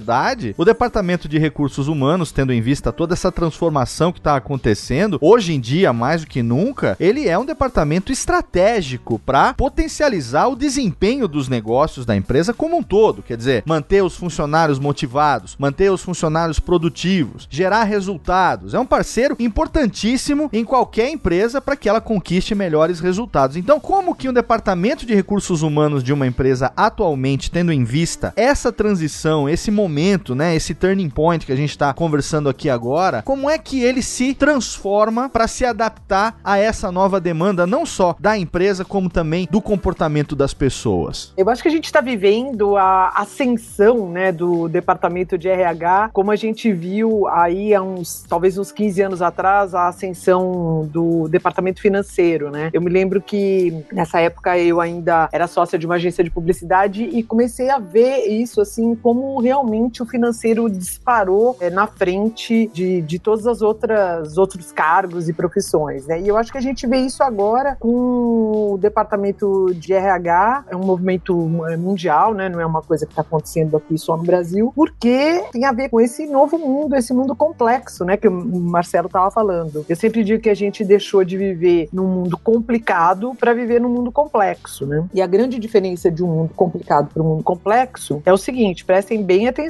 o 0.57 0.65
Departamento 0.65 1.27
de 1.27 1.37
Recursos 1.37 1.87
Humanos, 1.87 2.31
tendo 2.31 2.53
em 2.53 2.61
vista 2.61 2.91
toda 2.91 3.13
essa 3.13 3.31
transformação 3.31 4.11
que 4.11 4.19
está 4.19 4.35
acontecendo, 4.35 5.17
hoje 5.21 5.53
em 5.53 5.59
dia, 5.59 5.93
mais 5.93 6.21
do 6.21 6.27
que 6.27 6.43
nunca, 6.43 6.95
ele 6.99 7.27
é 7.27 7.37
um 7.37 7.45
departamento 7.45 8.11
estratégico 8.11 9.19
para 9.19 9.53
potencializar 9.53 10.47
o 10.47 10.55
desempenho 10.55 11.27
dos 11.27 11.47
negócios 11.47 12.05
da 12.05 12.15
empresa 12.15 12.53
como 12.53 12.77
um 12.77 12.83
todo. 12.83 13.23
Quer 13.23 13.37
dizer, 13.37 13.63
manter 13.65 14.03
os 14.03 14.15
funcionários 14.15 14.79
motivados, 14.79 15.55
manter 15.57 15.91
os 15.91 16.01
funcionários 16.01 16.59
produtivos, 16.59 17.47
gerar 17.49 17.83
resultados. 17.83 18.73
É 18.73 18.79
um 18.79 18.85
parceiro 18.85 19.35
importantíssimo 19.39 20.49
em 20.51 20.63
qualquer 20.63 21.09
empresa 21.09 21.61
para 21.61 21.75
que 21.75 21.89
ela 21.89 22.01
conquiste 22.01 22.55
melhores 22.55 22.99
resultados. 22.99 23.57
Então, 23.57 23.79
como 23.79 24.15
que 24.15 24.29
um 24.29 24.33
departamento 24.33 25.05
de 25.05 25.15
recursos 25.15 25.61
humanos 25.61 26.03
de 26.03 26.13
uma 26.13 26.27
empresa 26.27 26.71
atualmente, 26.75 27.51
tendo 27.51 27.71
em 27.71 27.83
vista 27.83 28.33
essa 28.35 28.71
transição, 28.71 29.49
esse 29.49 29.71
momento, 29.71 29.86
né, 30.35 30.55
esse 30.55 30.73
turning 30.73 31.09
point 31.09 31.45
que 31.45 31.51
a 31.51 31.55
gente 31.55 31.69
está 31.69 31.93
conversando 31.93 32.49
aqui 32.49 32.69
agora, 32.69 33.21
como 33.21 33.49
é 33.49 33.57
que 33.57 33.83
ele 33.83 34.01
se 34.01 34.33
transforma 34.33 35.29
para 35.29 35.47
se 35.47 35.65
adaptar 35.65 36.39
a 36.43 36.57
essa 36.57 36.91
nova 36.91 37.19
demanda, 37.19 37.65
não 37.65 37.85
só 37.85 38.15
da 38.19 38.37
empresa, 38.37 38.83
como 38.83 39.09
também 39.09 39.47
do 39.49 39.61
comportamento 39.61 40.35
das 40.35 40.53
pessoas? 40.53 41.33
Eu 41.37 41.49
acho 41.49 41.61
que 41.61 41.67
a 41.67 41.71
gente 41.71 41.85
está 41.85 42.01
vivendo 42.01 42.75
a 42.75 43.09
ascensão 43.09 44.09
né, 44.09 44.31
do 44.31 44.67
departamento 44.67 45.37
de 45.37 45.47
RH, 45.47 46.09
como 46.13 46.31
a 46.31 46.35
gente 46.35 46.71
viu 46.71 47.27
aí 47.27 47.73
há 47.73 47.81
uns, 47.81 48.25
talvez 48.27 48.57
uns 48.57 48.71
15 48.71 49.01
anos 49.01 49.21
atrás, 49.21 49.73
a 49.73 49.87
ascensão 49.87 50.87
do 50.91 51.27
departamento 51.27 51.81
financeiro, 51.81 52.49
né? 52.51 52.69
Eu 52.73 52.81
me 52.81 52.89
lembro 52.89 53.21
que 53.21 53.85
nessa 53.91 54.19
época 54.19 54.57
eu 54.57 54.81
ainda 54.81 55.29
era 55.31 55.47
sócia 55.47 55.77
de 55.77 55.85
uma 55.85 55.95
agência 55.95 56.23
de 56.23 56.29
publicidade 56.29 57.03
e 57.03 57.23
comecei 57.23 57.69
a 57.69 57.79
ver 57.79 58.25
isso 58.27 58.61
assim 58.61 58.95
como 58.95 59.39
realmente 59.39 59.76
o 60.01 60.05
financeiro 60.05 60.69
disparou 60.69 61.57
é, 61.59 61.69
na 61.69 61.87
frente 61.87 62.67
de, 62.73 63.01
de 63.01 63.19
todas 63.19 63.47
as 63.47 63.61
outras 63.61 64.37
outros 64.37 64.71
cargos 64.71 65.29
e 65.29 65.33
profissões, 65.33 66.05
né? 66.07 66.19
E 66.21 66.27
eu 66.27 66.37
acho 66.37 66.51
que 66.51 66.57
a 66.57 66.61
gente 66.61 66.85
vê 66.87 66.97
isso 66.97 67.23
agora 67.23 67.77
com 67.79 68.73
o 68.73 68.77
departamento 68.77 69.73
de 69.73 69.93
RH, 69.93 70.65
é 70.69 70.75
um 70.75 70.83
movimento 70.83 71.49
é, 71.69 71.77
mundial, 71.77 72.33
né? 72.33 72.49
Não 72.49 72.59
é 72.59 72.65
uma 72.65 72.81
coisa 72.81 73.05
que 73.05 73.11
está 73.11 73.21
acontecendo 73.21 73.77
aqui 73.77 73.97
só 73.97 74.17
no 74.17 74.23
Brasil, 74.23 74.71
porque 74.75 75.43
tem 75.51 75.65
a 75.65 75.71
ver 75.71 75.89
com 75.89 75.99
esse 75.99 76.25
novo 76.25 76.57
mundo, 76.57 76.95
esse 76.95 77.13
mundo 77.13 77.35
complexo, 77.35 78.05
né? 78.05 78.17
Que 78.17 78.27
o 78.27 78.31
Marcelo 78.31 79.07
estava 79.07 79.29
falando. 79.31 79.85
Eu 79.87 79.95
sempre 79.95 80.23
digo 80.23 80.41
que 80.41 80.49
a 80.49 80.55
gente 80.55 80.83
deixou 80.83 81.23
de 81.23 81.37
viver 81.37 81.89
num 81.91 82.07
mundo 82.07 82.37
complicado 82.37 83.33
para 83.35 83.53
viver 83.53 83.79
num 83.79 83.89
mundo 83.89 84.11
complexo, 84.11 84.85
né? 84.85 85.05
E 85.13 85.21
a 85.21 85.27
grande 85.27 85.59
diferença 85.59 86.09
de 86.09 86.23
um 86.23 86.27
mundo 86.27 86.53
complicado 86.55 87.09
para 87.13 87.21
um 87.21 87.25
mundo 87.25 87.43
complexo 87.43 88.21
é 88.25 88.33
o 88.33 88.37
seguinte, 88.37 88.85
prestem 88.85 89.23
bem 89.23 89.47
atenção. 89.47 89.66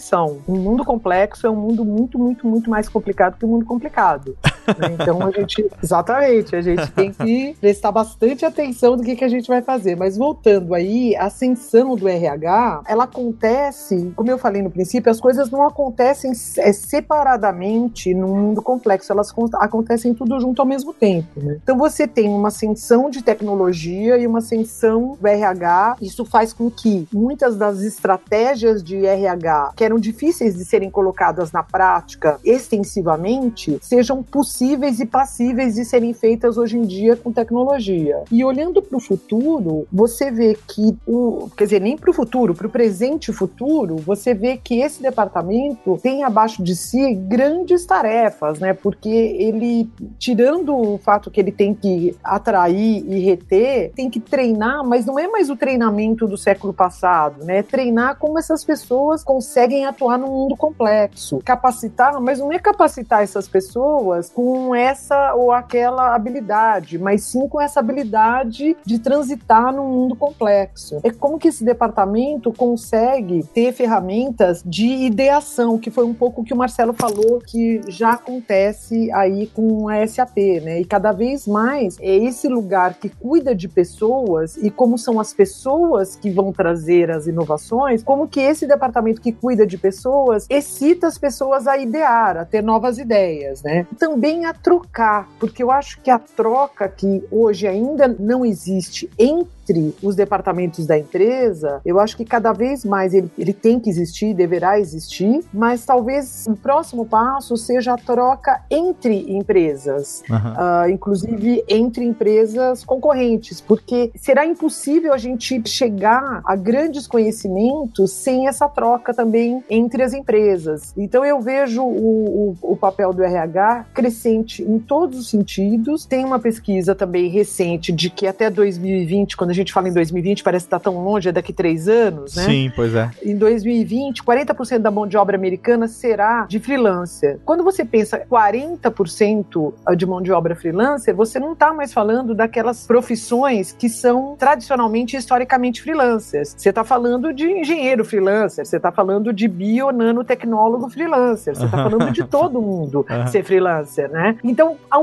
Um 0.47 0.57
mundo 0.57 0.83
complexo 0.83 1.45
é 1.45 1.49
um 1.49 1.55
mundo 1.55 1.83
muito, 1.83 2.17
muito, 2.17 2.47
muito 2.47 2.69
mais 2.69 2.87
complicado 2.89 3.37
que 3.37 3.45
um 3.45 3.49
mundo 3.49 3.65
complicado. 3.65 4.37
Né? 4.67 4.95
Então 4.99 5.21
a 5.21 5.31
gente, 5.31 5.65
exatamente, 5.81 6.55
a 6.55 6.61
gente 6.61 6.91
tem 6.91 7.11
que 7.11 7.55
prestar 7.59 7.91
bastante 7.91 8.45
atenção 8.45 8.97
do 8.97 9.03
que, 9.03 9.15
que 9.15 9.23
a 9.23 9.29
gente 9.29 9.47
vai 9.47 9.61
fazer. 9.61 9.95
Mas 9.95 10.17
voltando 10.17 10.73
aí, 10.73 11.15
a 11.15 11.25
ascensão 11.25 11.95
do 11.95 12.07
RH, 12.07 12.81
ela 12.87 13.05
acontece, 13.05 14.11
como 14.15 14.29
eu 14.29 14.37
falei 14.37 14.61
no 14.61 14.69
princípio, 14.69 15.11
as 15.11 15.19
coisas 15.19 15.49
não 15.49 15.65
acontecem 15.65 16.31
é, 16.57 16.73
separadamente 16.73 18.13
num 18.13 18.35
mundo 18.35 18.61
complexo, 18.61 19.11
elas 19.11 19.33
acontecem 19.55 20.13
tudo 20.13 20.39
junto 20.39 20.61
ao 20.61 20.67
mesmo 20.67 20.93
tempo. 20.93 21.27
Né? 21.37 21.57
Então 21.63 21.77
você 21.77 22.07
tem 22.07 22.29
uma 22.29 22.49
ascensão 22.49 23.09
de 23.09 23.21
tecnologia 23.21 24.17
e 24.17 24.27
uma 24.27 24.39
ascensão 24.39 25.17
do 25.19 25.27
RH, 25.27 25.97
isso 26.01 26.25
faz 26.25 26.53
com 26.53 26.69
que 26.69 27.07
muitas 27.13 27.55
das 27.55 27.81
estratégias 27.81 28.83
de 28.83 29.05
RH 29.05 29.73
que 29.75 29.83
eram 29.87 29.97
difíceis 29.97 30.55
de 30.55 30.63
serem 30.63 30.89
colocadas 30.89 31.51
na 31.51 31.63
prática 31.63 32.39
extensivamente 32.43 33.79
sejam 33.81 34.21
possíveis 34.21 34.99
e 34.99 35.05
passíveis 35.05 35.75
de 35.75 35.85
serem 35.85 36.13
feitas 36.13 36.57
hoje 36.57 36.77
em 36.77 36.83
dia 36.83 37.15
com 37.15 37.31
tecnologia. 37.31 38.23
E 38.31 38.43
olhando 38.43 38.81
para 38.81 38.97
o 38.97 38.99
futuro, 38.99 39.87
você 39.91 40.29
vê 40.29 40.57
que 40.67 40.95
o, 41.07 41.49
quer 41.55 41.65
dizer, 41.65 41.81
nem 41.81 41.97
para 41.97 42.09
o 42.09 42.13
futuro, 42.13 42.53
para 42.53 42.67
o 42.67 42.69
presente 42.69 43.31
e 43.31 43.33
futuro, 43.33 43.95
você 43.97 44.33
vê 44.33 44.57
que 44.57 44.79
esse 44.79 45.01
departamento 45.01 45.97
tem 46.01 46.23
abaixo 46.23 46.61
de 46.61 46.75
si 46.75 47.15
grandes 47.15 47.85
tarefas, 47.85 48.59
né? 48.59 48.73
Porque 48.73 49.09
ele, 49.09 49.89
tirando 50.19 50.75
o 50.75 50.97
fato 50.97 51.31
que 51.31 51.39
ele 51.39 51.51
tem 51.51 51.73
que 51.73 52.15
atrair 52.23 53.03
e 53.07 53.19
reter, 53.19 53.91
tem 53.95 54.09
que 54.09 54.19
treinar, 54.19 54.83
mas 54.85 55.05
não 55.05 55.17
é 55.17 55.27
mais 55.27 55.49
o 55.49 55.55
treinamento 55.55 56.27
do 56.27 56.37
século 56.37 56.73
passado, 56.73 57.43
né? 57.43 57.57
É 57.59 57.63
treinar 57.63 58.17
como 58.17 58.37
essas 58.37 58.63
pessoas 58.63 59.23
conseguem 59.23 59.76
atuar 59.85 60.17
num 60.17 60.27
mundo 60.27 60.55
complexo. 60.55 61.39
Capacitar, 61.43 62.19
mas 62.19 62.39
não 62.39 62.51
é 62.51 62.59
capacitar 62.59 63.23
essas 63.23 63.47
pessoas 63.47 64.29
com 64.29 64.75
essa 64.75 65.33
ou 65.35 65.51
aquela 65.51 66.15
habilidade, 66.15 66.97
mas 66.97 67.23
sim 67.23 67.47
com 67.47 67.61
essa 67.61 67.79
habilidade 67.79 68.75
de 68.85 68.99
transitar 68.99 69.73
num 69.73 69.87
mundo 69.87 70.15
complexo. 70.15 70.99
É 71.03 71.11
como 71.11 71.37
que 71.37 71.47
esse 71.47 71.63
departamento 71.63 72.51
consegue 72.51 73.43
ter 73.53 73.71
ferramentas 73.73 74.63
de 74.65 74.87
ideação, 74.87 75.77
que 75.77 75.89
foi 75.89 76.05
um 76.05 76.13
pouco 76.13 76.41
o 76.41 76.43
que 76.43 76.53
o 76.53 76.57
Marcelo 76.57 76.93
falou 76.93 77.39
que 77.39 77.81
já 77.87 78.11
acontece 78.11 79.11
aí 79.11 79.47
com 79.47 79.87
a 79.89 80.05
SAP, 80.05 80.37
né? 80.61 80.81
E 80.81 80.85
cada 80.85 81.11
vez 81.11 81.47
mais 81.47 81.97
é 81.99 82.15
esse 82.15 82.47
lugar 82.47 82.95
que 82.95 83.09
cuida 83.09 83.55
de 83.55 83.67
pessoas 83.67 84.57
e 84.57 84.69
como 84.69 84.97
são 84.97 85.19
as 85.19 85.33
pessoas 85.33 86.15
que 86.15 86.29
vão 86.29 86.51
trazer 86.51 87.09
as 87.09 87.27
inovações, 87.27 88.03
como 88.03 88.27
que 88.27 88.39
esse 88.39 88.67
departamento 88.67 89.21
que 89.21 89.31
cuida 89.31 89.56
de 89.65 89.77
pessoas 89.77 90.45
excita 90.49 91.07
as 91.07 91.17
pessoas 91.17 91.67
a 91.67 91.77
idear, 91.77 92.37
a 92.37 92.45
ter 92.45 92.61
novas 92.61 92.97
ideias, 92.97 93.63
né? 93.63 93.87
Também 93.97 94.45
a 94.45 94.53
trocar, 94.53 95.27
porque 95.39 95.63
eu 95.63 95.71
acho 95.71 95.99
que 96.01 96.11
a 96.11 96.19
troca 96.19 96.87
que 96.87 97.23
hoje 97.31 97.67
ainda 97.67 98.07
não 98.07 98.45
existe 98.45 99.09
entre 99.17 99.56
entre 99.67 99.93
os 100.01 100.15
departamentos 100.15 100.85
da 100.85 100.97
empresa, 100.97 101.81
eu 101.85 101.99
acho 101.99 102.15
que 102.15 102.23
cada 102.23 102.53
vez 102.53 102.85
mais 102.85 103.13
ele, 103.13 103.29
ele 103.37 103.53
tem 103.53 103.79
que 103.79 103.89
existir, 103.89 104.33
deverá 104.33 104.79
existir, 104.79 105.41
mas 105.53 105.85
talvez 105.85 106.45
o 106.47 106.55
próximo 106.55 107.05
passo 107.05 107.57
seja 107.57 107.93
a 107.93 107.97
troca 107.97 108.61
entre 108.71 109.35
empresas, 109.35 110.23
uhum. 110.29 110.37
uh, 110.37 110.89
inclusive 110.89 111.63
entre 111.67 112.05
empresas 112.05 112.83
concorrentes, 112.85 113.59
porque 113.59 114.11
será 114.15 114.45
impossível 114.45 115.13
a 115.13 115.17
gente 115.17 115.61
chegar 115.65 116.41
a 116.45 116.55
grandes 116.55 117.07
conhecimentos 117.07 118.11
sem 118.11 118.47
essa 118.47 118.69
troca 118.69 119.13
também 119.13 119.63
entre 119.69 120.03
as 120.03 120.13
empresas. 120.13 120.93
Então 120.97 121.25
eu 121.25 121.41
vejo 121.41 121.83
o, 121.83 122.55
o, 122.61 122.73
o 122.73 122.77
papel 122.77 123.13
do 123.13 123.23
RH 123.23 123.87
crescente 123.93 124.63
em 124.63 124.79
todos 124.79 125.19
os 125.19 125.29
sentidos. 125.29 126.05
Tem 126.05 126.23
uma 126.23 126.39
pesquisa 126.39 126.95
também 126.95 127.27
recente 127.29 127.91
de 127.91 128.09
que 128.09 128.27
até 128.27 128.49
2020, 128.49 129.35
quando 129.35 129.51
a 129.51 129.56
gente 129.57 129.73
fala 129.73 129.89
em 129.89 129.93
2020, 129.93 130.43
parece 130.43 130.65
que 130.65 130.67
está 130.67 130.79
tão 130.79 131.03
longe, 131.03 131.29
é 131.29 131.31
daqui 131.31 131.51
três 131.51 131.87
anos, 131.87 132.35
né? 132.35 132.43
Sim, 132.43 132.71
pois 132.75 132.93
é. 132.95 133.09
Em 133.23 133.37
2020, 133.37 134.23
40% 134.23 134.79
da 134.79 134.91
mão 134.91 135.07
de 135.07 135.17
obra 135.17 135.35
americana 135.35 135.87
será 135.87 136.45
de 136.47 136.59
freelancer. 136.59 137.39
Quando 137.45 137.63
você 137.63 137.83
pensa 137.83 138.19
40% 138.19 139.73
de 139.95 140.05
mão 140.05 140.21
de 140.21 140.31
obra 140.31 140.55
freelancer, 140.55 141.15
você 141.15 141.39
não 141.39 141.53
está 141.53 141.73
mais 141.73 141.93
falando 141.93 142.33
daquelas 142.33 142.85
profissões 142.85 143.71
que 143.71 143.89
são 143.89 144.35
tradicionalmente 144.37 145.15
e 145.15 145.19
historicamente 145.19 145.81
freelancers. 145.81 146.55
Você 146.57 146.69
está 146.69 146.83
falando 146.83 147.33
de 147.33 147.45
engenheiro 147.45 148.05
freelancer, 148.05 148.65
você 148.65 148.77
está 148.77 148.91
falando 148.91 149.33
de 149.33 149.47
bio 149.47 149.91
nanotecnólogo 149.91 150.89
freelancer, 150.89 151.55
você 151.55 151.65
está 151.65 151.77
falando 151.77 152.11
de 152.11 152.23
todo 152.23 152.61
mundo 152.61 153.05
ser 153.31 153.43
freelancer, 153.43 154.09
né? 154.09 154.37
Então, 154.43 154.77
a, 154.91 154.99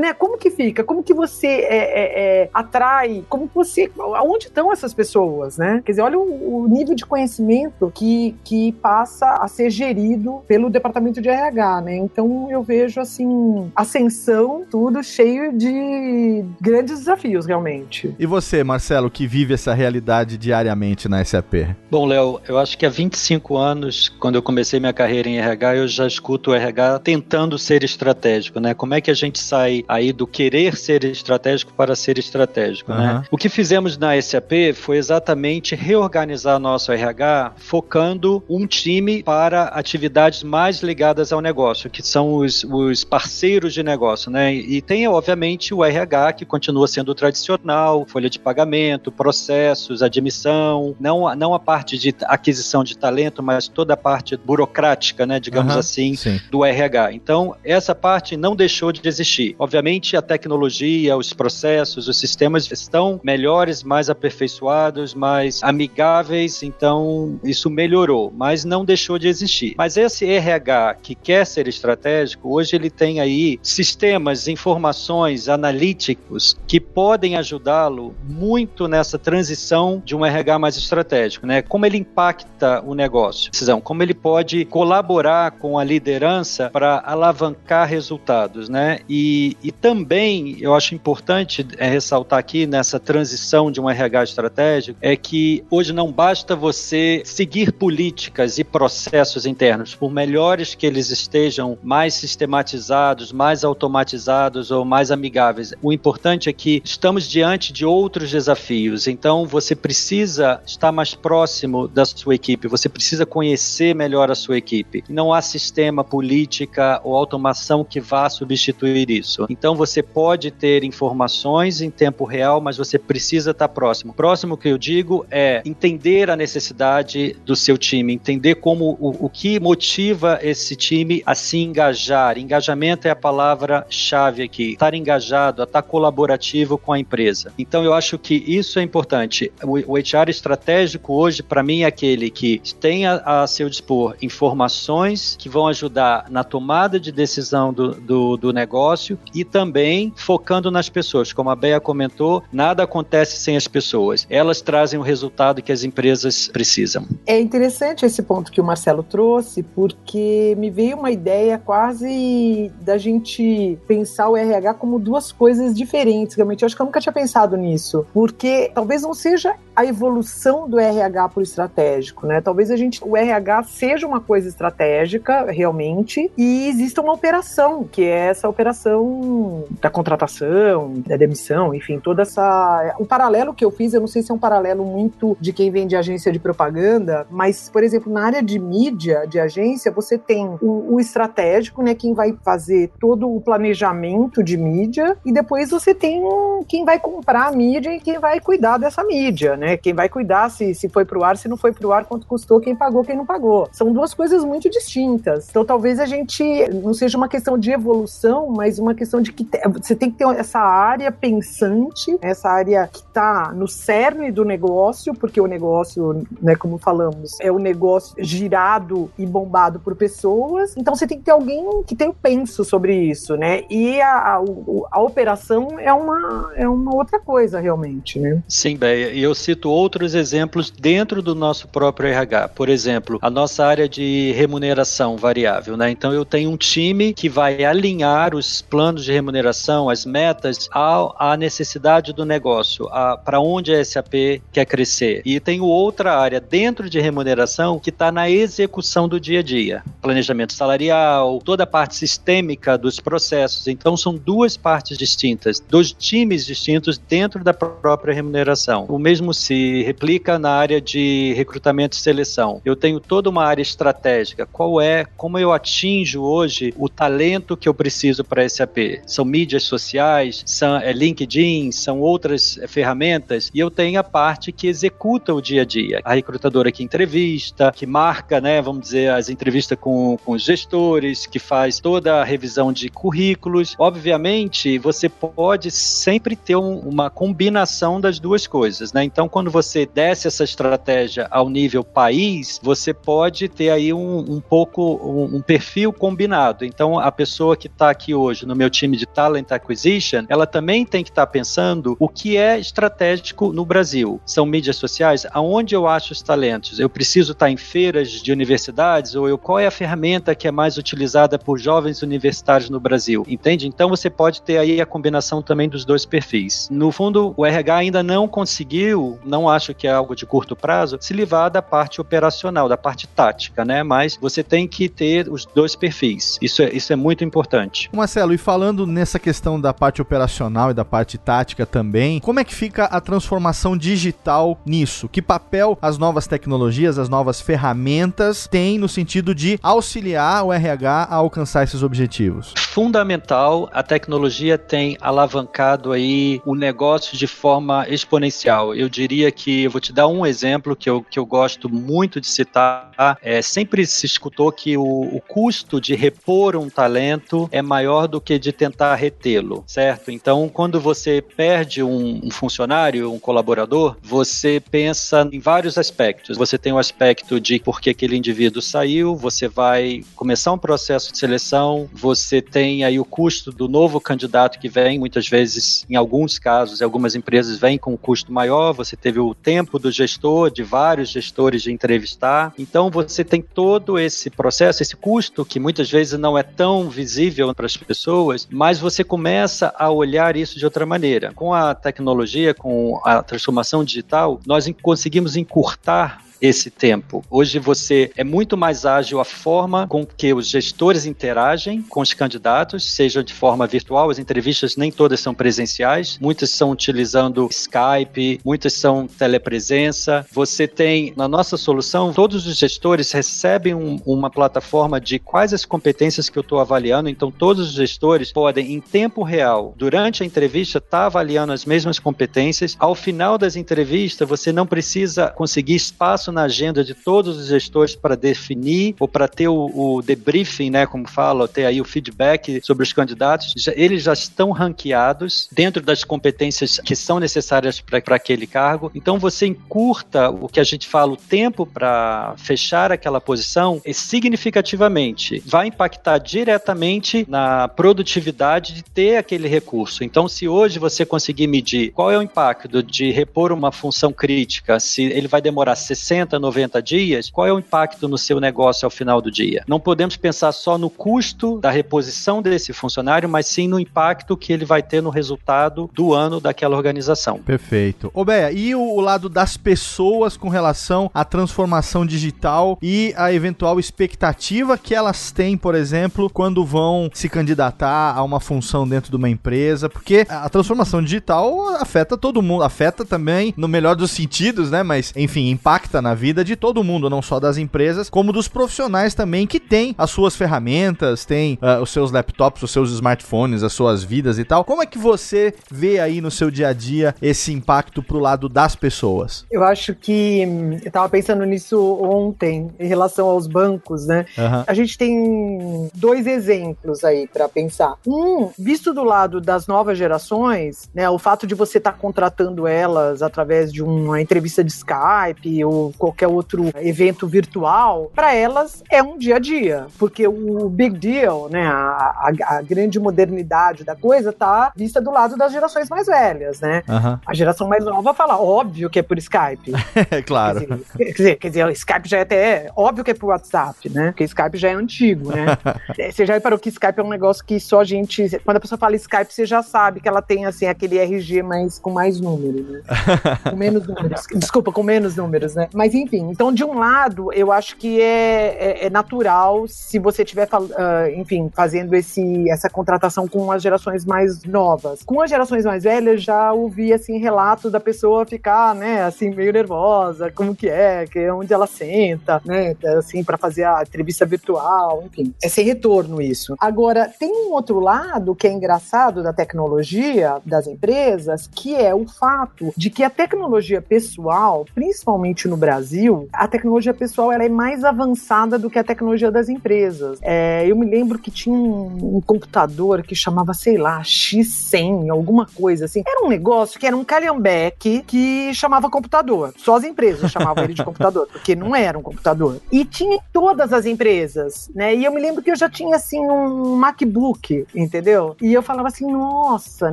né, 0.00 0.12
como 0.14 0.38
que 0.38 0.50
fica? 0.50 0.82
Como 0.82 1.02
que 1.02 1.14
você 1.14 1.46
é, 1.46 1.76
é, 1.76 2.42
é, 2.42 2.50
atrai? 2.52 3.24
Como 3.28 3.48
que 3.48 3.54
você 3.54 3.90
aonde 4.00 4.46
estão 4.46 4.72
essas 4.72 4.94
pessoas, 4.94 5.56
né? 5.56 5.82
Quer 5.84 5.92
dizer, 5.92 6.02
olha 6.02 6.18
o, 6.18 6.64
o, 6.64 6.68
nível 6.68 6.94
de 6.94 7.04
conhecimento 7.04 7.90
que, 7.94 8.36
que 8.44 8.72
passa 8.72 9.34
a 9.34 9.48
ser 9.48 9.70
gerido 9.70 10.42
pelo 10.46 10.70
departamento 10.70 11.20
de 11.20 11.28
RH, 11.28 11.80
né? 11.82 11.96
Então 11.96 12.48
eu 12.50 12.62
vejo 12.62 13.00
assim 13.00 13.70
ascensão, 13.74 14.64
tudo 14.70 15.02
cheio 15.02 15.56
de 15.56 16.44
grandes 16.60 16.98
desafios 16.98 17.46
realmente. 17.46 18.14
E 18.18 18.26
você, 18.26 18.62
Marcelo, 18.64 19.10
que 19.10 19.26
vive 19.26 19.54
essa 19.54 19.74
realidade 19.74 20.36
diariamente 20.36 21.08
na 21.08 21.24
SAP? 21.24 21.54
Bom, 21.90 22.06
Léo, 22.06 22.40
eu 22.48 22.58
acho 22.58 22.76
que 22.76 22.86
há 22.86 22.90
25 22.90 23.56
anos, 23.56 24.08
quando 24.20 24.36
eu 24.36 24.42
comecei 24.42 24.80
minha 24.80 24.92
carreira 24.92 25.28
em 25.28 25.38
RH, 25.38 25.76
eu 25.76 25.88
já 25.88 26.06
escuto 26.06 26.50
o 26.50 26.54
RH 26.54 27.00
tentando 27.00 27.58
ser 27.58 27.84
estratégico, 27.84 28.60
né? 28.60 28.74
Como 28.74 28.94
é 28.94 29.00
que 29.00 29.10
a 29.10 29.14
gente 29.14 29.38
sai 29.38 29.84
aí 29.88 30.12
do 30.12 30.26
querer 30.26 30.76
ser 30.76 31.04
estratégico 31.04 31.72
para 31.72 31.94
ser 31.94 32.18
estratégico, 32.18 32.92
uhum. 32.92 32.98
né? 32.98 33.22
O 33.30 33.36
que 33.36 33.48
fizemos 33.48 33.87
fizemos 33.88 33.96
na 33.96 34.20
SAP 34.20 34.74
foi 34.74 34.98
exatamente 34.98 35.74
reorganizar 35.74 36.58
nosso 36.58 36.92
RH 36.92 37.54
focando 37.56 38.42
um 38.48 38.66
time 38.66 39.22
para 39.22 39.64
atividades 39.64 40.42
mais 40.42 40.82
ligadas 40.82 41.32
ao 41.32 41.40
negócio, 41.40 41.88
que 41.88 42.02
são 42.02 42.34
os, 42.34 42.64
os 42.64 43.04
parceiros 43.04 43.72
de 43.72 43.82
negócio, 43.82 44.30
né? 44.30 44.52
E 44.52 44.82
tem, 44.82 45.06
obviamente, 45.08 45.72
o 45.72 45.84
RH, 45.84 46.34
que 46.34 46.44
continua 46.44 46.86
sendo 46.86 47.14
tradicional, 47.14 48.04
folha 48.06 48.28
de 48.28 48.38
pagamento, 48.38 49.10
processos, 49.10 50.02
admissão, 50.02 50.94
não, 51.00 51.34
não 51.36 51.54
a 51.54 51.58
parte 51.58 51.96
de 51.96 52.14
aquisição 52.24 52.82
de 52.84 52.96
talento, 52.96 53.42
mas 53.42 53.68
toda 53.68 53.94
a 53.94 53.96
parte 53.96 54.36
burocrática, 54.36 55.24
né, 55.24 55.38
digamos 55.38 55.74
uhum, 55.74 55.78
assim, 55.78 56.14
sim. 56.14 56.40
do 56.50 56.64
RH. 56.64 57.12
Então, 57.12 57.54
essa 57.64 57.94
parte 57.94 58.36
não 58.36 58.56
deixou 58.56 58.92
de 58.92 59.06
existir. 59.06 59.54
Obviamente, 59.58 60.16
a 60.16 60.22
tecnologia, 60.22 61.16
os 61.16 61.32
processos, 61.32 62.08
os 62.08 62.18
sistemas 62.18 62.70
estão 62.70 63.20
melhores, 63.22 63.77
mais 63.82 64.10
aperfeiçoados, 64.10 65.14
mais 65.14 65.62
amigáveis, 65.62 66.62
então 66.62 67.38
isso 67.44 67.70
melhorou, 67.70 68.32
mas 68.36 68.64
não 68.64 68.84
deixou 68.84 69.18
de 69.18 69.28
existir. 69.28 69.74
Mas 69.76 69.96
esse 69.96 70.26
RH 70.26 70.96
que 71.02 71.14
quer 71.14 71.46
ser 71.46 71.68
estratégico, 71.68 72.54
hoje 72.54 72.76
ele 72.76 72.90
tem 72.90 73.20
aí 73.20 73.58
sistemas, 73.62 74.48
informações, 74.48 75.48
analíticos 75.48 76.56
que 76.66 76.80
podem 76.80 77.36
ajudá-lo 77.36 78.14
muito 78.28 78.88
nessa 78.88 79.18
transição 79.18 80.02
de 80.04 80.14
um 80.14 80.24
RH 80.24 80.58
mais 80.58 80.76
estratégico, 80.76 81.46
né? 81.46 81.62
Como 81.62 81.86
ele 81.86 81.98
impacta 81.98 82.82
o 82.84 82.94
negócio, 82.94 83.50
decisão, 83.50 83.80
como 83.80 84.02
ele 84.02 84.14
pode 84.14 84.64
colaborar 84.64 85.52
com 85.52 85.78
a 85.78 85.84
liderança 85.84 86.70
para 86.70 87.02
alavancar 87.04 87.88
resultados, 87.88 88.68
né? 88.68 89.00
E, 89.08 89.56
e 89.62 89.72
também 89.72 90.56
eu 90.60 90.74
acho 90.74 90.94
importante 90.94 91.66
é, 91.78 91.88
ressaltar 91.88 92.38
aqui 92.38 92.66
nessa 92.66 92.98
transição 92.98 93.67
de 93.70 93.80
um 93.80 93.88
RH 93.88 94.24
estratégico 94.24 94.98
é 95.00 95.16
que 95.16 95.64
hoje 95.70 95.92
não 95.92 96.10
basta 96.10 96.54
você 96.54 97.22
seguir 97.24 97.72
políticas 97.72 98.58
e 98.58 98.64
processos 98.64 99.46
internos, 99.46 99.94
por 99.94 100.10
melhores 100.10 100.74
que 100.74 100.86
eles 100.86 101.10
estejam, 101.10 101.78
mais 101.82 102.14
sistematizados, 102.14 103.32
mais 103.32 103.64
automatizados 103.64 104.70
ou 104.70 104.84
mais 104.84 105.10
amigáveis. 105.10 105.72
O 105.82 105.92
importante 105.92 106.48
é 106.48 106.52
que 106.52 106.82
estamos 106.84 107.28
diante 107.28 107.72
de 107.72 107.84
outros 107.84 108.30
desafios, 108.30 109.06
então 109.06 109.46
você 109.46 109.74
precisa 109.74 110.60
estar 110.66 110.92
mais 110.92 111.14
próximo 111.14 111.88
da 111.88 112.04
sua 112.04 112.34
equipe, 112.34 112.68
você 112.68 112.88
precisa 112.88 113.24
conhecer 113.24 113.94
melhor 113.94 114.30
a 114.30 114.34
sua 114.34 114.56
equipe. 114.56 115.04
Não 115.08 115.32
há 115.32 115.40
sistema, 115.40 116.04
política 116.04 117.00
ou 117.04 117.16
automação 117.16 117.84
que 117.84 118.00
vá 118.00 118.28
substituir 118.28 119.10
isso. 119.10 119.46
Então 119.48 119.74
você 119.74 120.02
pode 120.02 120.50
ter 120.50 120.84
informações 120.84 121.80
em 121.80 121.90
tempo 121.90 122.24
real, 122.24 122.60
mas 122.60 122.76
você 122.76 122.98
precisa 122.98 123.47
estar 123.52 123.68
próximo. 123.68 124.12
Próximo 124.12 124.56
que 124.56 124.68
eu 124.68 124.78
digo 124.78 125.26
é 125.30 125.62
entender 125.64 126.30
a 126.30 126.36
necessidade 126.36 127.36
do 127.44 127.56
seu 127.56 127.76
time, 127.76 128.14
entender 128.14 128.56
como 128.56 128.96
o, 129.00 129.26
o 129.26 129.28
que 129.28 129.58
motiva 129.60 130.38
esse 130.42 130.76
time 130.76 131.22
a 131.24 131.34
se 131.34 131.58
engajar. 131.58 132.38
Engajamento 132.38 133.06
é 133.06 133.10
a 133.10 133.16
palavra-chave 133.16 134.42
aqui. 134.42 134.72
Estar 134.72 134.94
engajado, 134.94 135.62
estar 135.62 135.82
colaborativo 135.82 136.78
com 136.78 136.92
a 136.92 136.98
empresa. 136.98 137.52
Então 137.58 137.84
eu 137.84 137.92
acho 137.92 138.18
que 138.18 138.34
isso 138.34 138.78
é 138.78 138.82
importante. 138.82 139.52
O, 139.62 139.92
o 139.92 139.96
HR 139.96 140.28
estratégico 140.28 141.14
hoje, 141.14 141.42
para 141.42 141.62
mim, 141.62 141.82
é 141.82 141.86
aquele 141.86 142.30
que 142.30 142.60
tem 142.80 143.06
a, 143.06 143.42
a, 143.42 143.46
seu 143.46 143.68
dispor 143.68 144.16
informações 144.20 145.36
que 145.38 145.48
vão 145.48 145.66
ajudar 145.68 146.26
na 146.30 146.44
tomada 146.44 146.98
de 146.98 147.10
decisão 147.10 147.72
do, 147.72 147.94
do, 147.94 148.36
do 148.36 148.52
negócio 148.52 149.18
e 149.34 149.44
também 149.44 150.12
focando 150.16 150.70
nas 150.70 150.88
pessoas. 150.88 151.32
Como 151.32 151.50
a 151.50 151.56
Bea 151.56 151.80
comentou, 151.80 152.42
nada 152.52 152.82
acontece 152.82 153.37
sem 153.38 153.56
as 153.56 153.68
pessoas. 153.68 154.26
Elas 154.28 154.60
trazem 154.60 154.98
o 154.98 155.02
resultado 155.02 155.62
que 155.62 155.72
as 155.72 155.84
empresas 155.84 156.48
precisam. 156.48 157.06
É 157.26 157.38
interessante 157.40 158.04
esse 158.04 158.22
ponto 158.22 158.50
que 158.50 158.60
o 158.60 158.64
Marcelo 158.64 159.02
trouxe, 159.02 159.62
porque 159.62 160.54
me 160.58 160.70
veio 160.70 160.96
uma 160.96 161.10
ideia 161.10 161.58
quase 161.58 162.70
da 162.80 162.98
gente 162.98 163.78
pensar 163.86 164.28
o 164.28 164.36
RH 164.36 164.74
como 164.74 164.98
duas 164.98 165.32
coisas 165.32 165.74
diferentes. 165.74 166.36
Realmente, 166.36 166.62
eu 166.62 166.66
acho 166.66 166.76
que 166.76 166.82
eu 166.82 166.86
nunca 166.86 167.00
tinha 167.00 167.12
pensado 167.12 167.56
nisso, 167.56 168.06
porque 168.12 168.70
talvez 168.74 169.02
não 169.02 169.14
seja 169.14 169.54
a 169.78 169.86
evolução 169.86 170.68
do 170.68 170.76
RH 170.76 171.28
para 171.28 171.38
o 171.38 171.42
estratégico, 171.42 172.26
né? 172.26 172.40
Talvez 172.40 172.68
a 172.68 172.76
gente, 172.76 173.00
o 173.04 173.16
RH 173.16 173.62
seja 173.62 174.08
uma 174.08 174.20
coisa 174.20 174.48
estratégica 174.48 175.52
realmente 175.52 176.32
e 176.36 176.66
exista 176.66 177.00
uma 177.00 177.12
operação 177.12 177.84
que 177.84 178.02
é 178.02 178.26
essa 178.26 178.48
operação 178.48 179.66
da 179.80 179.88
contratação, 179.88 180.94
da 181.06 181.16
demissão, 181.16 181.72
enfim, 181.72 182.00
toda 182.00 182.22
essa 182.22 182.96
o 182.98 183.06
paralelo 183.06 183.54
que 183.54 183.64
eu 183.64 183.70
fiz, 183.70 183.94
eu 183.94 184.00
não 184.00 184.08
sei 184.08 184.20
se 184.20 184.32
é 184.32 184.34
um 184.34 184.38
paralelo 184.38 184.84
muito 184.84 185.36
de 185.40 185.52
quem 185.52 185.70
vem 185.70 185.86
de 185.86 185.94
agência 185.94 186.32
de 186.32 186.40
propaganda, 186.40 187.24
mas 187.30 187.70
por 187.70 187.84
exemplo 187.84 188.12
na 188.12 188.24
área 188.24 188.42
de 188.42 188.58
mídia 188.58 189.26
de 189.28 189.38
agência 189.38 189.92
você 189.92 190.18
tem 190.18 190.58
o, 190.60 190.94
o 190.94 190.98
estratégico, 190.98 191.84
né? 191.84 191.94
Quem 191.94 192.14
vai 192.14 192.36
fazer 192.44 192.90
todo 192.98 193.32
o 193.32 193.40
planejamento 193.40 194.42
de 194.42 194.56
mídia 194.56 195.16
e 195.24 195.32
depois 195.32 195.70
você 195.70 195.94
tem 195.94 196.20
quem 196.66 196.84
vai 196.84 196.98
comprar 196.98 197.46
a 197.46 197.52
mídia 197.52 197.94
e 197.94 198.00
quem 198.00 198.18
vai 198.18 198.40
cuidar 198.40 198.76
dessa 198.76 199.04
mídia, 199.04 199.56
né? 199.56 199.67
Quem 199.76 199.92
vai 199.92 200.08
cuidar 200.08 200.50
se, 200.50 200.74
se 200.74 200.88
foi 200.88 201.04
pro 201.04 201.22
ar, 201.24 201.36
se 201.36 201.48
não 201.48 201.56
foi 201.56 201.72
pro 201.72 201.92
ar, 201.92 202.04
quanto 202.04 202.26
custou, 202.26 202.60
quem 202.60 202.74
pagou, 202.74 203.04
quem 203.04 203.16
não 203.16 203.26
pagou. 203.26 203.68
São 203.72 203.92
duas 203.92 204.14
coisas 204.14 204.44
muito 204.44 204.70
distintas. 204.70 205.48
Então 205.50 205.64
talvez 205.64 205.98
a 205.98 206.06
gente 206.06 206.42
não 206.82 206.94
seja 206.94 207.16
uma 207.16 207.28
questão 207.28 207.58
de 207.58 207.70
evolução, 207.70 208.48
mas 208.50 208.78
uma 208.78 208.94
questão 208.94 209.20
de 209.20 209.32
que 209.32 209.44
te, 209.44 209.60
você 209.68 209.94
tem 209.94 210.10
que 210.10 210.18
ter 210.18 210.28
essa 210.36 210.60
área 210.60 211.10
pensante, 211.10 212.16
essa 212.20 212.48
área 212.48 212.88
que 212.92 213.00
está 213.00 213.52
no 213.52 213.66
cerne 213.66 214.30
do 214.30 214.44
negócio, 214.44 215.14
porque 215.14 215.40
o 215.40 215.46
negócio, 215.46 216.26
né, 216.40 216.54
como 216.54 216.78
falamos, 216.78 217.36
é 217.40 217.50
o 217.50 217.58
negócio 217.58 218.14
girado 218.18 219.10
e 219.18 219.26
bombado 219.26 219.80
por 219.80 219.96
pessoas. 219.96 220.74
Então 220.76 220.94
você 220.94 221.06
tem 221.06 221.18
que 221.18 221.24
ter 221.24 221.30
alguém 221.30 221.82
que 221.86 221.96
tenha 221.96 222.10
o 222.10 222.14
penso 222.14 222.64
sobre 222.64 222.94
isso, 222.94 223.36
né? 223.36 223.62
E 223.70 224.00
a, 224.00 224.36
a, 224.36 224.44
a 224.90 225.00
operação 225.00 225.78
é 225.78 225.92
uma, 225.92 226.52
é 226.54 226.68
uma 226.68 226.94
outra 226.94 227.18
coisa, 227.18 227.58
realmente, 227.58 228.18
né? 228.18 228.42
Sim, 228.48 228.76
Beia. 228.76 229.10
E 229.10 229.22
eu 229.22 229.34
cito 229.34 229.57
outros 229.66 230.14
exemplos 230.14 230.70
dentro 230.70 231.22
do 231.22 231.34
nosso 231.34 231.66
próprio 231.68 232.08
RH. 232.08 232.48
Por 232.48 232.68
exemplo, 232.68 233.18
a 233.22 233.30
nossa 233.30 233.64
área 233.64 233.88
de 233.88 234.32
remuneração 234.36 235.16
variável, 235.16 235.76
né? 235.76 235.90
Então 235.90 236.12
eu 236.12 236.24
tenho 236.24 236.50
um 236.50 236.56
time 236.56 237.12
que 237.12 237.28
vai 237.28 237.64
alinhar 237.64 238.34
os 238.34 238.62
planos 238.62 239.04
de 239.04 239.12
remuneração, 239.12 239.88
as 239.88 240.04
metas, 240.04 240.68
à, 240.72 241.32
à 241.32 241.36
necessidade 241.36 242.12
do 242.12 242.24
negócio, 242.24 242.88
para 243.24 243.40
onde 243.40 243.74
a 243.74 243.84
SAP 243.84 244.40
quer 244.52 244.64
crescer. 244.64 245.22
E 245.24 245.40
tenho 245.40 245.64
outra 245.64 246.18
área 246.18 246.40
dentro 246.40 246.88
de 246.88 247.00
remuneração 247.00 247.78
que 247.78 247.90
está 247.90 248.12
na 248.12 248.28
execução 248.28 249.08
do 249.08 249.18
dia 249.18 249.40
a 249.40 249.42
dia, 249.42 249.82
planejamento 250.00 250.52
salarial, 250.52 251.40
toda 251.44 251.64
a 251.64 251.66
parte 251.66 251.96
sistêmica 251.96 252.76
dos 252.76 253.00
processos. 253.00 253.66
Então 253.66 253.96
são 253.96 254.14
duas 254.14 254.56
partes 254.56 254.98
distintas, 254.98 255.60
dois 255.60 255.92
times 255.92 256.44
distintos 256.44 256.98
dentro 256.98 257.42
da 257.42 257.54
própria 257.54 258.14
remuneração. 258.14 258.86
O 258.88 258.98
mesmo 258.98 259.32
se 259.48 259.82
replica 259.82 260.38
na 260.38 260.50
área 260.50 260.78
de 260.78 261.32
recrutamento 261.34 261.96
e 261.96 262.00
seleção. 262.00 262.60
Eu 262.66 262.76
tenho 262.76 263.00
toda 263.00 263.30
uma 263.30 263.46
área 263.46 263.62
estratégica. 263.62 264.44
Qual 264.44 264.78
é, 264.78 265.06
como 265.16 265.38
eu 265.38 265.52
atinjo 265.52 266.20
hoje 266.20 266.74
o 266.76 266.86
talento 266.86 267.56
que 267.56 267.66
eu 267.66 267.72
preciso 267.72 268.22
para 268.22 268.46
SAP? 268.46 269.00
São 269.06 269.24
mídias 269.24 269.62
sociais, 269.62 270.42
são 270.44 270.76
é, 270.76 270.92
LinkedIn, 270.92 271.72
são 271.72 271.98
outras 272.00 272.58
é, 272.58 272.66
ferramentas 272.66 273.50
e 273.54 273.58
eu 273.58 273.70
tenho 273.70 273.98
a 273.98 274.04
parte 274.04 274.52
que 274.52 274.66
executa 274.66 275.32
o 275.32 275.40
dia 275.40 275.62
a 275.62 275.64
dia. 275.64 276.02
A 276.04 276.12
recrutadora 276.12 276.70
que 276.70 276.82
entrevista, 276.82 277.72
que 277.74 277.86
marca, 277.86 278.42
né, 278.42 278.60
vamos 278.60 278.82
dizer, 278.82 279.10
as 279.12 279.30
entrevistas 279.30 279.78
com, 279.80 280.18
com 280.22 280.32
os 280.32 280.42
gestores, 280.42 281.26
que 281.26 281.38
faz 281.38 281.80
toda 281.80 282.20
a 282.20 282.24
revisão 282.24 282.70
de 282.70 282.90
currículos. 282.90 283.74
Obviamente, 283.78 284.78
você 284.78 285.08
pode 285.08 285.70
sempre 285.70 286.36
ter 286.36 286.56
um, 286.56 286.80
uma 286.80 287.08
combinação 287.08 287.98
das 287.98 288.18
duas 288.18 288.46
coisas, 288.46 288.92
né? 288.92 289.04
Então, 289.04 289.27
quando 289.28 289.50
você 289.50 289.86
desce 289.86 290.28
essa 290.28 290.44
estratégia 290.44 291.26
ao 291.30 291.48
nível 291.48 291.84
país, 291.84 292.60
você 292.62 292.92
pode 292.92 293.48
ter 293.48 293.70
aí 293.70 293.92
um, 293.92 294.18
um 294.18 294.40
pouco 294.40 294.96
um, 295.02 295.36
um, 295.36 295.42
perfil 295.42 295.92
combinado. 295.92 296.64
Então, 296.64 296.98
a 296.98 297.10
pessoa 297.10 297.56
que 297.56 297.66
está 297.66 297.90
aqui 297.90 298.14
hoje 298.14 298.46
no 298.46 298.54
meu 298.54 298.70
time 298.70 298.96
de 298.96 299.06
Talent 299.06 299.50
Acquisition, 299.50 300.24
ela 300.28 300.46
também 300.46 300.84
tem 300.84 301.02
que 301.02 301.10
estar 301.10 301.26
tá 301.26 301.32
pensando 301.32 301.96
o 301.98 302.08
que 302.08 302.36
é 302.36 302.58
estratégico 302.58 303.52
no 303.52 303.64
Brasil. 303.64 304.20
São 304.24 304.46
mídias 304.46 304.76
sociais, 304.76 305.26
aonde 305.32 305.74
eu 305.74 305.86
acho 305.86 306.12
os 306.12 306.22
talentos? 306.22 306.78
Eu 306.78 306.88
preciso 306.88 307.32
estar 307.32 307.46
tá 307.46 307.50
em 307.50 307.56
feiras 307.56 308.10
de 308.10 308.32
universidades 308.32 309.14
ou 309.14 309.28
eu, 309.28 309.38
qual 309.38 309.58
é 309.58 309.66
a 309.66 309.70
ferramenta 309.70 310.34
que 310.34 310.48
é 310.48 310.50
mais 310.50 310.76
utilizada 310.76 311.38
por 311.38 311.58
jovens 311.58 312.02
universitários 312.02 312.70
no 312.70 312.80
Brasil? 312.80 313.24
Entende? 313.28 313.66
Então, 313.66 313.88
você 313.88 314.10
pode 314.10 314.42
ter 314.42 314.58
aí 314.58 314.80
a 314.80 314.86
combinação 314.86 315.42
também 315.42 315.68
dos 315.68 315.84
dois 315.84 316.04
perfis. 316.04 316.68
No 316.70 316.90
fundo, 316.90 317.34
o 317.36 317.44
RH 317.44 317.76
ainda 317.76 318.02
não 318.02 318.28
conseguiu 318.28 319.17
eu 319.24 319.28
não 319.28 319.48
acho 319.48 319.74
que 319.74 319.86
é 319.86 319.92
algo 319.92 320.14
de 320.14 320.26
curto 320.26 320.56
prazo, 320.56 320.98
se 321.00 321.12
livrar 321.12 321.50
da 321.50 321.62
parte 321.62 322.00
operacional, 322.00 322.68
da 322.68 322.76
parte 322.76 323.06
tática, 323.06 323.64
né? 323.64 323.82
Mas 323.82 324.18
você 324.20 324.42
tem 324.42 324.66
que 324.66 324.88
ter 324.88 325.28
os 325.28 325.46
dois 325.46 325.74
perfis. 325.74 326.38
Isso 326.40 326.62
é, 326.62 326.70
isso 326.70 326.92
é 326.92 326.96
muito 326.96 327.24
importante. 327.24 327.88
Marcelo, 327.92 328.32
e 328.32 328.38
falando 328.38 328.86
nessa 328.86 329.18
questão 329.18 329.60
da 329.60 329.72
parte 329.72 330.00
operacional 330.00 330.70
e 330.70 330.74
da 330.74 330.84
parte 330.84 331.18
tática 331.18 331.66
também, 331.66 332.20
como 332.20 332.40
é 332.40 332.44
que 332.44 332.54
fica 332.54 332.84
a 332.84 333.00
transformação 333.00 333.76
digital 333.76 334.58
nisso? 334.64 335.08
Que 335.08 335.22
papel 335.22 335.78
as 335.80 335.98
novas 335.98 336.26
tecnologias, 336.26 336.98
as 336.98 337.08
novas 337.08 337.40
ferramentas 337.40 338.46
têm 338.46 338.78
no 338.78 338.88
sentido 338.88 339.34
de 339.34 339.58
auxiliar 339.62 340.44
o 340.44 340.52
RH 340.52 341.08
a 341.10 341.14
alcançar 341.14 341.64
esses 341.64 341.82
objetivos? 341.82 342.54
Fundamental, 342.56 343.68
a 343.72 343.82
tecnologia 343.82 344.56
tem 344.56 344.96
alavancado 345.00 345.92
aí 345.92 346.40
o 346.44 346.54
negócio 346.54 347.16
de 347.16 347.26
forma 347.26 347.86
exponencial. 347.88 348.74
Eu 348.74 348.88
diria 348.88 349.07
que, 349.34 349.64
eu 349.64 349.70
vou 349.70 349.80
te 349.80 349.92
dar 349.92 350.08
um 350.08 350.24
exemplo 350.24 350.76
que 350.76 350.88
eu, 350.88 351.02
que 351.02 351.18
eu 351.18 351.26
gosto 351.26 351.68
muito 351.68 352.20
de 352.20 352.28
citar, 352.28 353.18
é, 353.22 353.40
sempre 353.42 353.86
se 353.86 354.06
escutou 354.06 354.52
que 354.52 354.76
o, 354.76 354.82
o 354.82 355.20
custo 355.20 355.80
de 355.80 355.94
repor 355.94 356.56
um 356.56 356.68
talento 356.68 357.48
é 357.50 357.62
maior 357.62 358.06
do 358.06 358.20
que 358.20 358.38
de 358.38 358.52
tentar 358.52 358.94
retê-lo, 358.94 359.64
certo? 359.66 360.10
Então, 360.10 360.48
quando 360.48 360.80
você 360.80 361.22
perde 361.22 361.82
um, 361.82 362.20
um 362.24 362.30
funcionário, 362.30 363.12
um 363.12 363.18
colaborador, 363.18 363.96
você 364.02 364.62
pensa 364.70 365.28
em 365.32 365.40
vários 365.40 365.78
aspectos. 365.78 366.36
Você 366.36 366.58
tem 366.58 366.72
o 366.72 366.78
aspecto 366.78 367.40
de 367.40 367.58
por 367.58 367.80
que 367.80 367.90
aquele 367.90 368.16
indivíduo 368.16 368.62
saiu, 368.62 369.16
você 369.16 369.48
vai 369.48 370.02
começar 370.14 370.52
um 370.52 370.58
processo 370.58 371.12
de 371.12 371.18
seleção, 371.18 371.88
você 371.92 372.40
tem 372.40 372.84
aí 372.84 372.98
o 372.98 373.04
custo 373.04 373.50
do 373.50 373.68
novo 373.68 374.00
candidato 374.00 374.58
que 374.58 374.68
vem, 374.68 374.98
muitas 374.98 375.28
vezes, 375.28 375.84
em 375.88 375.96
alguns 375.96 376.38
casos, 376.38 376.82
algumas 376.82 377.14
empresas 377.14 377.58
vêm 377.58 377.78
com 377.78 377.92
um 377.92 377.96
custo 377.96 378.32
maior, 378.32 378.72
você 378.72 378.96
teve 379.00 379.20
o 379.20 379.34
tempo 379.34 379.78
do 379.78 379.90
gestor, 379.90 380.50
de 380.50 380.62
vários 380.62 381.10
gestores 381.10 381.62
de 381.62 381.72
entrevistar. 381.72 382.52
Então, 382.58 382.90
você 382.90 383.24
tem 383.24 383.42
todo 383.42 383.98
esse 383.98 384.30
processo, 384.30 384.82
esse 384.82 384.96
custo 384.96 385.44
que 385.44 385.60
muitas 385.60 385.90
vezes 385.90 386.18
não 386.18 386.36
é 386.36 386.42
tão 386.42 386.88
visível 386.88 387.54
para 387.54 387.66
as 387.66 387.76
pessoas, 387.76 388.46
mas 388.50 388.78
você 388.78 389.04
começa 389.04 389.72
a 389.76 389.90
olhar 389.90 390.36
isso 390.36 390.58
de 390.58 390.64
outra 390.64 390.84
maneira. 390.84 391.32
Com 391.34 391.54
a 391.54 391.74
tecnologia, 391.74 392.54
com 392.54 393.00
a 393.04 393.22
transformação 393.22 393.84
digital, 393.84 394.40
nós 394.46 394.68
conseguimos 394.82 395.36
encurtar 395.36 396.27
esse 396.40 396.70
tempo. 396.70 397.24
Hoje 397.30 397.58
você 397.58 398.10
é 398.16 398.24
muito 398.24 398.56
mais 398.56 398.86
ágil 398.86 399.20
a 399.20 399.24
forma 399.24 399.86
com 399.86 400.06
que 400.06 400.32
os 400.32 400.48
gestores 400.48 401.06
interagem 401.06 401.82
com 401.82 402.00
os 402.00 402.14
candidatos, 402.14 402.90
seja 402.90 403.22
de 403.22 403.32
forma 403.32 403.66
virtual, 403.66 404.10
as 404.10 404.18
entrevistas 404.18 404.76
nem 404.76 404.90
todas 404.90 405.20
são 405.20 405.34
presenciais, 405.34 406.18
muitas 406.20 406.50
são 406.50 406.70
utilizando 406.70 407.48
Skype, 407.50 408.40
muitas 408.44 408.72
são 408.72 409.06
telepresença. 409.06 410.26
Você 410.32 410.66
tem, 410.66 411.12
na 411.16 411.28
nossa 411.28 411.56
solução, 411.56 412.12
todos 412.12 412.46
os 412.46 412.56
gestores 412.56 413.12
recebem 413.12 413.74
um, 413.74 414.00
uma 414.06 414.30
plataforma 414.30 415.00
de 415.00 415.18
quais 415.18 415.52
as 415.52 415.64
competências 415.64 416.28
que 416.28 416.38
eu 416.38 416.42
estou 416.42 416.60
avaliando, 416.60 417.08
então 417.08 417.30
todos 417.30 417.68
os 417.68 417.74
gestores 417.74 418.32
podem, 418.32 418.72
em 418.72 418.80
tempo 418.80 419.22
real, 419.22 419.74
durante 419.76 420.22
a 420.22 420.26
entrevista, 420.26 420.78
estar 420.78 421.00
tá 421.00 421.06
avaliando 421.06 421.52
as 421.52 421.64
mesmas 421.64 421.98
competências. 421.98 422.76
Ao 422.78 422.94
final 422.94 423.36
das 423.38 423.56
entrevistas, 423.56 424.28
você 424.28 424.52
não 424.52 424.66
precisa 424.66 425.28
conseguir 425.28 425.74
espaço 425.74 426.27
espaço 426.28 426.32
na 426.32 426.42
agenda 426.42 426.84
de 426.84 426.94
todos 426.94 427.36
os 427.36 427.46
gestores 427.48 427.96
para 427.96 428.14
definir 428.14 428.94
ou 429.00 429.08
para 429.08 429.26
ter 429.26 429.48
o, 429.48 429.70
o, 429.74 430.02
debriefing, 430.02 430.70
né, 430.70 430.86
como 430.86 431.08
fala, 431.08 431.48
ter 431.48 431.64
aí 431.64 431.80
o 431.80 431.84
feedback 431.84 432.60
sobre 432.62 432.84
os 432.84 432.92
candidatos. 432.92 433.52
Já, 433.56 433.72
eles 433.74 434.02
já 434.02 434.12
estão 434.12 434.50
ranqueados 434.50 435.48
dentro 435.52 435.82
das 435.82 436.04
competências 436.04 436.78
que 436.78 436.94
são 436.94 437.18
necessárias 437.18 437.80
para 437.80 438.16
aquele 438.16 438.46
cargo. 438.46 438.90
Então 438.94 439.18
você 439.18 439.46
encurta 439.46 440.30
o 440.30 440.48
que 440.48 440.60
a 440.60 440.64
gente 440.64 440.86
fala, 440.86 441.12
o 441.12 441.16
tempo 441.16 441.66
para 441.66 442.34
fechar 442.36 442.92
aquela 442.92 443.20
posição 443.20 443.80
e 443.84 443.94
significativamente 443.94 445.42
vai 445.46 445.68
impactar 445.68 446.18
diretamente 446.18 447.26
na 447.28 447.68
produtividade 447.68 448.74
de 448.74 448.82
ter 448.82 449.16
aquele 449.16 449.48
recurso. 449.48 450.04
Então, 450.04 450.28
se 450.28 450.48
hoje 450.48 450.78
você 450.78 451.04
conseguir 451.04 451.46
medir 451.46 451.92
qual 451.92 452.10
é 452.10 452.18
o 452.18 452.22
impacto 452.22 452.82
de 452.82 453.10
repor 453.10 453.52
uma 453.52 453.72
função 453.72 454.12
crítica, 454.12 454.78
se 454.80 455.02
ele 455.02 455.28
vai 455.28 455.40
demorar 455.40 455.76
60 455.76 456.17
60, 456.18 456.38
90 456.38 456.82
dias, 456.82 457.30
qual 457.30 457.46
é 457.46 457.52
o 457.52 457.58
impacto 457.58 458.08
no 458.08 458.18
seu 458.18 458.40
negócio 458.40 458.84
ao 458.86 458.90
final 458.90 459.20
do 459.20 459.30
dia? 459.30 459.62
Não 459.68 459.78
podemos 459.78 460.16
pensar 460.16 460.52
só 460.52 460.76
no 460.76 460.90
custo 460.90 461.58
da 461.58 461.70
reposição 461.70 462.42
desse 462.42 462.72
funcionário, 462.72 463.28
mas 463.28 463.46
sim 463.46 463.68
no 463.68 463.78
impacto 463.78 464.36
que 464.36 464.52
ele 464.52 464.64
vai 464.64 464.82
ter 464.82 465.00
no 465.00 465.10
resultado 465.10 465.88
do 465.94 466.12
ano 466.12 466.40
daquela 466.40 466.76
organização. 466.76 467.38
Perfeito. 467.38 468.10
Ô 468.12 468.24
Béia, 468.24 468.50
e 468.52 468.74
o 468.74 469.00
lado 469.00 469.28
das 469.28 469.56
pessoas 469.56 470.36
com 470.36 470.48
relação 470.48 471.10
à 471.14 471.24
transformação 471.24 472.04
digital 472.04 472.78
e 472.82 473.14
a 473.16 473.32
eventual 473.32 473.78
expectativa 473.78 474.76
que 474.76 474.94
elas 474.94 475.30
têm, 475.30 475.56
por 475.56 475.74
exemplo, 475.74 476.28
quando 476.30 476.64
vão 476.64 477.10
se 477.12 477.28
candidatar 477.28 478.16
a 478.16 478.22
uma 478.22 478.40
função 478.40 478.88
dentro 478.88 479.10
de 479.10 479.16
uma 479.16 479.28
empresa? 479.28 479.88
Porque 479.88 480.26
a 480.28 480.48
transformação 480.48 481.02
digital 481.02 481.76
afeta 481.76 482.16
todo 482.16 482.42
mundo, 482.42 482.64
afeta 482.64 483.04
também 483.04 483.54
no 483.56 483.68
melhor 483.68 483.94
dos 483.94 484.10
sentidos, 484.10 484.70
né? 484.70 484.82
Mas, 484.82 485.12
enfim, 485.16 485.50
impacta 485.50 486.00
na 486.00 486.07
na 486.08 486.14
vida 486.14 486.42
de 486.42 486.56
todo 486.56 486.82
mundo, 486.82 487.10
não 487.10 487.20
só 487.20 487.38
das 487.38 487.58
empresas, 487.58 488.08
como 488.08 488.32
dos 488.32 488.48
profissionais 488.48 489.14
também 489.14 489.46
que 489.46 489.60
têm 489.60 489.94
as 489.98 490.10
suas 490.10 490.34
ferramentas, 490.34 491.26
têm 491.26 491.58
uh, 491.60 491.82
os 491.82 491.90
seus 491.90 492.10
laptops, 492.10 492.62
os 492.62 492.70
seus 492.70 492.90
smartphones, 492.92 493.62
as 493.62 493.74
suas 493.74 494.02
vidas 494.02 494.38
e 494.38 494.44
tal. 494.44 494.64
Como 494.64 494.82
é 494.82 494.86
que 494.86 494.96
você 494.96 495.52
vê 495.70 496.00
aí 496.00 496.22
no 496.22 496.30
seu 496.30 496.50
dia 496.50 496.68
a 496.68 496.72
dia 496.72 497.14
esse 497.20 497.52
impacto 497.52 498.02
pro 498.02 498.18
lado 498.18 498.48
das 498.48 498.74
pessoas? 498.74 499.44
Eu 499.50 499.62
acho 499.62 499.94
que 499.94 500.46
hum, 500.46 500.78
eu 500.82 500.90
tava 500.90 501.08
pensando 501.10 501.44
nisso 501.44 501.78
ontem 502.00 502.70
em 502.78 502.86
relação 502.86 503.28
aos 503.28 503.46
bancos, 503.46 504.06
né? 504.06 504.24
Uhum. 504.38 504.64
A 504.66 504.72
gente 504.72 504.96
tem 504.96 505.90
dois 505.94 506.26
exemplos 506.26 507.04
aí 507.04 507.26
para 507.26 507.50
pensar. 507.50 507.96
Um, 508.06 508.48
visto 508.58 508.94
do 508.94 509.04
lado 509.04 509.42
das 509.42 509.66
novas 509.66 509.98
gerações, 509.98 510.88
né, 510.94 511.10
o 511.10 511.18
fato 511.18 511.46
de 511.46 511.54
você 511.54 511.76
estar 511.76 511.92
tá 511.92 511.98
contratando 511.98 512.66
elas 512.66 513.20
através 513.20 513.70
de 513.70 513.82
uma 513.82 514.22
entrevista 514.22 514.64
de 514.64 514.72
Skype 514.72 515.64
ou 515.64 515.92
qualquer 515.98 516.28
outro 516.28 516.70
evento 516.76 517.26
virtual, 517.26 518.10
para 518.14 518.34
elas 518.34 518.82
é 518.90 519.02
um 519.02 519.18
dia 519.18 519.36
a 519.36 519.38
dia, 519.38 519.86
porque 519.98 520.26
o 520.26 520.68
big 520.68 520.96
deal, 520.98 521.48
né, 521.50 521.66
a, 521.66 521.72
a, 521.72 522.56
a 522.58 522.62
grande 522.62 522.98
modernidade 522.98 523.84
da 523.84 523.96
coisa 523.96 524.32
tá 524.32 524.72
vista 524.76 525.00
do 525.00 525.10
lado 525.10 525.36
das 525.36 525.52
gerações 525.52 525.88
mais 525.88 526.06
velhas, 526.06 526.60
né? 526.60 526.82
Uhum. 526.88 527.18
A 527.26 527.34
geração 527.34 527.68
mais 527.68 527.84
nova 527.84 528.14
fala, 528.14 528.40
óbvio 528.40 528.88
que 528.88 528.98
é 528.98 529.02
por 529.02 529.18
Skype. 529.18 529.72
é 530.10 530.22
claro. 530.22 530.60
Quer 530.60 530.76
dizer, 530.76 530.86
quer 530.96 531.12
dizer, 531.12 531.36
quer 531.36 531.48
dizer, 531.48 531.66
o 531.66 531.70
Skype 531.70 532.08
já 532.08 532.18
é 532.18 532.22
até, 532.22 532.70
óbvio 532.76 533.04
que 533.04 533.10
é 533.10 533.14
por 533.14 533.26
WhatsApp, 533.26 533.88
né? 533.90 534.06
Porque 534.08 534.24
Skype 534.24 534.56
já 534.56 534.68
é 534.68 534.74
antigo, 534.74 535.30
né? 535.30 535.46
É, 535.98 536.12
você 536.12 536.24
já 536.24 536.34
reparou 536.34 536.58
que 536.58 536.68
Skype 536.68 536.98
é 536.98 537.02
um 537.02 537.08
negócio 537.08 537.44
que 537.44 537.58
só 537.58 537.80
a 537.80 537.84
gente, 537.84 538.40
quando 538.44 538.58
a 538.58 538.60
pessoa 538.60 538.78
fala 538.78 538.94
Skype, 538.94 539.32
você 539.32 539.44
já 539.44 539.62
sabe 539.62 540.00
que 540.00 540.08
ela 540.08 540.22
tem, 540.22 540.46
assim, 540.46 540.66
aquele 540.66 540.98
RG 540.98 541.42
mais, 541.42 541.78
com 541.78 541.90
mais 541.90 542.20
números, 542.20 542.66
né? 542.68 542.82
com 543.50 543.56
menos 543.56 543.86
números. 543.86 544.26
Desculpa, 544.34 544.70
com 544.70 544.82
menos 544.82 545.16
números, 545.16 545.54
né? 545.54 545.68
Mas 545.74 545.87
enfim, 545.94 546.28
então 546.30 546.52
de 546.52 546.64
um 546.64 546.78
lado, 546.78 547.32
eu 547.32 547.52
acho 547.52 547.76
que 547.76 548.00
é, 548.00 548.56
é, 548.58 548.86
é 548.86 548.90
natural 548.90 549.66
se 549.68 549.98
você 549.98 550.22
estiver, 550.22 550.48
uh, 550.52 550.68
enfim, 551.16 551.50
fazendo 551.54 551.94
esse, 551.94 552.48
essa 552.50 552.68
contratação 552.68 553.26
com 553.26 553.50
as 553.50 553.62
gerações 553.62 554.04
mais 554.04 554.44
novas. 554.44 555.02
Com 555.02 555.20
as 555.20 555.30
gerações 555.30 555.64
mais 555.64 555.84
velhas, 555.84 556.22
já 556.22 556.52
ouvi, 556.52 556.92
assim, 556.92 557.18
relatos 557.18 557.72
da 557.72 557.80
pessoa 557.80 558.26
ficar, 558.26 558.74
né, 558.74 559.02
assim, 559.02 559.30
meio 559.30 559.52
nervosa, 559.52 560.30
como 560.30 560.54
que 560.54 560.68
é, 560.68 561.06
que 561.06 561.18
é 561.18 561.32
onde 561.32 561.52
ela 561.52 561.66
senta, 561.66 562.40
né, 562.44 562.74
assim, 562.96 563.22
para 563.22 563.36
fazer 563.36 563.64
a 563.64 563.82
entrevista 563.82 564.24
virtual, 564.24 565.04
enfim. 565.06 565.34
É 565.42 565.48
sem 565.48 565.64
retorno 565.64 566.20
isso. 566.20 566.54
Agora, 566.58 567.10
tem 567.18 567.30
um 567.30 567.52
outro 567.52 567.80
lado 567.80 568.34
que 568.34 568.46
é 568.46 568.52
engraçado 568.52 569.22
da 569.22 569.32
tecnologia 569.32 570.36
das 570.44 570.66
empresas, 570.66 571.46
que 571.46 571.74
é 571.74 571.94
o 571.94 572.06
fato 572.06 572.72
de 572.76 572.90
que 572.90 573.02
a 573.02 573.10
tecnologia 573.10 573.80
pessoal, 573.80 574.64
principalmente 574.74 575.48
no 575.48 575.56
Brasil, 575.56 575.77
Brasil, 575.78 576.28
a 576.32 576.48
tecnologia 576.48 576.92
pessoal 576.92 577.30
ela 577.30 577.44
é 577.44 577.48
mais 577.48 577.84
avançada 577.84 578.58
do 578.58 578.68
que 578.68 578.80
a 578.80 578.84
tecnologia 578.84 579.30
das 579.30 579.48
empresas. 579.48 580.18
É, 580.22 580.66
eu 580.66 580.74
me 580.74 580.84
lembro 580.84 581.20
que 581.20 581.30
tinha 581.30 581.54
um, 581.54 582.16
um, 582.16 582.20
computador 582.20 583.02
que 583.04 583.14
chamava, 583.14 583.54
sei 583.54 583.78
lá, 583.78 584.02
X100, 584.02 585.08
alguma 585.08 585.46
coisa 585.46 585.84
assim. 585.84 586.02
Era 586.04 586.26
um 586.26 586.28
negócio 586.28 586.80
que 586.80 586.86
era 586.86 586.96
um 586.96 587.04
calhambeque 587.04 588.02
que 588.04 588.52
chamava 588.54 588.90
computador. 588.90 589.54
Só 589.56 589.76
as 589.76 589.84
empresas 589.84 590.32
chamavam 590.32 590.64
ele 590.64 590.74
de 590.74 590.84
computador, 590.84 591.28
porque 591.32 591.54
não 591.54 591.76
era 591.76 591.96
um 591.96 592.02
computador. 592.02 592.60
E 592.72 592.84
tinha 592.84 593.14
em 593.14 593.20
todas 593.32 593.72
as 593.72 593.86
empresas, 593.86 594.68
né? 594.74 594.96
E 594.96 595.04
eu 595.04 595.12
me 595.12 595.20
lembro 595.20 595.42
que 595.42 595.50
eu 595.50 595.56
já 595.56 595.70
tinha, 595.70 595.94
assim, 595.94 596.18
um 596.18 596.74
MacBook, 596.74 597.66
entendeu? 597.72 598.36
E 598.42 598.52
eu 598.52 598.62
falava 598.62 598.88
assim, 598.88 599.06
nossa, 599.06 599.92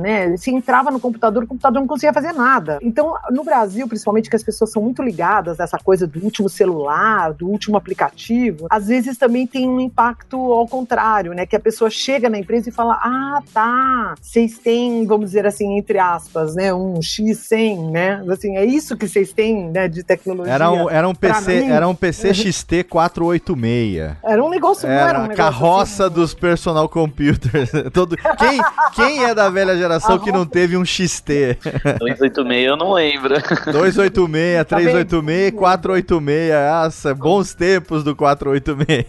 né? 0.00 0.36
Se 0.36 0.50
entrava 0.50 0.90
no 0.90 0.98
computador, 0.98 1.44
o 1.44 1.46
computador 1.46 1.80
não 1.80 1.86
conseguia 1.86 2.12
fazer 2.12 2.32
nada. 2.32 2.80
Então, 2.82 3.14
no 3.30 3.44
Brasil, 3.44 3.86
principalmente, 3.86 4.28
que 4.28 4.36
as 4.36 4.42
pessoas 4.42 4.72
são 4.72 4.82
muito 4.82 5.00
ligadas 5.00 5.60
essa 5.60 5.75
essa 5.76 5.78
coisa 5.78 6.06
do 6.06 6.22
último 6.24 6.48
celular, 6.48 7.32
do 7.32 7.46
último 7.48 7.76
aplicativo, 7.76 8.66
às 8.70 8.88
vezes 8.88 9.16
também 9.16 9.46
tem 9.46 9.68
um 9.68 9.78
impacto 9.80 10.36
ao 10.36 10.66
contrário, 10.66 11.32
né? 11.32 11.46
Que 11.46 11.56
a 11.56 11.60
pessoa 11.60 11.90
chega 11.90 12.28
na 12.28 12.38
empresa 12.38 12.68
e 12.68 12.72
fala: 12.72 12.94
Ah, 12.94 13.42
tá, 13.52 14.14
vocês 14.20 14.58
têm, 14.58 15.06
vamos 15.06 15.26
dizer 15.26 15.46
assim, 15.46 15.78
entre 15.78 15.98
aspas, 15.98 16.54
né? 16.54 16.72
Um 16.72 16.94
X100, 16.94 17.90
né? 17.90 18.24
Assim, 18.28 18.56
é 18.56 18.64
isso 18.64 18.96
que 18.96 19.06
vocês 19.06 19.32
têm, 19.32 19.70
né? 19.70 19.88
De 19.88 20.02
tecnologia. 20.02 20.52
Era 20.52 20.70
um, 20.70 20.90
era 20.90 21.08
um 21.08 21.14
PC, 21.14 21.64
era 21.64 21.88
um 21.88 21.94
PC 21.94 22.34
XT 22.34 22.84
486. 22.84 24.16
Era 24.24 24.44
um 24.44 24.48
negócio, 24.48 24.88
era, 24.88 25.10
era 25.10 25.18
um 25.18 25.22
negócio 25.22 25.36
carroça 25.36 26.06
assim, 26.06 26.14
dos 26.14 26.34
personal 26.34 26.88
computers. 26.88 27.70
Todo, 27.92 28.16
quem, 28.16 28.60
quem 28.94 29.24
é 29.24 29.34
da 29.34 29.50
velha 29.50 29.76
geração 29.76 30.18
que 30.18 30.32
não 30.32 30.46
teve 30.46 30.76
um 30.76 30.84
XT? 30.84 31.58
286 31.98 32.66
eu 32.66 32.76
não 32.76 32.92
lembro. 32.92 33.34
286, 33.72 34.64
386, 34.66 35.55
486. 35.56 36.52
Nossa, 36.52 37.14
bons 37.14 37.54
tempos 37.54 38.04
do 38.04 38.14
486. 38.14 39.06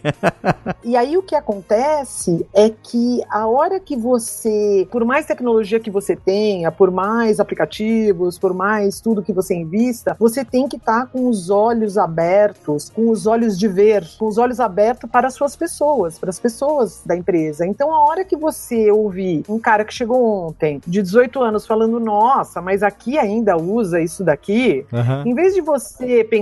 e 0.83 0.95
aí 0.95 1.17
o 1.17 1.23
que 1.23 1.35
acontece 1.35 2.45
é 2.53 2.69
que 2.69 3.21
a 3.29 3.47
hora 3.47 3.79
que 3.79 3.95
você, 3.95 4.87
por 4.91 5.05
mais 5.05 5.25
tecnologia 5.25 5.79
que 5.79 5.91
você 5.91 6.15
tenha, 6.15 6.71
por 6.71 6.91
mais 6.91 7.39
aplicativos, 7.39 8.39
por 8.39 8.53
mais 8.53 8.99
tudo 9.01 9.21
que 9.21 9.33
você 9.33 9.55
invista, 9.55 10.15
você 10.19 10.43
tem 10.43 10.67
que 10.67 10.77
estar 10.77 11.01
tá 11.01 11.05
com 11.05 11.27
os 11.27 11.49
olhos 11.49 11.97
abertos, 11.97 12.89
com 12.89 13.09
os 13.09 13.27
olhos 13.27 13.57
de 13.57 13.67
ver, 13.67 14.03
com 14.17 14.27
os 14.27 14.37
olhos 14.37 14.59
abertos 14.59 15.09
para 15.09 15.27
as 15.27 15.33
suas 15.33 15.55
pessoas, 15.55 16.17
para 16.17 16.29
as 16.29 16.39
pessoas 16.39 17.01
da 17.05 17.15
empresa. 17.15 17.65
Então 17.65 17.93
a 17.93 18.05
hora 18.05 18.23
que 18.23 18.35
você 18.35 18.91
ouvir 18.91 19.43
um 19.49 19.59
cara 19.59 19.83
que 19.83 19.93
chegou 19.93 20.47
ontem, 20.47 20.81
de 20.85 21.01
18 21.01 21.41
anos, 21.41 21.65
falando, 21.65 21.99
nossa, 21.99 22.61
mas 22.61 22.83
aqui 22.83 23.17
ainda 23.17 23.57
usa 23.57 24.01
isso 24.01 24.23
daqui, 24.23 24.85
uhum. 24.91 25.31
em 25.31 25.33
vez 25.33 25.53
de 25.53 25.61
você 25.61 26.23
pensar, 26.23 26.36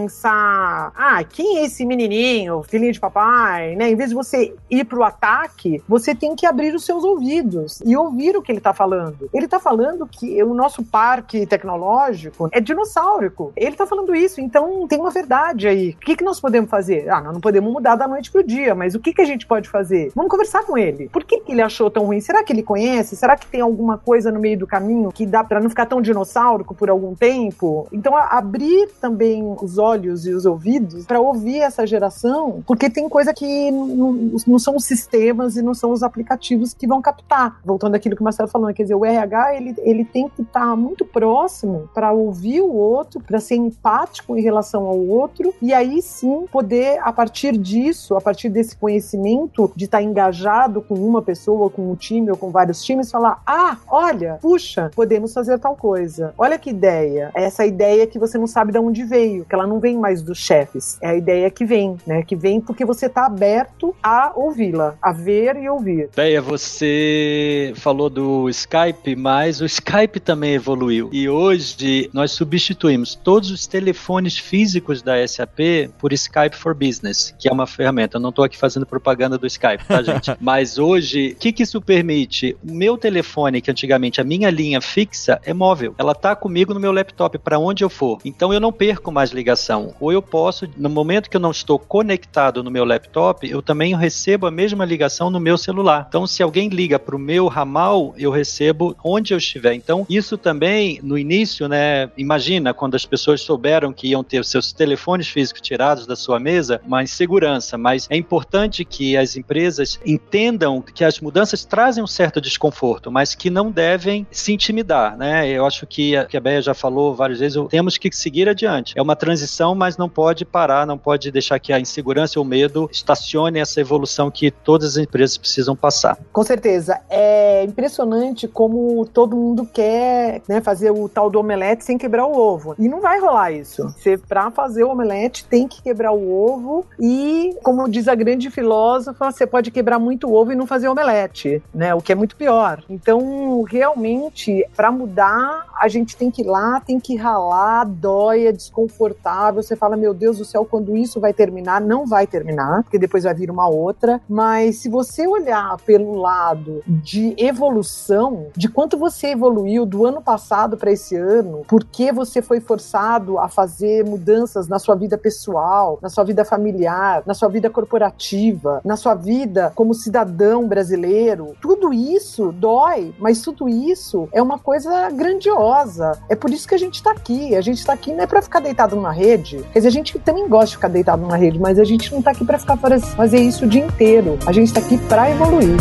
ah, 0.95 1.23
quem 1.29 1.59
é 1.59 1.65
esse 1.65 1.85
menininho, 1.85 2.63
filhinho 2.63 2.91
de 2.91 2.99
papai, 2.99 3.75
né? 3.75 3.89
Em 3.89 3.95
vez 3.95 4.09
de 4.09 4.15
você 4.15 4.53
ir 4.69 4.85
pro 4.85 5.03
ataque, 5.03 5.81
você 5.87 6.13
tem 6.13 6.35
que 6.35 6.45
abrir 6.45 6.73
os 6.75 6.85
seus 6.85 7.03
ouvidos 7.03 7.81
e 7.85 7.95
ouvir 7.95 8.35
o 8.35 8.41
que 8.41 8.51
ele 8.51 8.59
tá 8.59 8.73
falando. 8.73 9.29
Ele 9.33 9.47
tá 9.47 9.59
falando 9.59 10.07
que 10.07 10.41
o 10.43 10.53
nosso 10.53 10.83
parque 10.83 11.45
tecnológico 11.45 12.49
é 12.51 12.59
dinossaurico. 12.59 13.53
Ele 13.55 13.75
tá 13.75 13.85
falando 13.85 14.15
isso, 14.15 14.41
então 14.41 14.87
tem 14.87 14.99
uma 14.99 15.11
verdade 15.11 15.67
aí. 15.67 15.89
O 15.91 15.97
que, 15.97 16.15
que 16.15 16.23
nós 16.23 16.39
podemos 16.39 16.69
fazer? 16.69 17.09
Ah, 17.09 17.21
nós 17.21 17.33
não 17.33 17.41
podemos 17.41 17.71
mudar 17.71 17.95
da 17.95 18.07
noite 18.07 18.31
pro 18.31 18.43
dia, 18.43 18.75
mas 18.75 18.95
o 18.95 18.99
que, 18.99 19.13
que 19.13 19.21
a 19.21 19.25
gente 19.25 19.45
pode 19.45 19.69
fazer? 19.69 20.11
Vamos 20.15 20.31
conversar 20.31 20.63
com 20.63 20.77
ele. 20.77 21.09
Por 21.09 21.23
que, 21.23 21.39
que 21.39 21.51
ele 21.51 21.61
achou 21.61 21.89
tão 21.89 22.05
ruim? 22.05 22.19
Será 22.19 22.43
que 22.43 22.51
ele 22.51 22.63
conhece? 22.63 23.15
Será 23.15 23.35
que 23.37 23.47
tem 23.47 23.61
alguma 23.61 23.97
coisa 23.97 24.31
no 24.31 24.39
meio 24.39 24.57
do 24.57 24.67
caminho 24.67 25.11
que 25.11 25.25
dá 25.25 25.43
para 25.43 25.59
não 25.59 25.69
ficar 25.69 25.85
tão 25.85 26.01
dinossaurico 26.01 26.73
por 26.73 26.89
algum 26.89 27.15
tempo? 27.15 27.87
Então, 27.91 28.15
abrir 28.15 28.89
também 28.99 29.55
os 29.61 29.77
olhos 29.77 29.84
e 30.25 30.33
os 30.33 30.45
ouvidos 30.45 31.05
para 31.05 31.19
ouvir 31.19 31.59
essa 31.59 31.86
geração, 31.86 32.63
porque 32.65 32.89
tem 32.89 33.07
coisa 33.07 33.33
que 33.33 33.71
não, 33.71 34.13
não, 34.47 34.59
são 34.59 34.75
os 34.75 34.86
sistemas 34.86 35.55
e 35.55 35.61
não 35.61 35.73
são 35.73 35.91
os 35.91 36.01
aplicativos 36.01 36.73
que 36.73 36.88
vão 36.88 37.01
captar. 37.01 37.59
Voltando 37.63 37.95
àquilo 37.95 38.15
que 38.15 38.21
o 38.21 38.23
Marcelo 38.23 38.49
falou, 38.49 38.73
quer 38.73 38.83
dizer, 38.83 38.95
o 38.95 39.05
RH 39.05 39.55
ele, 39.55 39.75
ele 39.79 40.05
tem 40.05 40.29
que 40.29 40.41
estar 40.41 40.69
tá 40.69 40.75
muito 40.75 41.05
próximo 41.05 41.89
para 41.93 42.11
ouvir 42.11 42.61
o 42.61 42.73
outro, 42.73 43.21
para 43.21 43.39
ser 43.39 43.55
empático 43.55 44.38
em 44.38 44.41
relação 44.41 44.86
ao 44.86 44.97
outro 44.97 45.53
e 45.61 45.73
aí 45.73 46.01
sim 46.01 46.45
poder, 46.51 46.99
a 47.01 47.11
partir 47.11 47.57
disso, 47.57 48.15
a 48.15 48.21
partir 48.21 48.49
desse 48.49 48.75
conhecimento 48.75 49.71
de 49.75 49.86
estar 49.86 49.99
tá 49.99 50.03
engajado 50.03 50.81
com 50.81 50.95
uma 50.95 51.21
pessoa, 51.21 51.69
com 51.69 51.91
um 51.91 51.95
time 51.95 52.31
ou 52.31 52.38
com 52.38 52.49
vários 52.49 52.83
times, 52.83 53.11
falar: 53.11 53.41
ah, 53.45 53.77
olha, 53.88 54.38
puxa, 54.41 54.91
podemos 54.95 55.33
fazer 55.33 55.59
tal 55.59 55.75
coisa. 55.75 56.33
Olha 56.38 56.57
que 56.57 56.69
ideia. 56.69 57.31
Essa 57.33 57.65
ideia 57.65 58.07
que 58.07 58.19
você 58.19 58.38
não 58.38 58.47
sabe 58.47 58.71
de 58.71 58.79
onde 58.79 59.03
veio, 59.03 59.45
que 59.45 59.53
ela 59.53 59.67
não 59.67 59.74
vem 59.80 59.97
mais 59.97 60.21
dos 60.21 60.38
chefes. 60.38 60.97
É 61.01 61.09
a 61.09 61.15
ideia 61.15 61.49
que 61.49 61.65
vem, 61.65 61.97
né? 62.05 62.23
Que 62.23 62.36
vem 62.36 62.59
porque 62.59 62.86
você 62.86 63.05
está 63.07 63.26
aberto 63.26 63.95
a 64.01 64.32
ouvi-la, 64.36 64.95
a 65.01 65.11
ver 65.11 65.55
e 65.57 65.69
ouvir. 65.69 66.09
Deia, 66.15 66.41
você 66.41 67.73
falou 67.76 68.09
do 68.09 68.49
Skype, 68.49 69.15
mas 69.15 69.61
o 69.61 69.65
Skype 69.65 70.19
também 70.19 70.53
evoluiu. 70.53 71.09
E 71.11 71.30
hoje 71.30 72.09
nós 72.13 72.32
substituímos 72.32 73.15
todos 73.15 73.51
os 73.51 73.67
telefones 73.67 74.38
físicos 74.38 75.01
da 75.01 75.26
SAP 75.28 75.59
por 75.99 76.13
Skype 76.13 76.55
for 76.55 76.73
Business, 76.73 77.34
que 77.38 77.47
é 77.47 77.51
uma 77.51 77.67
ferramenta. 77.67 78.17
Eu 78.17 78.21
não 78.21 78.30
estou 78.30 78.45
aqui 78.45 78.57
fazendo 78.57 78.86
propaganda 78.86 79.38
do 79.38 79.47
Skype, 79.47 79.86
tá, 79.86 80.01
gente? 80.01 80.32
mas 80.39 80.78
hoje, 80.78 81.32
o 81.32 81.36
que, 81.36 81.51
que 81.51 81.63
isso 81.63 81.82
permite? 81.82 82.55
O 82.63 82.73
meu 82.73 82.97
telefone, 82.97 83.61
que 83.61 83.71
antigamente 83.71 84.21
a 84.21 84.23
minha 84.23 84.49
linha 84.49 84.82
fixa, 84.82 85.39
é 85.43 85.53
móvel. 85.53 85.95
Ela 85.97 86.11
está 86.11 86.36
comigo 86.36 86.73
no 86.73 86.80
meu 86.80 86.91
laptop 86.91 87.38
para 87.38 87.59
onde 87.59 87.84
eu 87.84 87.89
for. 87.89 88.19
Então 88.26 88.53
eu 88.53 88.59
não 88.59 88.71
perco 88.71 89.11
mais 89.11 89.32
ligação. 89.32 89.64
Ou 89.99 90.11
eu 90.11 90.22
posso, 90.22 90.68
no 90.78 90.89
momento 90.89 91.30
que 91.30 91.38
eu 91.38 91.41
não 91.41 91.51
estou 91.51 91.78
conectado 91.78 92.63
no 92.63 92.72
meu 92.72 92.86
laptop, 92.86 93.49
eu 93.49 93.61
também 93.61 93.95
recebo 93.95 94.47
a 94.47 94.51
mesma 94.51 94.86
ligação 94.86 95.30
no 95.30 95.39
meu 95.39 95.57
celular. 95.57 96.05
Então, 96.07 96.26
se 96.28 96.41
alguém 96.41 96.70
liga 96.70 96.97
para 96.97 97.16
o 97.16 97.20
meu 97.20 97.47
ramal, 97.47 98.13
eu 98.18 98.32
recebo 98.32 98.95
onde 99.03 99.34
eu 99.34 99.38
estiver. 99.38 99.74
Então, 99.74 100.05
isso 100.09 100.38
também, 100.38 100.99
no 101.03 101.18
início, 101.18 101.68
né? 101.68 102.09
Imagina 102.18 102.74
quando 102.74 102.95
as 102.95 103.05
pessoas 103.05 103.41
souberam 103.41 103.93
que 103.93 104.07
iam 104.07 104.24
ter 104.24 104.43
seus 104.45 104.72
telefones 104.72 105.28
físicos 105.28 105.61
tirados 105.61 106.05
da 106.05 106.16
sua 106.16 106.39
mesa, 106.39 106.82
uma 106.86 107.03
insegurança. 107.03 107.78
Mas 107.78 108.07
é 108.09 108.16
importante 108.16 108.86
que 108.86 109.18
as 109.18 109.36
empresas 109.36 109.99
entendam 110.05 110.82
que 110.82 111.03
as 111.03 111.20
mudanças 111.20 111.66
trazem 111.66 112.03
um 112.03 112.07
certo 112.07 112.39
desconforto, 112.39 113.11
mas 113.11 113.36
que 113.36 113.49
não 113.49 113.72
devem 113.72 114.26
se 114.32 114.53
intimidar, 114.53 115.18
né? 115.18 115.47
Eu 115.49 115.66
acho 115.66 115.86
que 115.86 116.16
que 116.26 116.38
a 116.38 116.39
Bea 116.39 116.61
já 116.61 116.74
falou 116.74 117.16
várias 117.16 117.39
vezes, 117.39 117.57
temos 117.70 117.97
que 117.97 118.11
seguir 118.11 118.47
adiante. 118.47 118.93
É 118.97 119.01
uma 119.01 119.16
transição, 119.16 119.54
mas 119.75 119.95
não 119.95 120.09
pode 120.09 120.43
parar, 120.43 120.85
não 120.85 120.97
pode 120.97 121.31
deixar 121.31 121.59
que 121.59 121.71
a 121.71 121.79
insegurança 121.79 122.39
ou 122.39 122.45
o 122.45 122.47
medo 122.47 122.89
estacione 122.91 123.59
essa 123.59 123.79
evolução 123.79 124.31
que 124.31 124.51
todas 124.51 124.91
as 124.91 124.97
empresas 124.97 125.37
precisam 125.37 125.75
passar. 125.75 126.17
Com 126.33 126.43
certeza. 126.43 126.99
É 127.09 127.63
impressionante 127.63 128.47
como 128.47 129.05
todo 129.05 129.35
mundo 129.35 129.65
quer 129.65 130.41
né, 130.47 130.61
fazer 130.61 130.91
o 130.91 131.07
tal 131.07 131.29
do 131.29 131.39
omelete 131.39 131.83
sem 131.83 131.97
quebrar 131.97 132.25
o 132.25 132.37
ovo. 132.37 132.75
E 132.77 132.87
não 132.87 133.01
vai 133.01 133.19
rolar 133.19 133.51
isso. 133.51 133.83
Você, 133.83 134.17
pra 134.17 134.51
fazer 134.51 134.83
o 134.83 134.89
omelete, 134.89 135.45
tem 135.45 135.67
que 135.67 135.81
quebrar 135.81 136.11
o 136.11 136.31
ovo 136.31 136.85
e, 136.99 137.55
como 137.63 137.89
diz 137.89 138.07
a 138.07 138.15
grande 138.15 138.49
filósofa, 138.49 139.31
você 139.31 139.45
pode 139.45 139.71
quebrar 139.71 139.99
muito 139.99 140.33
ovo 140.33 140.51
e 140.51 140.55
não 140.55 140.67
fazer 140.67 140.87
omelete, 140.87 141.61
né? 141.73 141.93
O 141.93 142.01
que 142.01 142.11
é 142.11 142.15
muito 142.15 142.35
pior. 142.35 142.83
Então, 142.89 143.63
realmente, 143.63 144.65
para 144.75 144.91
mudar, 144.91 145.65
a 145.79 145.87
gente 145.87 146.15
tem 146.15 146.31
que 146.31 146.41
ir 146.41 146.45
lá, 146.45 146.79
tem 146.79 146.99
que 146.99 147.15
ralar, 147.15 147.85
dói, 147.85 148.47
é 148.47 148.51
desconfortável. 148.51 149.44
Você 149.53 149.75
fala, 149.75 149.95
meu 149.95 150.13
Deus 150.13 150.37
do 150.37 150.45
céu, 150.45 150.65
quando 150.65 150.95
isso 150.95 151.19
vai 151.19 151.33
terminar? 151.33 151.81
Não 151.81 152.05
vai 152.05 152.25
terminar, 152.25 152.83
porque 152.83 152.97
depois 152.97 153.23
vai 153.23 153.33
vir 153.33 153.51
uma 153.51 153.67
outra. 153.67 154.21
Mas 154.27 154.77
se 154.77 154.89
você 154.89 155.27
olhar 155.27 155.77
pelo 155.85 156.15
lado 156.15 156.81
de 156.87 157.35
evolução, 157.37 158.47
de 158.55 158.67
quanto 158.69 158.97
você 158.97 159.27
evoluiu 159.27 159.85
do 159.85 160.05
ano 160.05 160.21
passado 160.21 160.77
para 160.77 160.91
esse 160.91 161.15
ano, 161.15 161.63
porque 161.67 162.11
você 162.11 162.41
foi 162.41 162.59
forçado 162.59 163.37
a 163.37 163.47
fazer 163.47 164.05
mudanças 164.05 164.67
na 164.67 164.79
sua 164.79 164.95
vida 164.95 165.17
pessoal, 165.17 165.99
na 166.01 166.09
sua 166.09 166.23
vida 166.23 166.43
familiar, 166.43 167.23
na 167.25 167.33
sua 167.33 167.49
vida 167.49 167.69
corporativa, 167.69 168.81
na 168.83 168.95
sua 168.95 169.15
vida 169.15 169.71
como 169.75 169.93
cidadão 169.93 170.67
brasileiro, 170.67 171.55
tudo 171.61 171.93
isso 171.93 172.51
dói, 172.51 173.13
mas 173.19 173.41
tudo 173.41 173.67
isso 173.67 174.29
é 174.31 174.41
uma 174.41 174.59
coisa 174.59 175.09
grandiosa. 175.09 176.19
É 176.29 176.35
por 176.35 176.51
isso 176.51 176.67
que 176.67 176.75
a 176.75 176.77
gente 176.77 176.95
está 176.95 177.11
aqui. 177.11 177.55
A 177.55 177.61
gente 177.61 177.79
está 177.79 177.93
aqui 177.93 178.13
não 178.13 178.23
é 178.23 178.27
para 178.27 178.41
ficar 178.41 178.59
deitado 178.59 178.95
numa 178.95 179.11
rede. 179.11 179.34
Quer 179.71 179.79
dizer, 179.79 179.88
a 179.88 179.91
gente 179.91 180.19
também 180.19 180.47
gosta 180.47 180.67
de 180.67 180.75
ficar 180.75 180.88
deitado 180.88 181.21
numa 181.21 181.38
rede, 181.38 181.59
mas 181.59 181.79
a 181.79 181.83
gente 181.83 182.11
não 182.11 182.19
está 182.19 182.31
aqui 182.31 182.45
para 182.45 182.57
ficar 182.57 182.77
fazer 182.77 183.39
isso 183.39 183.65
o 183.65 183.67
dia 183.67 183.86
inteiro. 183.86 184.38
A 184.45 184.51
gente 184.51 184.67
está 184.67 184.79
aqui 184.79 184.97
para 184.97 185.29
evoluir. 185.29 185.77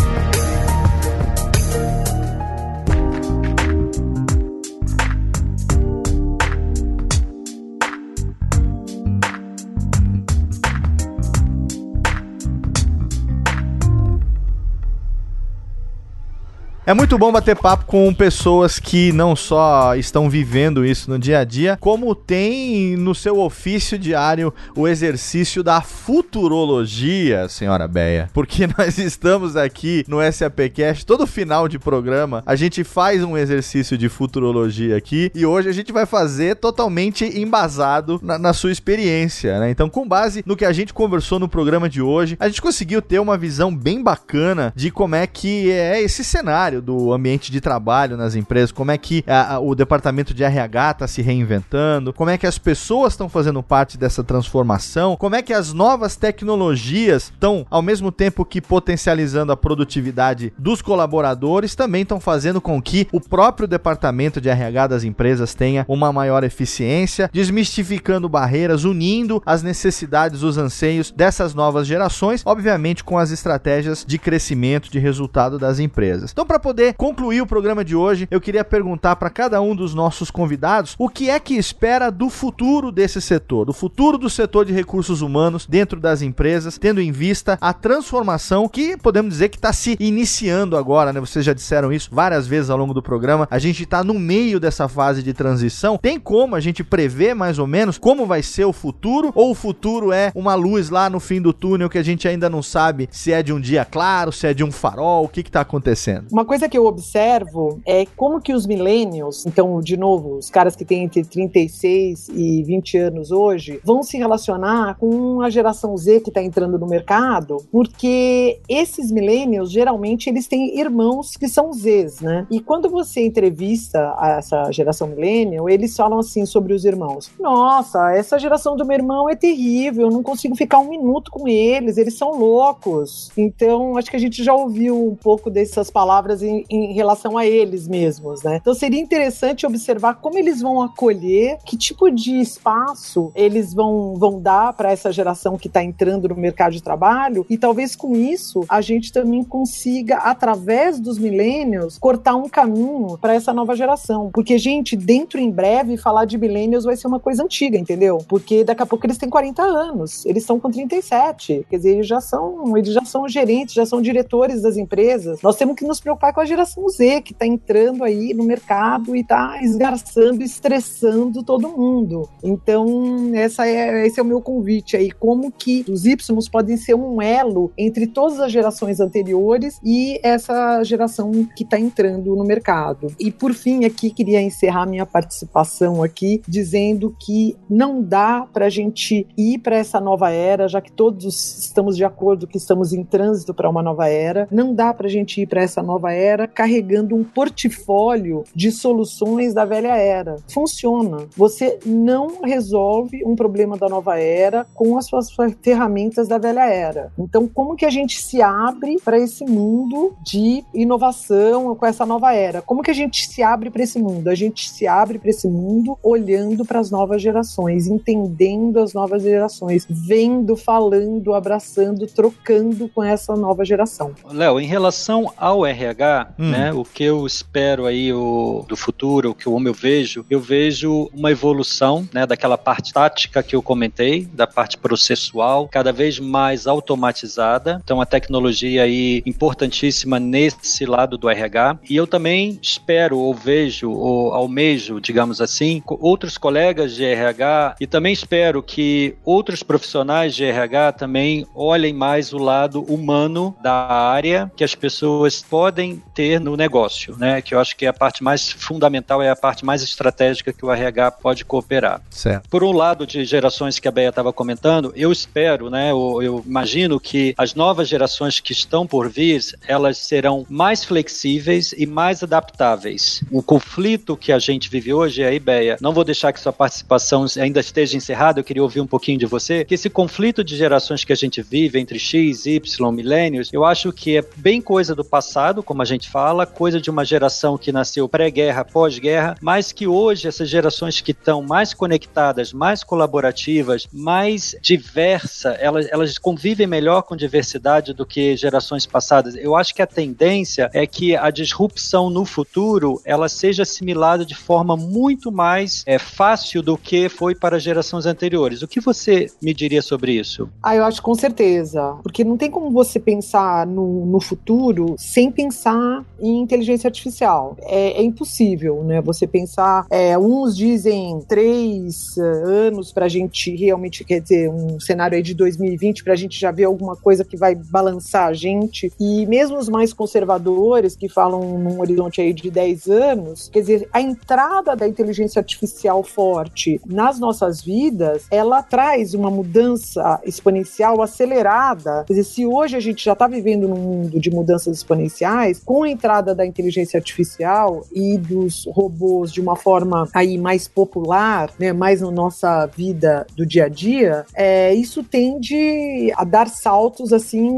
É 16.87 16.93
muito 16.93 17.17
bom 17.17 17.31
bater 17.31 17.55
papo 17.55 17.85
com 17.85 18.13
pessoas 18.13 18.77
que 18.77 19.11
não 19.11 19.35
só 19.35 19.95
estão 19.95 20.29
vivendo 20.29 20.85
isso 20.85 21.09
no 21.09 21.17
dia 21.17 21.39
a 21.39 21.43
dia, 21.43 21.79
como 21.81 22.13
tem 22.13 22.95
no 22.95 23.15
seu 23.15 23.39
ofício 23.39 23.97
diário 23.97 24.53
o 24.77 24.87
exercício 24.87 25.63
da 25.63 25.81
futurologia, 25.81 27.49
senhora 27.49 27.87
Beia. 27.87 28.29
Porque 28.31 28.67
nós 28.77 28.99
estamos 28.99 29.55
aqui 29.55 30.05
no 30.07 30.17
SAPcast, 30.31 31.07
todo 31.07 31.25
final 31.25 31.67
de 31.67 31.79
programa, 31.79 32.43
a 32.45 32.55
gente 32.55 32.83
faz 32.83 33.23
um 33.23 33.35
exercício 33.35 33.97
de 33.97 34.07
futurologia 34.07 34.95
aqui 34.95 35.31
e 35.33 35.43
hoje 35.43 35.67
a 35.67 35.73
gente 35.73 35.91
vai 35.91 36.05
fazer 36.05 36.55
totalmente 36.57 37.25
embasado 37.25 38.19
na, 38.21 38.37
na 38.37 38.53
sua 38.53 38.71
experiência, 38.71 39.59
né? 39.59 39.71
Então, 39.71 39.89
com 39.89 40.07
base 40.07 40.43
no 40.45 40.55
que 40.55 40.65
a 40.65 40.71
gente 40.71 40.93
conversou 40.93 41.39
no 41.39 41.49
programa 41.49 41.89
de 41.89 41.99
hoje, 41.99 42.37
a 42.39 42.47
gente 42.47 42.61
conseguiu 42.61 43.01
ter 43.01 43.17
uma 43.17 43.39
visão 43.39 43.75
bem 43.75 44.03
bacana 44.03 44.71
de 44.75 44.91
como 44.91 45.15
é 45.15 45.25
que 45.25 45.71
é 45.71 45.99
esse 45.99 46.23
cenário 46.23 46.74
do 46.81 47.13
ambiente 47.13 47.51
de 47.51 47.61
trabalho 47.61 48.17
nas 48.17 48.35
empresas, 48.35 48.71
como 48.71 48.91
é 48.91 48.97
que 48.97 49.23
a, 49.27 49.55
a, 49.55 49.59
o 49.59 49.75
departamento 49.75 50.33
de 50.33 50.43
RH 50.43 50.91
está 50.91 51.07
se 51.07 51.21
reinventando, 51.21 52.13
como 52.13 52.29
é 52.29 52.37
que 52.37 52.47
as 52.47 52.57
pessoas 52.57 53.13
estão 53.13 53.29
fazendo 53.29 53.61
parte 53.61 53.97
dessa 53.97 54.23
transformação, 54.23 55.15
como 55.15 55.35
é 55.35 55.41
que 55.41 55.53
as 55.53 55.73
novas 55.73 56.15
tecnologias 56.15 57.23
estão, 57.23 57.65
ao 57.69 57.81
mesmo 57.81 58.11
tempo 58.11 58.45
que 58.45 58.61
potencializando 58.61 59.51
a 59.51 59.57
produtividade 59.57 60.53
dos 60.57 60.81
colaboradores, 60.81 61.75
também 61.75 62.01
estão 62.01 62.19
fazendo 62.19 62.59
com 62.61 62.81
que 62.81 63.07
o 63.11 63.19
próprio 63.19 63.67
departamento 63.67 64.41
de 64.41 64.49
RH 64.49 64.87
das 64.87 65.03
empresas 65.03 65.53
tenha 65.53 65.85
uma 65.87 66.11
maior 66.11 66.43
eficiência, 66.43 67.29
desmistificando 67.31 68.29
barreiras, 68.29 68.83
unindo 68.83 69.41
as 69.45 69.63
necessidades, 69.63 70.43
os 70.43 70.57
anseios 70.57 71.11
dessas 71.11 71.53
novas 71.53 71.87
gerações, 71.87 72.41
obviamente 72.45 73.03
com 73.03 73.17
as 73.17 73.31
estratégias 73.31 74.03
de 74.05 74.17
crescimento, 74.17 74.91
de 74.91 74.99
resultado 74.99 75.57
das 75.57 75.79
empresas. 75.79 76.31
Então, 76.31 76.45
para 76.45 76.59
poder 76.65 76.95
concluir 76.95 77.41
o 77.41 77.45
programa 77.45 77.85
de 77.85 77.95
hoje, 77.95 78.27
eu 78.31 78.41
queria 78.41 78.63
perguntar 78.63 79.15
para 79.17 79.29
cada 79.29 79.61
um 79.61 79.75
dos 79.75 79.93
nossos 79.93 80.31
convidados 80.31 80.95
o 80.97 81.07
que 81.07 81.29
é 81.29 81.39
que 81.39 81.53
espera 81.53 82.09
do 82.09 82.27
futuro 82.27 82.91
desse 82.91 83.21
setor, 83.21 83.65
do 83.65 83.73
futuro 83.73 84.17
do 84.17 84.31
setor 84.31 84.65
de 84.65 84.73
recursos 84.73 85.21
humanos 85.21 85.67
dentro 85.67 85.99
das 85.99 86.23
empresas, 86.23 86.79
tendo 86.79 86.99
em 86.99 87.11
vista 87.11 87.55
a 87.61 87.71
transformação 87.71 88.67
que 88.67 88.97
podemos 88.97 89.31
dizer 89.31 89.49
que 89.49 89.57
está 89.57 89.71
se 89.71 89.95
iniciando 89.99 90.75
agora, 90.75 91.13
né? 91.13 91.19
Vocês 91.19 91.45
já 91.45 91.53
disseram 91.53 91.93
isso 91.93 92.09
várias 92.11 92.47
vezes 92.47 92.71
ao 92.71 92.77
longo 92.79 92.95
do 92.95 93.03
programa. 93.03 93.47
A 93.51 93.59
gente 93.59 93.83
está 93.83 94.03
no 94.03 94.15
meio 94.15 94.59
dessa 94.59 94.87
fase 94.87 95.21
de 95.21 95.33
transição. 95.33 95.99
Tem 95.99 96.19
como 96.19 96.55
a 96.55 96.59
gente 96.59 96.83
prever 96.83 97.35
mais 97.35 97.59
ou 97.59 97.67
menos 97.67 97.99
como 97.99 98.25
vai 98.25 98.41
ser 98.41 98.65
o 98.65 98.73
futuro? 98.73 99.31
Ou 99.35 99.51
o 99.51 99.55
futuro 99.55 100.11
é 100.11 100.31
uma 100.33 100.55
luz 100.55 100.89
lá 100.89 101.11
no 101.11 101.19
fim 101.19 101.39
do 101.39 101.53
túnel 101.53 101.91
que 101.91 101.99
a 101.99 102.03
gente 102.03 102.27
ainda 102.27 102.49
não 102.49 102.63
sabe 102.63 103.07
se 103.11 103.31
é 103.31 103.43
de 103.43 103.53
um 103.53 103.61
dia 103.61 103.85
claro, 103.85 104.31
se 104.31 104.47
é 104.47 104.53
de 104.53 104.63
um 104.63 104.71
farol, 104.71 105.25
o 105.25 105.29
que 105.29 105.41
está 105.41 105.61
acontecendo? 105.61 106.25
Uma 106.31 106.43
coisa 106.43 106.54
que 106.69 106.77
eu 106.77 106.85
observo 106.85 107.79
é 107.85 108.05
como 108.15 108.41
que 108.41 108.53
os 108.53 108.65
millennials, 108.65 109.45
então, 109.45 109.79
de 109.81 109.97
novo, 109.97 110.37
os 110.37 110.49
caras 110.49 110.75
que 110.75 110.85
têm 110.85 111.03
entre 111.03 111.23
36 111.23 112.29
e 112.29 112.63
20 112.63 112.97
anos 112.97 113.31
hoje, 113.31 113.79
vão 113.83 114.03
se 114.03 114.17
relacionar 114.17 114.97
com 114.97 115.41
a 115.41 115.49
geração 115.49 115.95
Z 115.97 116.21
que 116.21 116.29
está 116.29 116.41
entrando 116.41 116.79
no 116.79 116.87
mercado, 116.87 117.57
porque 117.71 118.59
esses 118.69 119.11
millennials, 119.11 119.71
geralmente, 119.71 120.29
eles 120.29 120.47
têm 120.47 120.79
irmãos 120.79 121.35
que 121.37 121.47
são 121.47 121.73
Zs, 121.73 122.21
né? 122.21 122.47
E 122.49 122.59
quando 122.59 122.89
você 122.89 123.25
entrevista 123.25 124.15
essa 124.21 124.71
geração 124.71 125.07
millennial, 125.07 125.69
eles 125.69 125.95
falam 125.95 126.19
assim 126.19 126.45
sobre 126.45 126.73
os 126.73 126.85
irmãos. 126.85 127.31
Nossa, 127.39 128.11
essa 128.13 128.39
geração 128.39 128.75
do 128.75 128.85
meu 128.85 128.97
irmão 128.97 129.29
é 129.29 129.35
terrível, 129.35 130.07
eu 130.07 130.11
não 130.11 130.23
consigo 130.23 130.55
ficar 130.55 130.79
um 130.79 130.89
minuto 130.89 131.31
com 131.31 131.47
eles, 131.47 131.97
eles 131.97 132.17
são 132.17 132.31
loucos. 132.31 133.31
Então, 133.37 133.97
acho 133.97 134.09
que 134.09 134.15
a 134.15 134.19
gente 134.19 134.43
já 134.43 134.53
ouviu 134.53 135.07
um 135.07 135.15
pouco 135.15 135.49
dessas 135.49 135.89
palavras 135.89 136.41
em, 136.45 136.65
em 136.69 136.93
relação 136.93 137.37
a 137.37 137.45
eles 137.45 137.87
mesmos, 137.87 138.43
né? 138.43 138.57
Então, 138.61 138.73
seria 138.73 138.99
interessante 138.99 139.65
observar 139.65 140.15
como 140.15 140.37
eles 140.37 140.61
vão 140.61 140.81
acolher, 140.81 141.57
que 141.65 141.77
tipo 141.77 142.09
de 142.09 142.39
espaço 142.39 143.31
eles 143.35 143.73
vão, 143.73 144.15
vão 144.15 144.39
dar 144.39 144.73
para 144.73 144.91
essa 144.91 145.11
geração 145.11 145.57
que 145.57 145.67
está 145.67 145.83
entrando 145.83 146.29
no 146.29 146.35
mercado 146.35 146.73
de 146.73 146.83
trabalho 146.83 147.45
e 147.49 147.57
talvez 147.57 147.95
com 147.95 148.15
isso 148.15 148.65
a 148.69 148.81
gente 148.81 149.11
também 149.11 149.43
consiga, 149.43 150.17
através 150.17 150.99
dos 150.99 151.17
millennials, 151.17 151.97
cortar 151.97 152.35
um 152.35 152.47
caminho 152.47 153.17
para 153.17 153.33
essa 153.33 153.53
nova 153.53 153.75
geração. 153.75 154.29
Porque, 154.33 154.57
gente, 154.57 154.95
dentro 154.95 155.39
em 155.39 155.49
breve, 155.49 155.97
falar 155.97 156.25
de 156.25 156.37
millennials 156.37 156.83
vai 156.83 156.95
ser 156.95 157.07
uma 157.07 157.19
coisa 157.19 157.43
antiga, 157.43 157.77
entendeu? 157.77 158.19
Porque 158.27 158.63
daqui 158.63 158.83
a 158.83 158.85
pouco 158.85 159.05
eles 159.05 159.17
têm 159.17 159.29
40 159.29 159.61
anos, 159.61 160.25
eles 160.25 160.43
estão 160.43 160.59
com 160.59 160.69
37. 160.69 161.65
Quer 161.69 161.77
dizer, 161.77 161.91
eles 161.91 162.07
já 162.07 162.21
são, 162.21 162.77
eles 162.77 162.93
já 162.93 163.03
são 163.05 163.27
gerentes, 163.27 163.73
já 163.73 163.85
são 163.85 164.01
diretores 164.01 164.61
das 164.61 164.77
empresas. 164.77 165.41
Nós 165.41 165.55
temos 165.55 165.75
que 165.75 165.85
nos 165.85 165.99
preocupar 165.99 166.33
com 166.35 166.41
a 166.41 166.45
geração 166.45 166.87
Z, 166.89 167.21
que 167.21 167.31
está 167.31 167.47
entrando 167.47 168.03
aí 168.03 168.33
no 168.33 168.43
mercado 168.43 169.15
e 169.15 169.21
está 169.21 169.57
esgarçando, 169.63 170.43
estressando 170.43 171.41
todo 171.41 171.69
mundo. 171.69 172.29
Então, 172.43 173.31
essa 173.33 173.65
é, 173.65 174.05
esse 174.05 174.19
é 174.19 174.23
o 174.23 174.25
meu 174.25 174.41
convite 174.41 174.97
aí. 174.97 175.11
Como 175.11 175.49
que 175.49 175.85
os 175.87 176.05
Y 176.05 176.15
podem 176.51 176.75
ser 176.75 176.93
um 176.93 177.21
elo 177.21 177.71
entre 177.77 178.05
todas 178.05 178.41
as 178.41 178.51
gerações 178.51 178.99
anteriores 178.99 179.79
e 179.81 180.19
essa 180.21 180.83
geração 180.83 181.31
que 181.55 181.63
está 181.63 181.79
entrando 181.79 182.35
no 182.35 182.43
mercado. 182.43 183.07
E 183.17 183.31
por 183.31 183.53
fim, 183.53 183.85
aqui 183.85 184.09
queria 184.09 184.41
encerrar 184.41 184.85
minha 184.85 185.05
participação 185.05 186.03
aqui 186.03 186.41
dizendo 186.45 187.15
que 187.17 187.55
não 187.69 188.03
dá 188.03 188.45
para 188.51 188.65
a 188.65 188.69
gente 188.69 189.25
ir 189.37 189.59
para 189.59 189.77
essa 189.77 190.01
nova 190.01 190.31
era, 190.31 190.67
já 190.67 190.81
que 190.81 190.91
todos 190.91 191.59
estamos 191.59 191.95
de 191.95 192.03
acordo 192.03 192.45
que 192.45 192.57
estamos 192.57 192.91
em 192.91 193.05
trânsito 193.05 193.53
para 193.53 193.69
uma 193.69 193.81
nova 193.81 194.09
era. 194.09 194.49
Não 194.51 194.75
dá 194.75 194.93
para 194.93 195.07
a 195.07 195.09
gente 195.09 195.39
ir 195.39 195.47
para 195.47 195.61
essa 195.61 195.81
nova 195.81 196.11
era 196.11 196.24
carregando 196.47 197.15
um 197.15 197.23
portfólio 197.23 198.43
de 198.53 198.71
soluções 198.71 199.53
da 199.53 199.65
velha 199.65 199.95
era. 199.95 200.37
Funciona. 200.47 201.27
Você 201.35 201.79
não 201.85 202.41
resolve 202.41 203.23
um 203.25 203.35
problema 203.35 203.77
da 203.77 203.89
nova 203.89 204.19
era 204.19 204.65
com 204.73 204.97
as 204.97 205.07
suas 205.07 205.29
ferramentas 205.61 206.27
da 206.27 206.37
velha 206.37 206.65
era. 206.65 207.11
Então, 207.17 207.47
como 207.47 207.75
que 207.75 207.85
a 207.85 207.89
gente 207.89 208.21
se 208.21 208.41
abre 208.41 208.97
para 209.03 209.17
esse 209.17 209.45
mundo 209.45 210.15
de 210.23 210.63
inovação 210.73 211.75
com 211.75 211.85
essa 211.85 212.05
nova 212.05 212.33
era? 212.33 212.61
Como 212.61 212.81
que 212.81 212.91
a 212.91 212.95
gente 212.95 213.27
se 213.27 213.43
abre 213.43 213.69
para 213.69 213.83
esse 213.83 213.99
mundo? 213.99 214.29
A 214.29 214.35
gente 214.35 214.69
se 214.69 214.87
abre 214.87 215.19
para 215.19 215.29
esse 215.29 215.47
mundo 215.47 215.97
olhando 216.01 216.65
para 216.65 216.79
as 216.79 216.91
novas 216.91 217.21
gerações, 217.21 217.87
entendendo 217.87 218.79
as 218.79 218.93
novas 218.93 219.23
gerações, 219.23 219.85
vendo, 219.89 220.55
falando, 220.55 221.33
abraçando, 221.33 222.07
trocando 222.07 222.89
com 222.89 223.03
essa 223.03 223.35
nova 223.35 223.63
geração. 223.65 224.11
Léo, 224.31 224.59
em 224.59 224.65
relação 224.65 225.31
ao 225.37 225.65
RH, 225.65 226.04
hum. 226.37 226.49
né, 226.49 226.73
o 226.73 226.83
que 226.83 227.03
eu 227.03 227.25
espero 227.25 227.85
aí 227.85 228.11
o, 228.13 228.65
do 228.67 228.75
futuro, 228.75 229.31
o 229.31 229.35
que 229.35 229.47
eu, 229.47 229.61
eu 229.65 229.73
vejo, 229.73 230.25
eu 230.29 230.39
vejo 230.39 231.09
uma 231.13 231.31
evolução, 231.31 232.07
né, 232.13 232.25
daquela 232.25 232.57
parte 232.57 232.93
tática 232.93 233.41
que 233.41 233.55
eu 233.55 233.61
comentei, 233.61 234.25
da 234.25 234.47
parte 234.47 234.77
processual, 234.77 235.67
cada 235.67 235.91
vez 235.91 236.19
mais 236.19 236.67
automatizada. 236.67 237.81
Então 237.83 238.01
a 238.01 238.05
tecnologia 238.05 238.83
aí 238.83 239.23
importantíssima 239.25 240.19
nesse 240.19 240.85
lado 240.85 241.17
do 241.17 241.29
RH. 241.29 241.79
E 241.89 241.95
eu 241.95 242.07
também 242.07 242.59
espero 242.61 243.17
ou 243.17 243.33
vejo 243.33 243.91
ou 243.91 244.33
almejo, 244.33 244.99
digamos 244.99 245.41
assim, 245.41 245.81
outros 245.87 246.37
colegas 246.37 246.95
de 246.95 247.03
RH 247.03 247.75
e 247.79 247.87
também 247.87 248.13
espero 248.13 248.61
que 248.61 249.15
outros 249.23 249.63
profissionais 249.63 250.35
de 250.35 250.43
RH 250.43 250.93
também 250.93 251.45
olhem 251.53 251.93
mais 251.93 252.33
o 252.33 252.37
lado 252.37 252.81
humano 252.83 253.55
da 253.61 253.73
área 253.73 254.51
que 254.55 254.63
as 254.63 254.75
pessoas 254.75 255.41
podem 255.41 255.94
ter 256.13 256.39
no 256.39 256.55
negócio, 256.55 257.15
né? 257.17 257.41
Que 257.41 257.55
eu 257.55 257.59
acho 257.59 257.75
que 257.75 257.85
é 257.85 257.89
a 257.89 257.93
parte 257.93 258.23
mais 258.23 258.51
fundamental, 258.51 259.21
é 259.21 259.29
a 259.29 259.35
parte 259.35 259.65
mais 259.65 259.81
estratégica 259.81 260.53
que 260.53 260.65
o 260.65 260.71
RH 260.71 261.11
pode 261.11 261.45
cooperar. 261.45 262.01
Certo. 262.09 262.49
Por 262.49 262.63
um 262.63 262.71
lado, 262.71 263.05
de 263.05 263.23
gerações 263.25 263.79
que 263.79 263.87
a 263.87 263.91
Beia 263.91 264.09
estava 264.09 264.33
comentando, 264.33 264.91
eu 264.95 265.11
espero, 265.11 265.69
né? 265.69 265.91
Eu, 265.91 266.21
eu 266.21 266.43
imagino 266.45 266.99
que 266.99 267.33
as 267.37 267.55
novas 267.55 267.87
gerações 267.87 268.39
que 268.39 268.51
estão 268.51 268.85
por 268.85 269.09
vir, 269.09 269.41
elas 269.67 269.97
serão 269.97 270.45
mais 270.49 270.83
flexíveis 270.83 271.73
e 271.77 271.85
mais 271.85 272.23
adaptáveis. 272.23 273.23
O 273.31 273.41
conflito 273.41 274.15
que 274.17 274.31
a 274.31 274.39
gente 274.39 274.69
vive 274.69 274.93
hoje, 274.93 275.23
aí, 275.23 275.39
Beia, 275.39 275.77
não 275.81 275.93
vou 275.93 276.03
deixar 276.03 276.31
que 276.33 276.39
sua 276.39 276.53
participação 276.53 277.25
ainda 277.39 277.59
esteja 277.59 277.97
encerrada, 277.97 278.39
eu 278.39 278.43
queria 278.43 278.63
ouvir 278.63 278.81
um 278.81 278.87
pouquinho 278.87 279.19
de 279.19 279.25
você, 279.25 279.65
que 279.65 279.75
esse 279.75 279.89
conflito 279.89 280.43
de 280.43 280.55
gerações 280.55 281.03
que 281.03 281.13
a 281.13 281.15
gente 281.15 281.41
vive 281.41 281.79
entre 281.79 281.99
X, 281.99 282.45
Y, 282.45 282.91
milênios, 282.91 283.49
eu 283.51 283.65
acho 283.65 283.91
que 283.91 284.17
é 284.17 284.23
bem 284.35 284.61
coisa 284.61 284.95
do 284.95 285.03
passado, 285.03 285.63
como 285.63 285.81
a 285.81 285.84
gente 285.85 286.09
fala, 286.09 286.45
coisa 286.45 286.79
de 286.79 286.89
uma 286.89 287.05
geração 287.05 287.57
que 287.57 287.71
nasceu 287.71 288.07
pré-guerra, 288.07 288.65
pós-guerra, 288.65 289.35
mas 289.41 289.71
que 289.71 289.87
hoje 289.87 290.27
essas 290.27 290.49
gerações 290.49 291.01
que 291.01 291.11
estão 291.11 291.41
mais 291.41 291.73
conectadas, 291.73 292.53
mais 292.53 292.83
colaborativas, 292.83 293.87
mais 293.91 294.55
diversas, 294.61 295.57
elas, 295.59 295.87
elas 295.91 296.17
convivem 296.17 296.67
melhor 296.67 297.03
com 297.03 297.15
diversidade 297.15 297.93
do 297.93 298.05
que 298.05 298.35
gerações 298.35 298.85
passadas. 298.85 299.35
Eu 299.35 299.55
acho 299.55 299.73
que 299.73 299.81
a 299.81 299.87
tendência 299.87 300.69
é 300.73 300.85
que 300.87 301.15
a 301.15 301.29
disrupção 301.29 302.09
no 302.09 302.25
futuro 302.25 303.01
ela 303.05 303.29
seja 303.29 303.63
assimilada 303.63 304.25
de 304.25 304.35
forma 304.35 304.75
muito 304.75 305.31
mais 305.31 305.83
é, 305.85 305.99
fácil 305.99 306.61
do 306.61 306.77
que 306.77 307.09
foi 307.09 307.35
para 307.35 307.59
gerações 307.59 308.05
anteriores. 308.05 308.61
O 308.61 308.67
que 308.67 308.79
você 308.79 309.27
me 309.41 309.53
diria 309.53 309.81
sobre 309.81 310.13
isso? 310.13 310.49
Ah, 310.61 310.75
eu 310.75 310.83
acho 310.83 311.01
com 311.01 311.15
certeza. 311.15 311.97
Porque 312.03 312.23
não 312.23 312.37
tem 312.37 312.49
como 312.49 312.71
você 312.71 312.99
pensar 312.99 313.65
no, 313.67 314.05
no 314.05 314.19
futuro 314.19 314.95
sem 314.97 315.31
pensar 315.31 315.74
em 316.19 316.39
inteligência 316.39 316.87
artificial. 316.87 317.55
É, 317.61 318.01
é 318.01 318.03
impossível, 318.03 318.83
né? 318.83 319.01
Você 319.01 319.27
pensar. 319.27 319.85
É, 319.89 320.17
uns 320.17 320.55
dizem 320.55 321.19
três 321.27 322.15
uh, 322.17 322.21
anos 322.21 322.91
para 322.91 323.05
a 323.05 323.09
gente 323.09 323.55
realmente, 323.55 324.03
quer 324.03 324.21
dizer, 324.21 324.49
um 324.49 324.79
cenário 324.79 325.15
aí 325.15 325.23
de 325.23 325.33
2020 325.33 326.03
para 326.03 326.13
a 326.13 326.15
gente 326.15 326.39
já 326.39 326.51
ver 326.51 326.65
alguma 326.65 326.95
coisa 326.95 327.23
que 327.23 327.37
vai 327.37 327.55
balançar 327.55 328.27
a 328.27 328.33
gente. 328.33 328.91
E 328.99 329.25
mesmo 329.25 329.57
os 329.57 329.69
mais 329.69 329.93
conservadores, 329.93 330.95
que 330.95 331.09
falam 331.09 331.57
num 331.59 331.79
horizonte 331.79 332.21
aí 332.21 332.33
de 332.33 332.49
10 332.49 332.87
anos, 332.87 333.49
quer 333.51 333.61
dizer, 333.61 333.89
a 333.91 334.01
entrada 334.01 334.75
da 334.75 334.87
inteligência 334.87 335.39
artificial 335.39 336.03
forte 336.03 336.79
nas 336.85 337.19
nossas 337.19 337.61
vidas, 337.61 338.25
ela 338.31 338.61
traz 338.61 339.13
uma 339.13 339.29
mudança 339.29 340.19
exponencial 340.23 341.01
acelerada. 341.01 342.03
Quer 342.07 342.13
dizer, 342.13 342.23
se 342.23 342.45
hoje 342.45 342.75
a 342.75 342.79
gente 342.79 343.03
já 343.03 343.13
está 343.13 343.27
vivendo 343.27 343.67
num 343.67 343.75
mundo 343.75 344.19
de 344.19 344.29
mudanças 344.29 344.77
exponenciais, 344.77 345.61
com 345.65 345.83
a 345.83 345.89
entrada 345.89 346.35
da 346.35 346.45
inteligência 346.45 346.97
artificial 346.97 347.83
e 347.91 348.17
dos 348.17 348.65
robôs 348.67 349.31
de 349.31 349.41
uma 349.41 349.55
forma 349.55 350.07
aí 350.13 350.37
mais 350.37 350.67
popular, 350.67 351.51
né, 351.59 351.73
mais 351.73 352.01
na 352.01 352.11
nossa 352.11 352.65
vida 352.67 353.25
do 353.35 353.45
dia 353.45 353.65
a 353.65 353.69
dia, 353.69 354.25
é, 354.33 354.73
isso 354.73 355.03
tende 355.03 356.13
a 356.15 356.23
dar 356.23 356.47
saltos 356.47 357.11
assim 357.11 357.49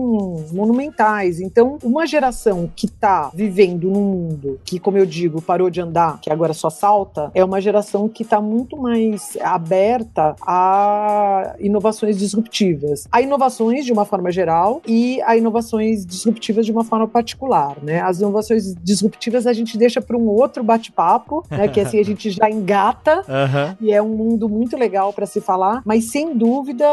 monumentais. 0.52 1.40
Então, 1.40 1.78
uma 1.84 2.06
geração 2.06 2.70
que 2.76 2.86
está 2.86 3.30
vivendo 3.34 3.90
num 3.90 4.04
mundo 4.04 4.60
que, 4.64 4.80
como 4.80 4.98
eu 4.98 5.06
digo, 5.06 5.42
parou 5.42 5.70
de 5.70 5.82
andar, 5.82 6.20
que 6.22 6.32
agora 6.32 6.54
só 6.54 6.70
salta, 6.70 7.32
é 7.34 7.44
uma 7.44 7.60
geração 7.60 8.08
que 8.08 8.24
está 8.24 8.40
muito 8.40 8.78
mais 8.78 9.38
aberta 9.42 10.36
a 10.42 11.56
inovações 11.60 12.18
disruptivas. 12.18 13.08
A 13.12 13.22
inovações 13.22 13.86
de 13.86 13.92
uma 13.92 14.06
forma 14.06 14.32
geral 14.32 14.82
e 14.88 15.22
a 15.24 15.36
inovações 15.36 16.06
disruptivas 16.06 16.66
de 16.66 16.72
uma 16.72 16.84
forma 16.84 17.08
particular, 17.08 17.78
né? 17.82 17.97
As 18.02 18.20
inovações 18.20 18.74
disruptivas 18.84 19.48
a 19.48 19.54
gente 19.54 19.78
deixa 19.78 20.02
para 20.02 20.18
um 20.18 20.28
outro 20.28 20.64
bate-papo, 20.64 21.44
né? 21.50 21.68
Que 21.68 21.82
assim 21.82 22.00
a 22.00 22.04
gente 22.06 22.30
já 22.30 22.50
engata 22.50 23.18
uhum. 23.28 23.76
e 23.82 23.92
é 23.92 24.02
um 24.02 24.10
mundo 24.10 24.50
muito 24.50 24.78
legal 24.78 25.14
para 25.14 25.26
se 25.26 25.42
falar, 25.42 25.82
mas 25.86 26.12
sem 26.12 26.38
dúvida 26.38 26.86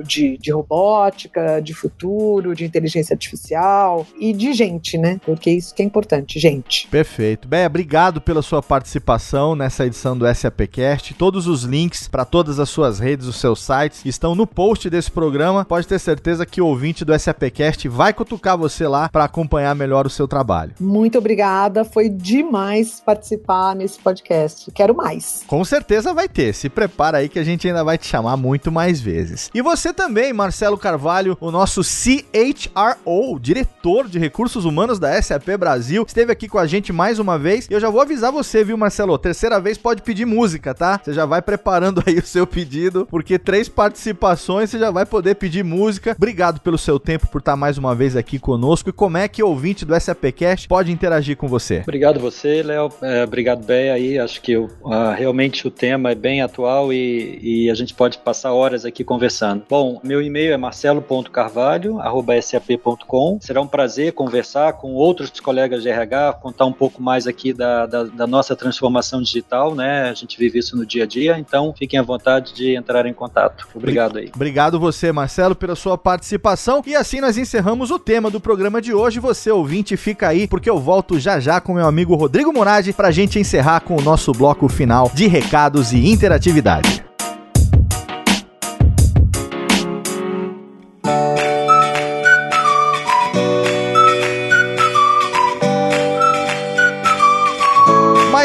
de, 0.04 0.38
de 0.38 0.52
robótica, 0.52 1.60
de 1.62 1.74
futuro, 1.74 2.56
de 2.56 2.66
inteligência 2.66 3.14
artificial 3.14 4.06
e 4.20 4.34
de 4.34 4.54
gente, 4.54 4.98
né? 4.98 5.20
Porque 5.26 5.52
isso 5.52 5.74
que 5.74 5.82
é 5.82 5.86
importante, 5.86 6.40
gente. 6.40 6.88
Perfeito. 6.88 7.48
Bem, 7.48 7.66
obrigado 7.66 8.22
pela 8.22 8.42
sua 8.42 8.62
participação 8.62 9.56
nessa 9.56 9.86
edição 9.86 10.18
do 10.18 10.26
SAPcast. 10.34 11.14
Todos 11.14 11.48
os 11.48 11.64
links 11.64 12.08
para 12.08 12.26
todas 12.26 12.60
as 12.60 12.70
suas 12.70 13.00
redes, 13.00 13.28
os 13.28 13.38
seus 13.38 13.62
sites 13.62 14.06
estão 14.06 14.36
no 14.36 14.48
post 14.48 14.90
desse 14.90 15.12
programa. 15.12 15.66
Pode 15.66 15.88
ter 15.88 16.00
certeza 16.00 16.46
que 16.46 16.62
o 16.62 16.66
ouvinte 16.66 17.06
do 17.06 17.18
SAPcast 17.18 17.88
vai 17.88 18.14
cutucar 18.14 18.58
você 18.58 18.88
lá 18.88 19.10
para 19.10 19.24
acompanhar 19.24 19.76
melhor 19.76 20.06
o 20.06 20.10
seu 20.10 20.28
trabalho. 20.28 20.74
Muito 20.80 21.18
obrigada, 21.18 21.84
foi 21.84 22.10
demais 22.10 23.02
participar 23.06 23.76
nesse 23.76 24.00
podcast. 24.00 24.72
Quero 24.72 24.96
mais. 24.96 25.44
Com 25.48 25.64
certeza 25.64 26.14
vai 26.14 26.28
ter. 26.28 26.54
Se 26.54 26.70
prepara 26.70 27.20
aí 27.20 27.30
que 27.30 27.40
a 27.40 27.44
gente 27.44 27.68
ainda 27.68 27.84
vai 27.84 27.98
te 27.98 28.08
chamar 28.08 28.38
muito 28.38 28.72
mais 28.72 29.00
vezes. 29.00 29.19
E 29.54 29.62
você 29.62 29.94
também, 29.94 30.34
Marcelo 30.34 30.78
Carvalho, 30.78 31.38
o 31.40 31.52
nosso 31.52 31.84
CHRO, 31.84 33.40
diretor 33.40 34.08
de 34.08 34.20
recursos 34.20 34.66
humanos 34.66 35.00
da 35.00 35.22
SAP 35.22 35.50
Brasil, 35.58 36.04
esteve 36.08 36.32
aqui 36.32 36.48
com 36.48 36.58
a 36.58 36.68
gente 36.68 36.94
mais 36.94 37.20
uma 37.20 37.38
vez. 37.38 37.68
E 37.70 37.74
eu 37.74 37.80
já 37.80 37.90
vou 37.90 38.02
avisar 38.02 38.32
você, 38.32 38.64
viu, 38.64 38.78
Marcelo? 38.78 39.18
Terceira 39.18 39.60
vez 39.60 39.78
pode 39.78 40.02
pedir 40.02 40.26
música, 40.26 40.74
tá? 40.74 41.00
Você 41.04 41.14
já 41.14 41.26
vai 41.26 41.42
preparando 41.42 42.04
aí 42.08 42.18
o 42.18 42.26
seu 42.26 42.46
pedido, 42.46 43.08
porque 43.10 43.38
três 43.38 43.68
participações 43.68 44.70
você 44.70 44.80
já 44.80 44.92
vai 44.92 45.06
poder 45.06 45.36
pedir 45.36 45.64
música. 45.64 46.16
Obrigado 46.16 46.60
pelo 46.62 46.78
seu 46.78 47.00
tempo 47.00 47.28
por 47.28 47.40
estar 47.40 47.56
mais 47.56 47.78
uma 47.78 47.96
vez 47.96 48.16
aqui 48.16 48.40
conosco. 48.40 48.90
E 48.90 48.94
como 48.94 49.18
é 49.18 49.28
que 49.28 49.44
o 49.44 49.48
ouvinte 49.48 49.86
do 49.86 50.00
SAPcast 50.00 50.68
pode 50.68 50.92
interagir 50.92 51.36
com 51.36 51.48
você? 51.48 51.80
Obrigado 51.82 52.20
você, 52.20 52.62
Léo. 52.64 52.90
É, 53.02 53.24
obrigado, 53.24 53.64
Bé, 53.64 53.92
aí. 53.92 54.20
Acho 54.20 54.42
que 54.42 54.56
uh, 54.58 54.70
realmente 55.18 55.68
o 55.68 55.72
tema 55.72 56.12
é 56.12 56.16
bem 56.16 56.42
atual 56.42 56.94
e, 56.94 57.40
e, 57.42 57.70
a 57.70 57.74
gente 57.74 57.94
pode 57.94 58.18
passar 58.20 58.54
horas 58.54 58.86
aqui 58.86 59.04
conversando. 59.10 59.64
Bom, 59.68 60.00
meu 60.04 60.22
e-mail 60.22 60.54
é 60.54 60.58
marcelo.carvalho.sap.com. 60.58 63.40
Será 63.42 63.60
um 63.60 63.66
prazer 63.66 64.14
conversar 64.14 64.74
com 64.74 64.94
outros 64.94 65.32
colegas 65.40 65.82
de 65.82 65.90
RH, 65.90 66.34
contar 66.34 66.68
um 66.68 66.72
pouco 66.72 67.02
mais 67.02 67.26
aqui 67.26 67.52
da, 67.52 67.88
da, 67.88 68.04
da 68.04 68.28
nossa 68.28 68.56
transformação 68.56 69.20
digital, 69.20 69.74
né? 69.74 70.12
A 70.12 70.14
gente 70.14 70.38
vive 70.38 70.60
isso 70.60 70.78
no 70.78 70.86
dia 70.86 71.06
a 71.06 71.08
dia, 71.08 71.40
então 71.40 71.74
fiquem 71.76 72.00
à 72.00 72.04
vontade 72.04 72.54
de 72.54 72.76
entrar 72.76 73.08
em 73.08 73.14
contato. 73.14 73.68
Obrigado 73.74 74.20
aí. 74.20 74.30
Obrigado 74.36 74.80
você, 74.80 75.12
Marcelo, 75.12 75.56
pela 75.56 75.76
sua 75.76 75.98
participação. 75.98 76.84
E 76.86 76.96
assim 76.96 77.20
nós 77.20 77.36
encerramos 77.36 77.90
o 77.90 77.98
tema 77.98 78.30
do 78.30 78.40
programa 78.40 78.80
de 78.80 78.94
hoje. 78.94 79.20
Você, 79.20 79.50
ouvinte, 79.50 79.98
fica 79.98 80.28
aí, 80.28 80.48
porque 80.48 80.70
eu 80.70 80.78
volto 80.78 81.20
já 81.20 81.40
já 81.40 81.60
com 81.60 81.74
meu 81.74 81.88
amigo 81.88 82.14
Rodrigo 82.14 82.54
Moradi 82.54 82.94
pra 82.94 83.10
gente 83.10 83.40
encerrar 83.40 83.80
com 83.80 83.96
o 83.96 84.02
nosso 84.02 84.32
bloco 84.34 84.70
final 84.70 85.10
de 85.16 85.26
recados 85.26 85.94
e 85.94 86.08
interatividade. 86.08 87.09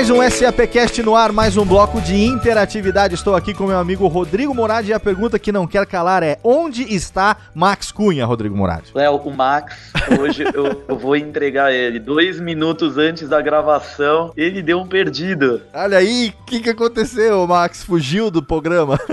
Mais 0.05 0.11
um 0.11 0.31
SAPcast 0.31 1.03
no 1.03 1.17
ar, 1.17 1.33
mais 1.33 1.57
um 1.57 1.65
bloco 1.65 1.99
de 1.99 2.15
interatividade. 2.15 3.15
Estou 3.15 3.35
aqui 3.35 3.55
com 3.55 3.65
meu 3.65 3.79
amigo 3.79 4.07
Rodrigo 4.07 4.55
Moradi 4.55 4.91
e 4.91 4.93
a 4.93 5.01
pergunta 5.01 5.39
que 5.39 5.51
não 5.51 5.67
quer 5.67 5.87
calar 5.87 6.23
é: 6.23 6.39
onde 6.45 6.83
está 6.95 7.35
Max 7.55 7.91
Cunha, 7.91 8.27
Rodrigo 8.27 8.55
Moradi? 8.55 8.91
Léo, 8.95 9.17
o 9.17 9.31
Max, 9.35 9.95
hoje 10.21 10.45
eu, 10.53 10.85
eu, 10.87 10.99
vou 10.99 11.17
entregar 11.17 11.73
ele. 11.73 11.99
Dois 11.99 12.39
minutos 12.39 12.99
antes 12.99 13.31
da 13.31 13.41
gravação, 13.41 14.31
ele 14.37 14.61
deu 14.61 14.79
um 14.79 14.87
perdido. 14.87 15.63
Olha 15.73 15.97
aí, 15.97 16.35
o 16.39 16.45
que, 16.45 16.61
que 16.61 16.69
aconteceu, 16.69 17.47
Max? 17.47 17.83
Fugiu 17.83 18.31
do 18.31 18.43
programa? 18.43 19.01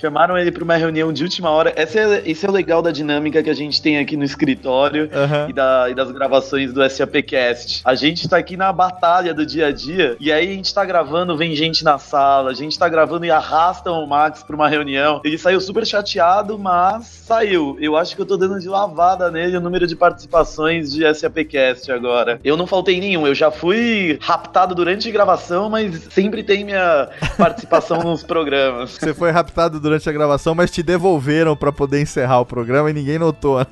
Chamaram 0.00 0.38
ele 0.38 0.50
para 0.50 0.64
uma 0.64 0.76
reunião 0.76 1.12
de 1.12 1.22
última 1.22 1.50
hora. 1.50 1.72
Esse 1.76 1.98
é, 1.98 2.22
esse 2.24 2.46
é 2.46 2.48
o 2.48 2.52
legal 2.52 2.80
da 2.80 2.90
dinâmica 2.90 3.42
que 3.42 3.50
a 3.50 3.54
gente 3.54 3.82
tem 3.82 3.98
aqui 3.98 4.16
no 4.16 4.24
escritório 4.24 5.04
uhum. 5.04 5.50
e, 5.50 5.52
da, 5.52 5.90
e 5.90 5.94
das 5.94 6.10
gravações 6.10 6.72
do 6.72 6.88
SAPcast. 6.88 7.82
A 7.84 7.94
gente 7.94 8.24
está 8.24 8.38
aqui 8.38 8.56
na 8.56 8.72
batalha 8.72 9.31
do 9.32 9.44
dia 9.44 9.66
a 9.66 9.72
dia 9.72 10.16
e 10.20 10.32
aí 10.32 10.48
a 10.48 10.52
gente 10.52 10.66
está 10.66 10.84
gravando, 10.84 11.36
vem 11.36 11.54
gente 11.54 11.84
na 11.84 11.98
sala, 11.98 12.50
a 12.50 12.54
gente 12.54 12.72
está 12.72 12.88
gravando 12.88 13.24
e 13.24 13.30
arrastam 13.30 14.02
o 14.02 14.06
Max 14.06 14.42
para 14.42 14.54
uma 14.56 14.68
reunião. 14.68 15.20
Ele 15.24 15.38
saiu 15.38 15.60
super 15.60 15.86
chateado, 15.86 16.58
mas 16.58 17.06
saiu. 17.06 17.76
Eu 17.80 17.96
acho 17.96 18.14
que 18.14 18.22
eu 18.22 18.26
tô 18.26 18.36
dando 18.36 18.60
de 18.60 18.68
lavada 18.68 19.30
nele 19.30 19.56
o 19.56 19.60
número 19.60 19.86
de 19.86 19.96
participações 19.96 20.92
de 20.92 21.12
SAPcast 21.14 21.90
agora. 21.90 22.40
Eu 22.44 22.56
não 22.56 22.66
faltei 22.66 23.00
nenhum, 23.00 23.26
eu 23.26 23.34
já 23.34 23.50
fui 23.50 24.18
raptado 24.20 24.74
durante 24.74 25.08
a 25.08 25.12
gravação, 25.12 25.68
mas 25.70 26.08
sempre 26.10 26.42
tem 26.42 26.64
minha 26.64 27.08
participação 27.36 28.02
nos 28.04 28.22
programas. 28.22 28.98
Você 28.98 29.14
foi 29.14 29.30
raptado 29.30 29.80
durante 29.80 30.08
a 30.08 30.12
gravação, 30.12 30.54
mas 30.54 30.70
te 30.70 30.82
devolveram 30.82 31.56
para 31.56 31.72
poder 31.72 32.00
encerrar 32.00 32.40
o 32.40 32.46
programa 32.46 32.90
e 32.90 32.92
ninguém 32.92 33.18
notou. 33.18 33.58
Né? 33.60 33.66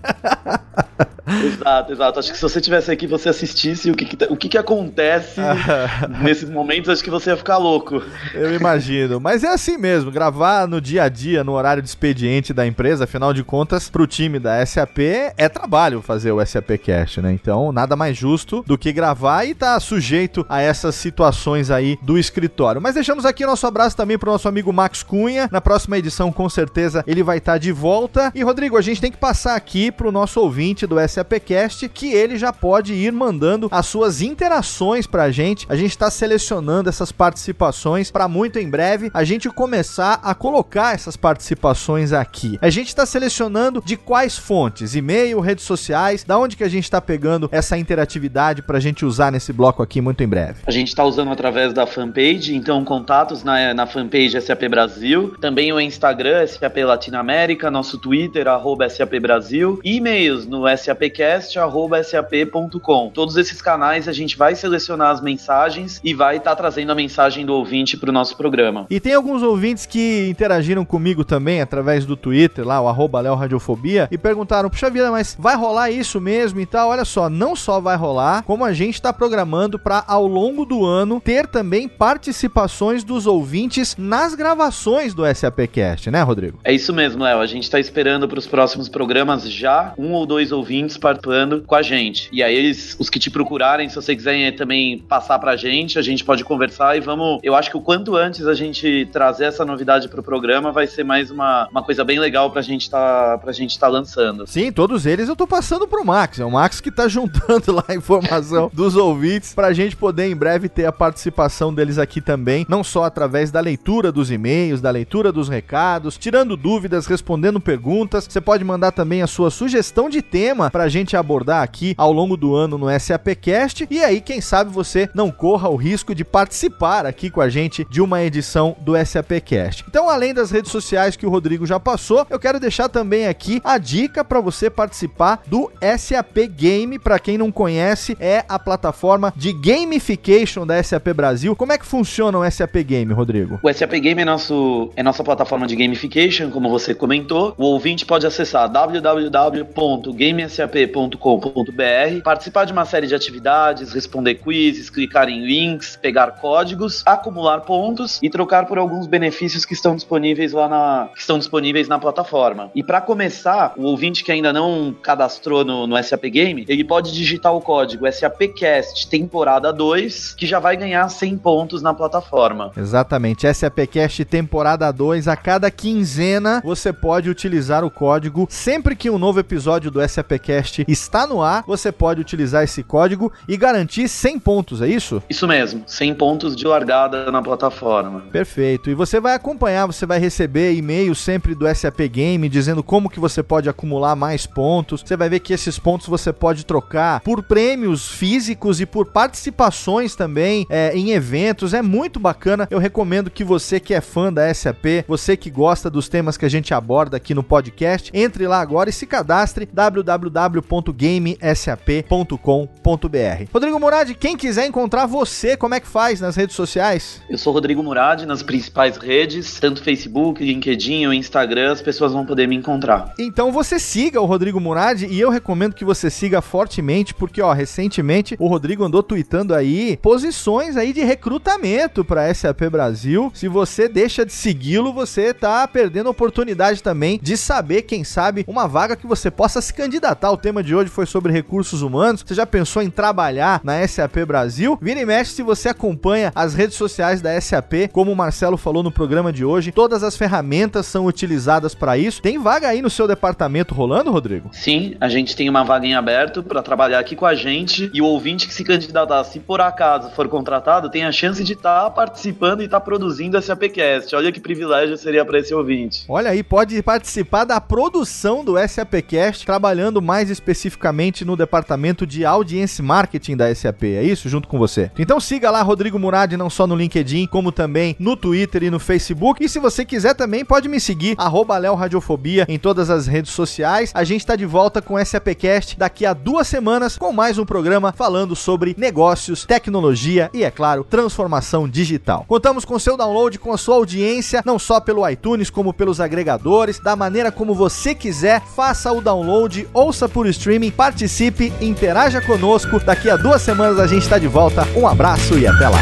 Exato, 1.44 1.92
exato. 1.92 2.18
Acho 2.18 2.30
que 2.30 2.36
se 2.36 2.42
você 2.42 2.60
tivesse 2.60 2.90
aqui 2.90 3.06
você 3.06 3.28
assistisse 3.28 3.90
o 3.90 3.94
que, 3.94 4.04
que 4.04 4.16
tá, 4.16 4.26
o 4.28 4.36
que, 4.36 4.48
que 4.48 4.58
acontece 4.58 5.39
nesses 6.22 6.48
momentos, 6.50 6.90
acho 6.90 7.02
que 7.02 7.10
você 7.10 7.30
ia 7.30 7.36
ficar 7.36 7.56
louco. 7.56 8.02
Eu 8.34 8.54
imagino. 8.54 9.20
Mas 9.20 9.44
é 9.44 9.48
assim 9.48 9.78
mesmo, 9.78 10.10
gravar 10.10 10.66
no 10.66 10.80
dia 10.80 11.04
a 11.04 11.08
dia, 11.08 11.44
no 11.44 11.52
horário 11.52 11.82
de 11.82 11.88
expediente 11.88 12.52
da 12.52 12.66
empresa, 12.66 13.04
afinal 13.04 13.32
de 13.32 13.42
contas, 13.42 13.88
pro 13.88 14.06
time 14.06 14.38
da 14.38 14.64
SAP 14.64 14.98
é 15.36 15.48
trabalho 15.48 16.02
fazer 16.02 16.32
o 16.32 16.44
SAP 16.44 16.70
Cast, 16.82 17.20
né? 17.20 17.32
Então, 17.32 17.72
nada 17.72 17.96
mais 17.96 18.16
justo 18.16 18.64
do 18.66 18.76
que 18.76 18.92
gravar 18.92 19.44
e 19.44 19.54
tá 19.54 19.78
sujeito 19.80 20.44
a 20.48 20.60
essas 20.60 20.94
situações 20.94 21.70
aí 21.70 21.98
do 22.02 22.18
escritório. 22.18 22.80
Mas 22.80 22.94
deixamos 22.94 23.24
aqui 23.24 23.46
nosso 23.46 23.66
abraço 23.66 23.96
também 23.96 24.18
pro 24.18 24.30
nosso 24.30 24.48
amigo 24.48 24.72
Max 24.72 25.02
Cunha. 25.02 25.48
Na 25.50 25.60
próxima 25.60 25.96
edição, 25.96 26.32
com 26.32 26.48
certeza, 26.48 27.04
ele 27.06 27.22
vai 27.22 27.38
estar 27.38 27.52
tá 27.52 27.58
de 27.58 27.72
volta. 27.72 28.32
E, 28.34 28.42
Rodrigo, 28.42 28.76
a 28.76 28.82
gente 28.82 29.00
tem 29.00 29.10
que 29.10 29.18
passar 29.18 29.54
aqui 29.54 29.90
pro 29.90 30.12
nosso 30.12 30.40
ouvinte 30.40 30.86
do 30.86 30.96
SAP 31.08 31.30
SAPcast, 31.30 31.88
que 31.88 32.12
ele 32.12 32.36
já 32.36 32.52
pode 32.52 32.92
ir 32.92 33.12
mandando 33.12 33.68
as 33.70 33.86
suas 33.86 34.20
interações 34.20 35.06
pra 35.06 35.29
gente. 35.30 35.66
A 35.68 35.76
gente 35.76 35.90
está 35.90 36.10
selecionando 36.10 36.88
essas 36.88 37.12
participações 37.12 38.10
para 38.10 38.26
muito 38.26 38.58
em 38.58 38.68
breve 38.68 39.10
a 39.12 39.24
gente 39.24 39.48
começar 39.50 40.20
a 40.22 40.34
colocar 40.34 40.94
essas 40.94 41.16
participações 41.16 42.12
aqui. 42.12 42.58
A 42.62 42.70
gente 42.70 42.88
está 42.88 43.04
selecionando 43.04 43.82
de 43.84 43.96
quais 43.96 44.38
fontes, 44.38 44.94
e-mail, 44.94 45.40
redes 45.40 45.64
sociais, 45.64 46.24
da 46.24 46.38
onde 46.38 46.56
que 46.56 46.64
a 46.64 46.68
gente 46.68 46.84
está 46.84 47.00
pegando 47.00 47.48
essa 47.52 47.76
interatividade 47.76 48.62
para 48.62 48.78
a 48.78 48.80
gente 48.80 49.04
usar 49.04 49.30
nesse 49.30 49.52
bloco 49.52 49.82
aqui 49.82 50.00
muito 50.00 50.22
em 50.22 50.28
breve. 50.28 50.62
A 50.66 50.70
gente 50.70 50.88
está 50.88 51.04
usando 51.04 51.30
através 51.30 51.72
da 51.72 51.86
fanpage, 51.86 52.54
então 52.54 52.84
contatos 52.84 53.44
na, 53.44 53.74
na 53.74 53.86
fanpage 53.86 54.40
SAP 54.40 54.68
Brasil, 54.68 55.36
também 55.40 55.72
o 55.72 55.80
Instagram 55.80 56.46
SAP 56.46 56.78
Latinoamérica, 56.78 57.70
nosso 57.70 57.98
Twitter 57.98 58.48
arroba 58.48 58.88
SAP 58.88 59.18
Brasil, 59.20 59.80
e-mails 59.84 60.46
no 60.46 60.64
SAP 60.76 61.10
podcast@sap.com. 61.10 63.10
Todos 63.10 63.36
esses 63.36 63.60
canais 63.60 64.06
a 64.06 64.12
gente 64.12 64.36
vai 64.36 64.54
selecionar 64.54 65.10
as 65.10 65.19
mensagens 65.20 66.00
e 66.04 66.14
vai 66.14 66.36
estar 66.36 66.50
tá 66.50 66.56
trazendo 66.56 66.92
a 66.92 66.94
mensagem 66.94 67.44
do 67.44 67.54
ouvinte 67.54 67.96
para 67.96 68.10
o 68.10 68.12
nosso 68.12 68.36
programa. 68.36 68.86
E 68.90 69.00
tem 69.00 69.14
alguns 69.14 69.42
ouvintes 69.42 69.86
que 69.86 70.28
interagiram 70.28 70.84
comigo 70.84 71.24
também 71.24 71.60
através 71.60 72.04
do 72.04 72.16
Twitter, 72.16 72.66
lá 72.66 72.80
o 72.80 72.88
arroba 72.88 73.20
Radiofobia, 73.34 74.08
e 74.10 74.18
perguntaram: 74.18 74.70
puxa 74.70 74.90
vida, 74.90 75.10
mas 75.10 75.36
vai 75.38 75.56
rolar 75.56 75.90
isso 75.90 76.20
mesmo 76.20 76.60
e 76.60 76.66
tal? 76.66 76.90
Olha 76.90 77.04
só, 77.04 77.28
não 77.28 77.54
só 77.54 77.80
vai 77.80 77.96
rolar, 77.96 78.42
como 78.42 78.64
a 78.64 78.72
gente 78.72 78.94
está 78.94 79.12
programando 79.12 79.78
para 79.78 80.04
ao 80.06 80.26
longo 80.26 80.64
do 80.64 80.84
ano 80.84 81.20
ter 81.20 81.46
também 81.46 81.88
participações 81.88 83.04
dos 83.04 83.26
ouvintes 83.26 83.96
nas 83.98 84.34
gravações 84.34 85.14
do 85.14 85.22
SAPcast, 85.32 86.10
né, 86.10 86.22
Rodrigo? 86.22 86.58
É 86.64 86.72
isso 86.72 86.92
mesmo, 86.92 87.22
Léo. 87.22 87.40
A 87.40 87.46
gente 87.46 87.64
está 87.64 87.78
esperando 87.78 88.28
para 88.28 88.38
os 88.38 88.46
próximos 88.46 88.88
programas 88.88 89.50
já 89.50 89.92
um 89.98 90.12
ou 90.12 90.26
dois 90.26 90.52
ouvintes 90.52 90.96
participando 90.96 91.62
com 91.66 91.74
a 91.74 91.82
gente. 91.82 92.28
E 92.32 92.42
aí 92.42 92.54
eles, 92.54 92.96
os 92.98 93.10
que 93.10 93.18
te 93.18 93.30
procurarem, 93.30 93.88
se 93.88 93.94
você 93.94 94.14
quiser 94.14 94.52
também 94.52 94.98
passar 95.10 95.40
pra 95.40 95.56
gente, 95.56 95.98
a 95.98 96.02
gente 96.02 96.24
pode 96.24 96.44
conversar 96.44 96.96
e 96.96 97.00
vamos. 97.00 97.40
Eu 97.42 97.56
acho 97.56 97.68
que 97.68 97.76
o 97.76 97.80
quanto 97.80 98.14
antes 98.14 98.46
a 98.46 98.54
gente 98.54 99.08
trazer 99.12 99.46
essa 99.46 99.64
novidade 99.64 100.08
pro 100.08 100.22
programa 100.22 100.70
vai 100.70 100.86
ser 100.86 101.02
mais 101.02 101.32
uma, 101.32 101.66
uma 101.68 101.82
coisa 101.82 102.04
bem 102.04 102.20
legal 102.20 102.48
pra 102.52 102.62
gente 102.62 102.88
tá, 102.88 103.36
pra 103.38 103.50
gente 103.50 103.76
tá 103.76 103.88
lançando. 103.88 104.46
Sim, 104.46 104.70
todos 104.70 105.06
eles 105.06 105.28
eu 105.28 105.34
tô 105.34 105.48
passando 105.48 105.88
pro 105.88 106.04
Max. 106.04 106.38
É 106.38 106.44
o 106.44 106.50
Max 106.52 106.80
que 106.80 106.92
tá 106.92 107.08
juntando 107.10 107.72
lá 107.72 107.84
a 107.88 107.94
informação 107.94 108.70
dos 108.72 108.94
ouvintes 108.94 109.52
pra 109.52 109.72
gente 109.72 109.96
poder 109.96 110.30
em 110.30 110.36
breve 110.36 110.68
ter 110.68 110.86
a 110.86 110.92
participação 110.92 111.74
deles 111.74 111.98
aqui 111.98 112.20
também, 112.20 112.64
não 112.68 112.84
só 112.84 113.02
através 113.02 113.50
da 113.50 113.58
leitura 113.58 114.12
dos 114.12 114.30
e-mails, 114.30 114.80
da 114.80 114.92
leitura 114.92 115.32
dos 115.32 115.48
recados, 115.48 116.16
tirando 116.16 116.56
dúvidas, 116.56 117.06
respondendo 117.06 117.58
perguntas. 117.58 118.28
Você 118.30 118.40
pode 118.40 118.62
mandar 118.62 118.92
também 118.92 119.22
a 119.22 119.26
sua 119.26 119.50
sugestão 119.50 120.08
de 120.08 120.22
tema 120.22 120.70
pra 120.70 120.88
gente 120.88 121.16
abordar 121.16 121.64
aqui 121.64 121.96
ao 121.98 122.12
longo 122.12 122.36
do 122.36 122.54
ano 122.54 122.78
no 122.78 122.86
SAPcast. 122.96 123.88
E 123.90 124.04
aí, 124.04 124.20
quem 124.20 124.40
sabe 124.40 124.70
você 124.70 124.99
não 125.14 125.30
corra 125.30 125.68
o 125.68 125.76
risco 125.76 126.14
de 126.14 126.24
participar 126.24 127.06
aqui 127.06 127.30
com 127.30 127.40
a 127.40 127.48
gente 127.48 127.86
de 127.88 128.00
uma 128.00 128.22
edição 128.22 128.76
do 128.80 128.92
SAPcast. 128.96 129.84
Então, 129.88 130.08
além 130.08 130.34
das 130.34 130.50
redes 130.50 130.70
sociais 130.70 131.16
que 131.16 131.26
o 131.26 131.30
Rodrigo 131.30 131.66
já 131.66 131.78
passou, 131.78 132.26
eu 132.28 132.38
quero 132.38 132.60
deixar 132.60 132.88
também 132.88 133.26
aqui 133.26 133.60
a 133.64 133.78
dica 133.78 134.24
para 134.24 134.40
você 134.40 134.70
participar 134.70 135.42
do 135.46 135.70
SAP 135.98 136.48
Game. 136.56 136.98
Para 136.98 137.18
quem 137.18 137.36
não 137.36 137.52
conhece, 137.52 138.16
é 138.20 138.44
a 138.48 138.58
plataforma 138.58 139.32
de 139.36 139.52
gamification 139.52 140.66
da 140.66 140.82
SAP 140.82 141.08
Brasil. 141.14 141.54
Como 141.56 141.72
é 141.72 141.78
que 141.78 141.86
funciona 141.86 142.38
o 142.38 142.50
SAP 142.50 142.76
Game, 142.84 143.12
Rodrigo? 143.12 143.58
O 143.62 143.72
SAP 143.72 143.92
Game 143.92 144.20
é, 144.20 144.24
nosso, 144.24 144.90
é 144.96 145.02
nossa 145.02 145.24
plataforma 145.24 145.66
de 145.66 145.76
gamification, 145.76 146.50
como 146.50 146.68
você 146.68 146.94
comentou. 146.94 147.54
O 147.56 147.64
ouvinte 147.64 148.04
pode 148.06 148.26
acessar 148.26 148.68
www.gamesap 148.68 150.50
sap.com.br, 150.70 152.22
participar 152.22 152.64
de 152.64 152.72
uma 152.72 152.84
série 152.84 153.06
de 153.06 153.14
atividades, 153.14 153.92
responder 153.92 154.34
quizzes, 154.34 154.89
clicar 154.90 155.28
em 155.28 155.44
links, 155.44 155.96
pegar 155.96 156.32
códigos, 156.32 157.02
acumular 157.06 157.60
pontos 157.60 158.18
e 158.22 158.28
trocar 158.28 158.66
por 158.66 158.78
alguns 158.78 159.06
benefícios 159.06 159.64
que 159.64 159.74
estão 159.74 159.94
disponíveis 159.94 160.52
lá 160.52 160.68
na 160.68 161.08
que 161.14 161.20
estão 161.20 161.38
disponíveis 161.38 161.88
na 161.88 161.98
plataforma. 161.98 162.70
E 162.74 162.82
para 162.82 163.00
começar, 163.00 163.72
o 163.76 163.84
ouvinte 163.84 164.24
que 164.24 164.32
ainda 164.32 164.52
não 164.52 164.94
cadastrou 165.02 165.64
no, 165.64 165.86
no 165.86 166.02
SAP 166.02 166.24
Game, 166.24 166.64
ele 166.68 166.84
pode 166.84 167.12
digitar 167.12 167.54
o 167.54 167.60
código 167.60 168.10
SAPcast 168.10 169.08
temporada 169.08 169.72
2, 169.72 170.34
que 170.34 170.46
já 170.46 170.58
vai 170.58 170.76
ganhar 170.76 171.08
100 171.08 171.38
pontos 171.38 171.82
na 171.82 171.94
plataforma. 171.94 172.72
Exatamente, 172.76 173.52
SAPcast 173.52 174.24
temporada 174.24 174.90
2, 174.90 175.28
a 175.28 175.36
cada 175.36 175.70
quinzena 175.70 176.60
você 176.64 176.92
pode 176.92 177.30
utilizar 177.30 177.84
o 177.84 177.90
código 177.90 178.46
sempre 178.50 178.96
que 178.96 179.10
um 179.10 179.18
novo 179.18 179.40
episódio 179.40 179.90
do 179.90 180.06
SAPcast 180.06 180.84
está 180.88 181.26
no 181.26 181.42
ar, 181.42 181.64
você 181.66 181.92
pode 181.92 182.20
utilizar 182.20 182.64
esse 182.64 182.82
código 182.82 183.32
e 183.48 183.56
garantir 183.56 184.08
100 184.08 184.38
pontos, 184.38 184.79
é 184.80 184.88
isso? 184.88 185.22
Isso 185.28 185.46
mesmo, 185.46 185.82
100 185.86 186.14
pontos 186.14 186.56
de 186.56 186.66
largada 186.66 187.30
na 187.30 187.42
plataforma. 187.42 188.22
Perfeito. 188.32 188.90
E 188.90 188.94
você 188.94 189.20
vai 189.20 189.34
acompanhar, 189.34 189.86
você 189.86 190.06
vai 190.06 190.18
receber 190.18 190.74
e-mail 190.74 191.14
sempre 191.14 191.54
do 191.54 191.66
SAP 191.74 192.00
Game 192.10 192.48
dizendo 192.48 192.82
como 192.82 193.10
que 193.10 193.20
você 193.20 193.42
pode 193.42 193.68
acumular 193.68 194.16
mais 194.16 194.46
pontos. 194.46 195.02
Você 195.02 195.16
vai 195.16 195.28
ver 195.28 195.40
que 195.40 195.52
esses 195.52 195.78
pontos 195.78 196.06
você 196.06 196.32
pode 196.32 196.64
trocar 196.64 197.20
por 197.20 197.42
prêmios 197.42 198.08
físicos 198.08 198.80
e 198.80 198.86
por 198.86 199.06
participações 199.06 200.14
também 200.14 200.66
é, 200.68 200.92
em 200.94 201.10
eventos. 201.10 201.74
É 201.74 201.82
muito 201.82 202.18
bacana. 202.18 202.66
Eu 202.70 202.78
recomendo 202.78 203.30
que 203.30 203.44
você 203.44 203.80
que 203.80 203.94
é 203.94 204.00
fã 204.00 204.32
da 204.32 204.52
SAP, 204.52 205.04
você 205.06 205.36
que 205.36 205.50
gosta 205.50 205.90
dos 205.90 206.08
temas 206.08 206.36
que 206.36 206.44
a 206.44 206.50
gente 206.50 206.74
aborda 206.74 207.16
aqui 207.16 207.34
no 207.34 207.42
podcast, 207.42 208.10
entre 208.14 208.46
lá 208.46 208.60
agora 208.60 208.90
e 208.90 208.92
se 208.92 209.06
cadastre 209.06 209.68
www 209.72 210.60
www.gamesap.com.br. 210.60 213.44
Rodrigo 213.52 213.80
Murad, 213.80 214.14
quem 214.14 214.36
quiser 214.36 214.66
encontrar 214.70 215.04
você, 215.04 215.56
como 215.56 215.74
é 215.74 215.80
que 215.80 215.86
faz 215.86 216.20
nas 216.20 216.36
redes 216.36 216.54
sociais? 216.56 217.20
Eu 217.28 217.36
sou 217.36 217.52
Rodrigo 217.52 217.82
Murad 217.82 218.22
nas 218.22 218.42
principais 218.42 218.96
redes, 218.96 219.58
tanto 219.58 219.82
Facebook, 219.82 220.42
LinkedIn 220.42 221.06
ou 221.06 221.12
Instagram, 221.12 221.72
as 221.72 221.82
pessoas 221.82 222.12
vão 222.12 222.24
poder 222.24 222.46
me 222.46 222.56
encontrar. 222.56 223.12
Então 223.18 223.50
você 223.52 223.78
siga 223.78 224.20
o 224.20 224.24
Rodrigo 224.24 224.60
Murad 224.60 225.02
e 225.02 225.20
eu 225.20 225.28
recomendo 225.28 225.74
que 225.74 225.84
você 225.84 226.08
siga 226.08 226.40
fortemente, 226.40 227.12
porque 227.12 227.42
ó, 227.42 227.52
recentemente 227.52 228.36
o 228.38 228.46
Rodrigo 228.46 228.84
andou 228.84 229.02
tweetando 229.02 229.54
aí 229.54 229.98
posições 230.00 230.76
aí 230.76 230.92
de 230.92 231.02
recrutamento 231.02 232.04
para 232.04 232.32
SAP 232.32 232.62
Brasil. 232.70 233.32
Se 233.34 233.48
você 233.48 233.88
deixa 233.88 234.24
de 234.24 234.32
segui-lo, 234.32 234.92
você 234.92 235.34
tá 235.34 235.66
perdendo 235.66 236.06
a 236.06 236.10
oportunidade 236.10 236.82
também 236.82 237.18
de 237.20 237.36
saber, 237.36 237.82
quem 237.82 238.04
sabe, 238.04 238.44
uma 238.46 238.68
vaga 238.68 238.94
que 238.94 239.06
você 239.06 239.30
possa 239.30 239.60
se 239.60 239.74
candidatar. 239.74 240.30
O 240.30 240.36
tema 240.36 240.62
de 240.62 240.74
hoje 240.74 240.90
foi 240.90 241.06
sobre 241.06 241.32
recursos 241.32 241.82
humanos. 241.82 242.24
Você 242.24 242.34
já 242.34 242.46
pensou 242.46 242.80
em 242.82 242.90
trabalhar 242.90 243.60
na 243.64 243.86
SAP 243.86 244.24
Brasil? 244.26 244.49
Vira 244.80 245.00
e 245.00 245.04
mexe 245.04 245.32
se 245.32 245.42
você 245.42 245.68
acompanha 245.68 246.32
as 246.34 246.54
redes 246.54 246.76
sociais 246.76 247.20
da 247.20 247.38
SAP, 247.40 247.88
como 247.92 248.12
o 248.12 248.16
Marcelo 248.16 248.56
falou 248.56 248.82
no 248.82 248.90
programa 248.90 249.32
de 249.32 249.44
hoje, 249.44 249.72
todas 249.72 250.02
as 250.02 250.16
ferramentas 250.16 250.86
são 250.86 251.06
utilizadas 251.06 251.74
para 251.74 251.98
isso. 251.98 252.22
Tem 252.22 252.38
vaga 252.38 252.68
aí 252.68 252.80
no 252.80 252.88
seu 252.88 253.08
departamento 253.08 253.74
rolando, 253.74 254.10
Rodrigo? 254.10 254.50
Sim, 254.52 254.94
a 255.00 255.08
gente 255.08 255.34
tem 255.34 255.48
uma 255.48 255.64
vaga 255.64 255.86
em 255.86 255.94
aberto 255.94 256.42
para 256.42 256.62
trabalhar 256.62 257.00
aqui 257.00 257.16
com 257.16 257.26
a 257.26 257.34
gente 257.34 257.90
e 257.92 258.00
o 258.00 258.06
ouvinte 258.06 258.46
que 258.46 258.54
se 258.54 258.64
candidatar, 258.64 259.24
se 259.24 259.40
por 259.40 259.60
acaso 259.60 260.10
for 260.10 260.28
contratado, 260.28 260.90
tem 260.90 261.04
a 261.04 261.12
chance 261.12 261.42
de 261.42 261.54
estar 261.54 261.84
tá 261.84 261.90
participando 261.90 262.60
e 262.60 262.66
estar 262.66 262.80
tá 262.80 262.84
produzindo 262.84 263.36
a 263.36 263.42
SAPcast. 263.42 264.14
Olha 264.14 264.30
que 264.30 264.40
privilégio 264.40 264.96
seria 264.96 265.24
para 265.24 265.38
esse 265.38 265.52
ouvinte. 265.52 266.04
Olha 266.08 266.30
aí, 266.30 266.42
pode 266.42 266.80
participar 266.82 267.44
da 267.44 267.60
produção 267.60 268.44
do 268.44 268.54
SAPcast, 268.56 269.44
trabalhando 269.44 270.00
mais 270.00 270.20
mais 270.20 270.28
especificamente 270.28 271.24
no 271.24 271.34
departamento 271.34 272.06
de 272.06 272.26
audience 272.26 272.82
marketing 272.82 273.36
da 273.36 273.54
SAP, 273.54 273.84
é 273.84 274.02
isso? 274.02 274.28
Junto 274.28 274.39
com 274.48 274.58
você. 274.58 274.90
Então 274.98 275.20
siga 275.20 275.50
lá 275.50 275.62
Rodrigo 275.62 275.98
Murad 275.98 276.32
não 276.32 276.50
só 276.50 276.66
no 276.66 276.76
LinkedIn, 276.76 277.26
como 277.26 277.52
também 277.52 277.96
no 277.98 278.16
Twitter 278.16 278.62
e 278.62 278.70
no 278.70 278.78
Facebook. 278.78 279.44
E 279.44 279.48
se 279.48 279.58
você 279.58 279.84
quiser 279.84 280.14
também, 280.14 280.44
pode 280.44 280.68
me 280.68 280.80
seguir, 280.80 281.14
arroba 281.18 281.58
Radiofobia, 281.58 282.46
em 282.48 282.58
todas 282.58 282.90
as 282.90 283.06
redes 283.06 283.32
sociais. 283.32 283.90
A 283.94 284.04
gente 284.04 284.20
está 284.20 284.36
de 284.36 284.46
volta 284.46 284.80
com 284.80 285.02
SAPcast 285.02 285.78
daqui 285.78 286.06
a 286.06 286.12
duas 286.12 286.48
semanas 286.48 286.96
com 286.96 287.12
mais 287.12 287.38
um 287.38 287.44
programa 287.44 287.92
falando 287.92 288.34
sobre 288.34 288.74
negócios, 288.78 289.44
tecnologia 289.44 290.30
e, 290.32 290.44
é 290.44 290.50
claro, 290.50 290.84
transformação 290.84 291.68
digital. 291.68 292.24
Contamos 292.28 292.64
com 292.64 292.78
seu 292.78 292.96
download, 292.96 293.38
com 293.38 293.52
a 293.52 293.58
sua 293.58 293.76
audiência, 293.76 294.42
não 294.44 294.58
só 294.58 294.80
pelo 294.80 295.08
iTunes, 295.08 295.50
como 295.50 295.72
pelos 295.72 296.00
agregadores, 296.00 296.78
da 296.78 296.96
maneira 296.96 297.30
como 297.32 297.54
você 297.54 297.94
quiser. 297.94 298.42
Faça 298.54 298.92
o 298.92 299.00
download, 299.00 299.68
ouça 299.72 300.08
por 300.08 300.26
streaming, 300.26 300.70
participe, 300.70 301.52
interaja 301.60 302.20
conosco. 302.20 302.80
Daqui 302.80 303.10
a 303.10 303.16
duas 303.16 303.42
semanas 303.42 303.78
a 303.78 303.86
gente 303.86 304.02
está 304.02 304.18
de 304.18 304.28
volta. 304.30 304.66
Um 304.76 304.86
abraço 304.86 305.38
e 305.38 305.46
até 305.46 305.68
lá. 305.68 305.80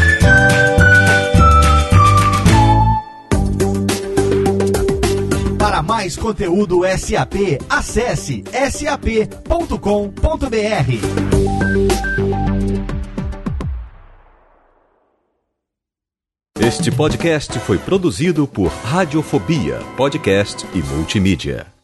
Para 5.57 5.81
mais 5.81 6.17
conteúdo 6.17 6.81
SAP, 6.97 7.61
acesse 7.69 8.43
sap.com.br. 8.71 10.09
Este 16.59 16.91
podcast 16.91 17.57
foi 17.61 17.77
produzido 17.77 18.45
por 18.45 18.67
Radiofobia, 18.67 19.79
podcast 19.95 20.67
e 20.73 20.83
multimídia. 20.83 21.78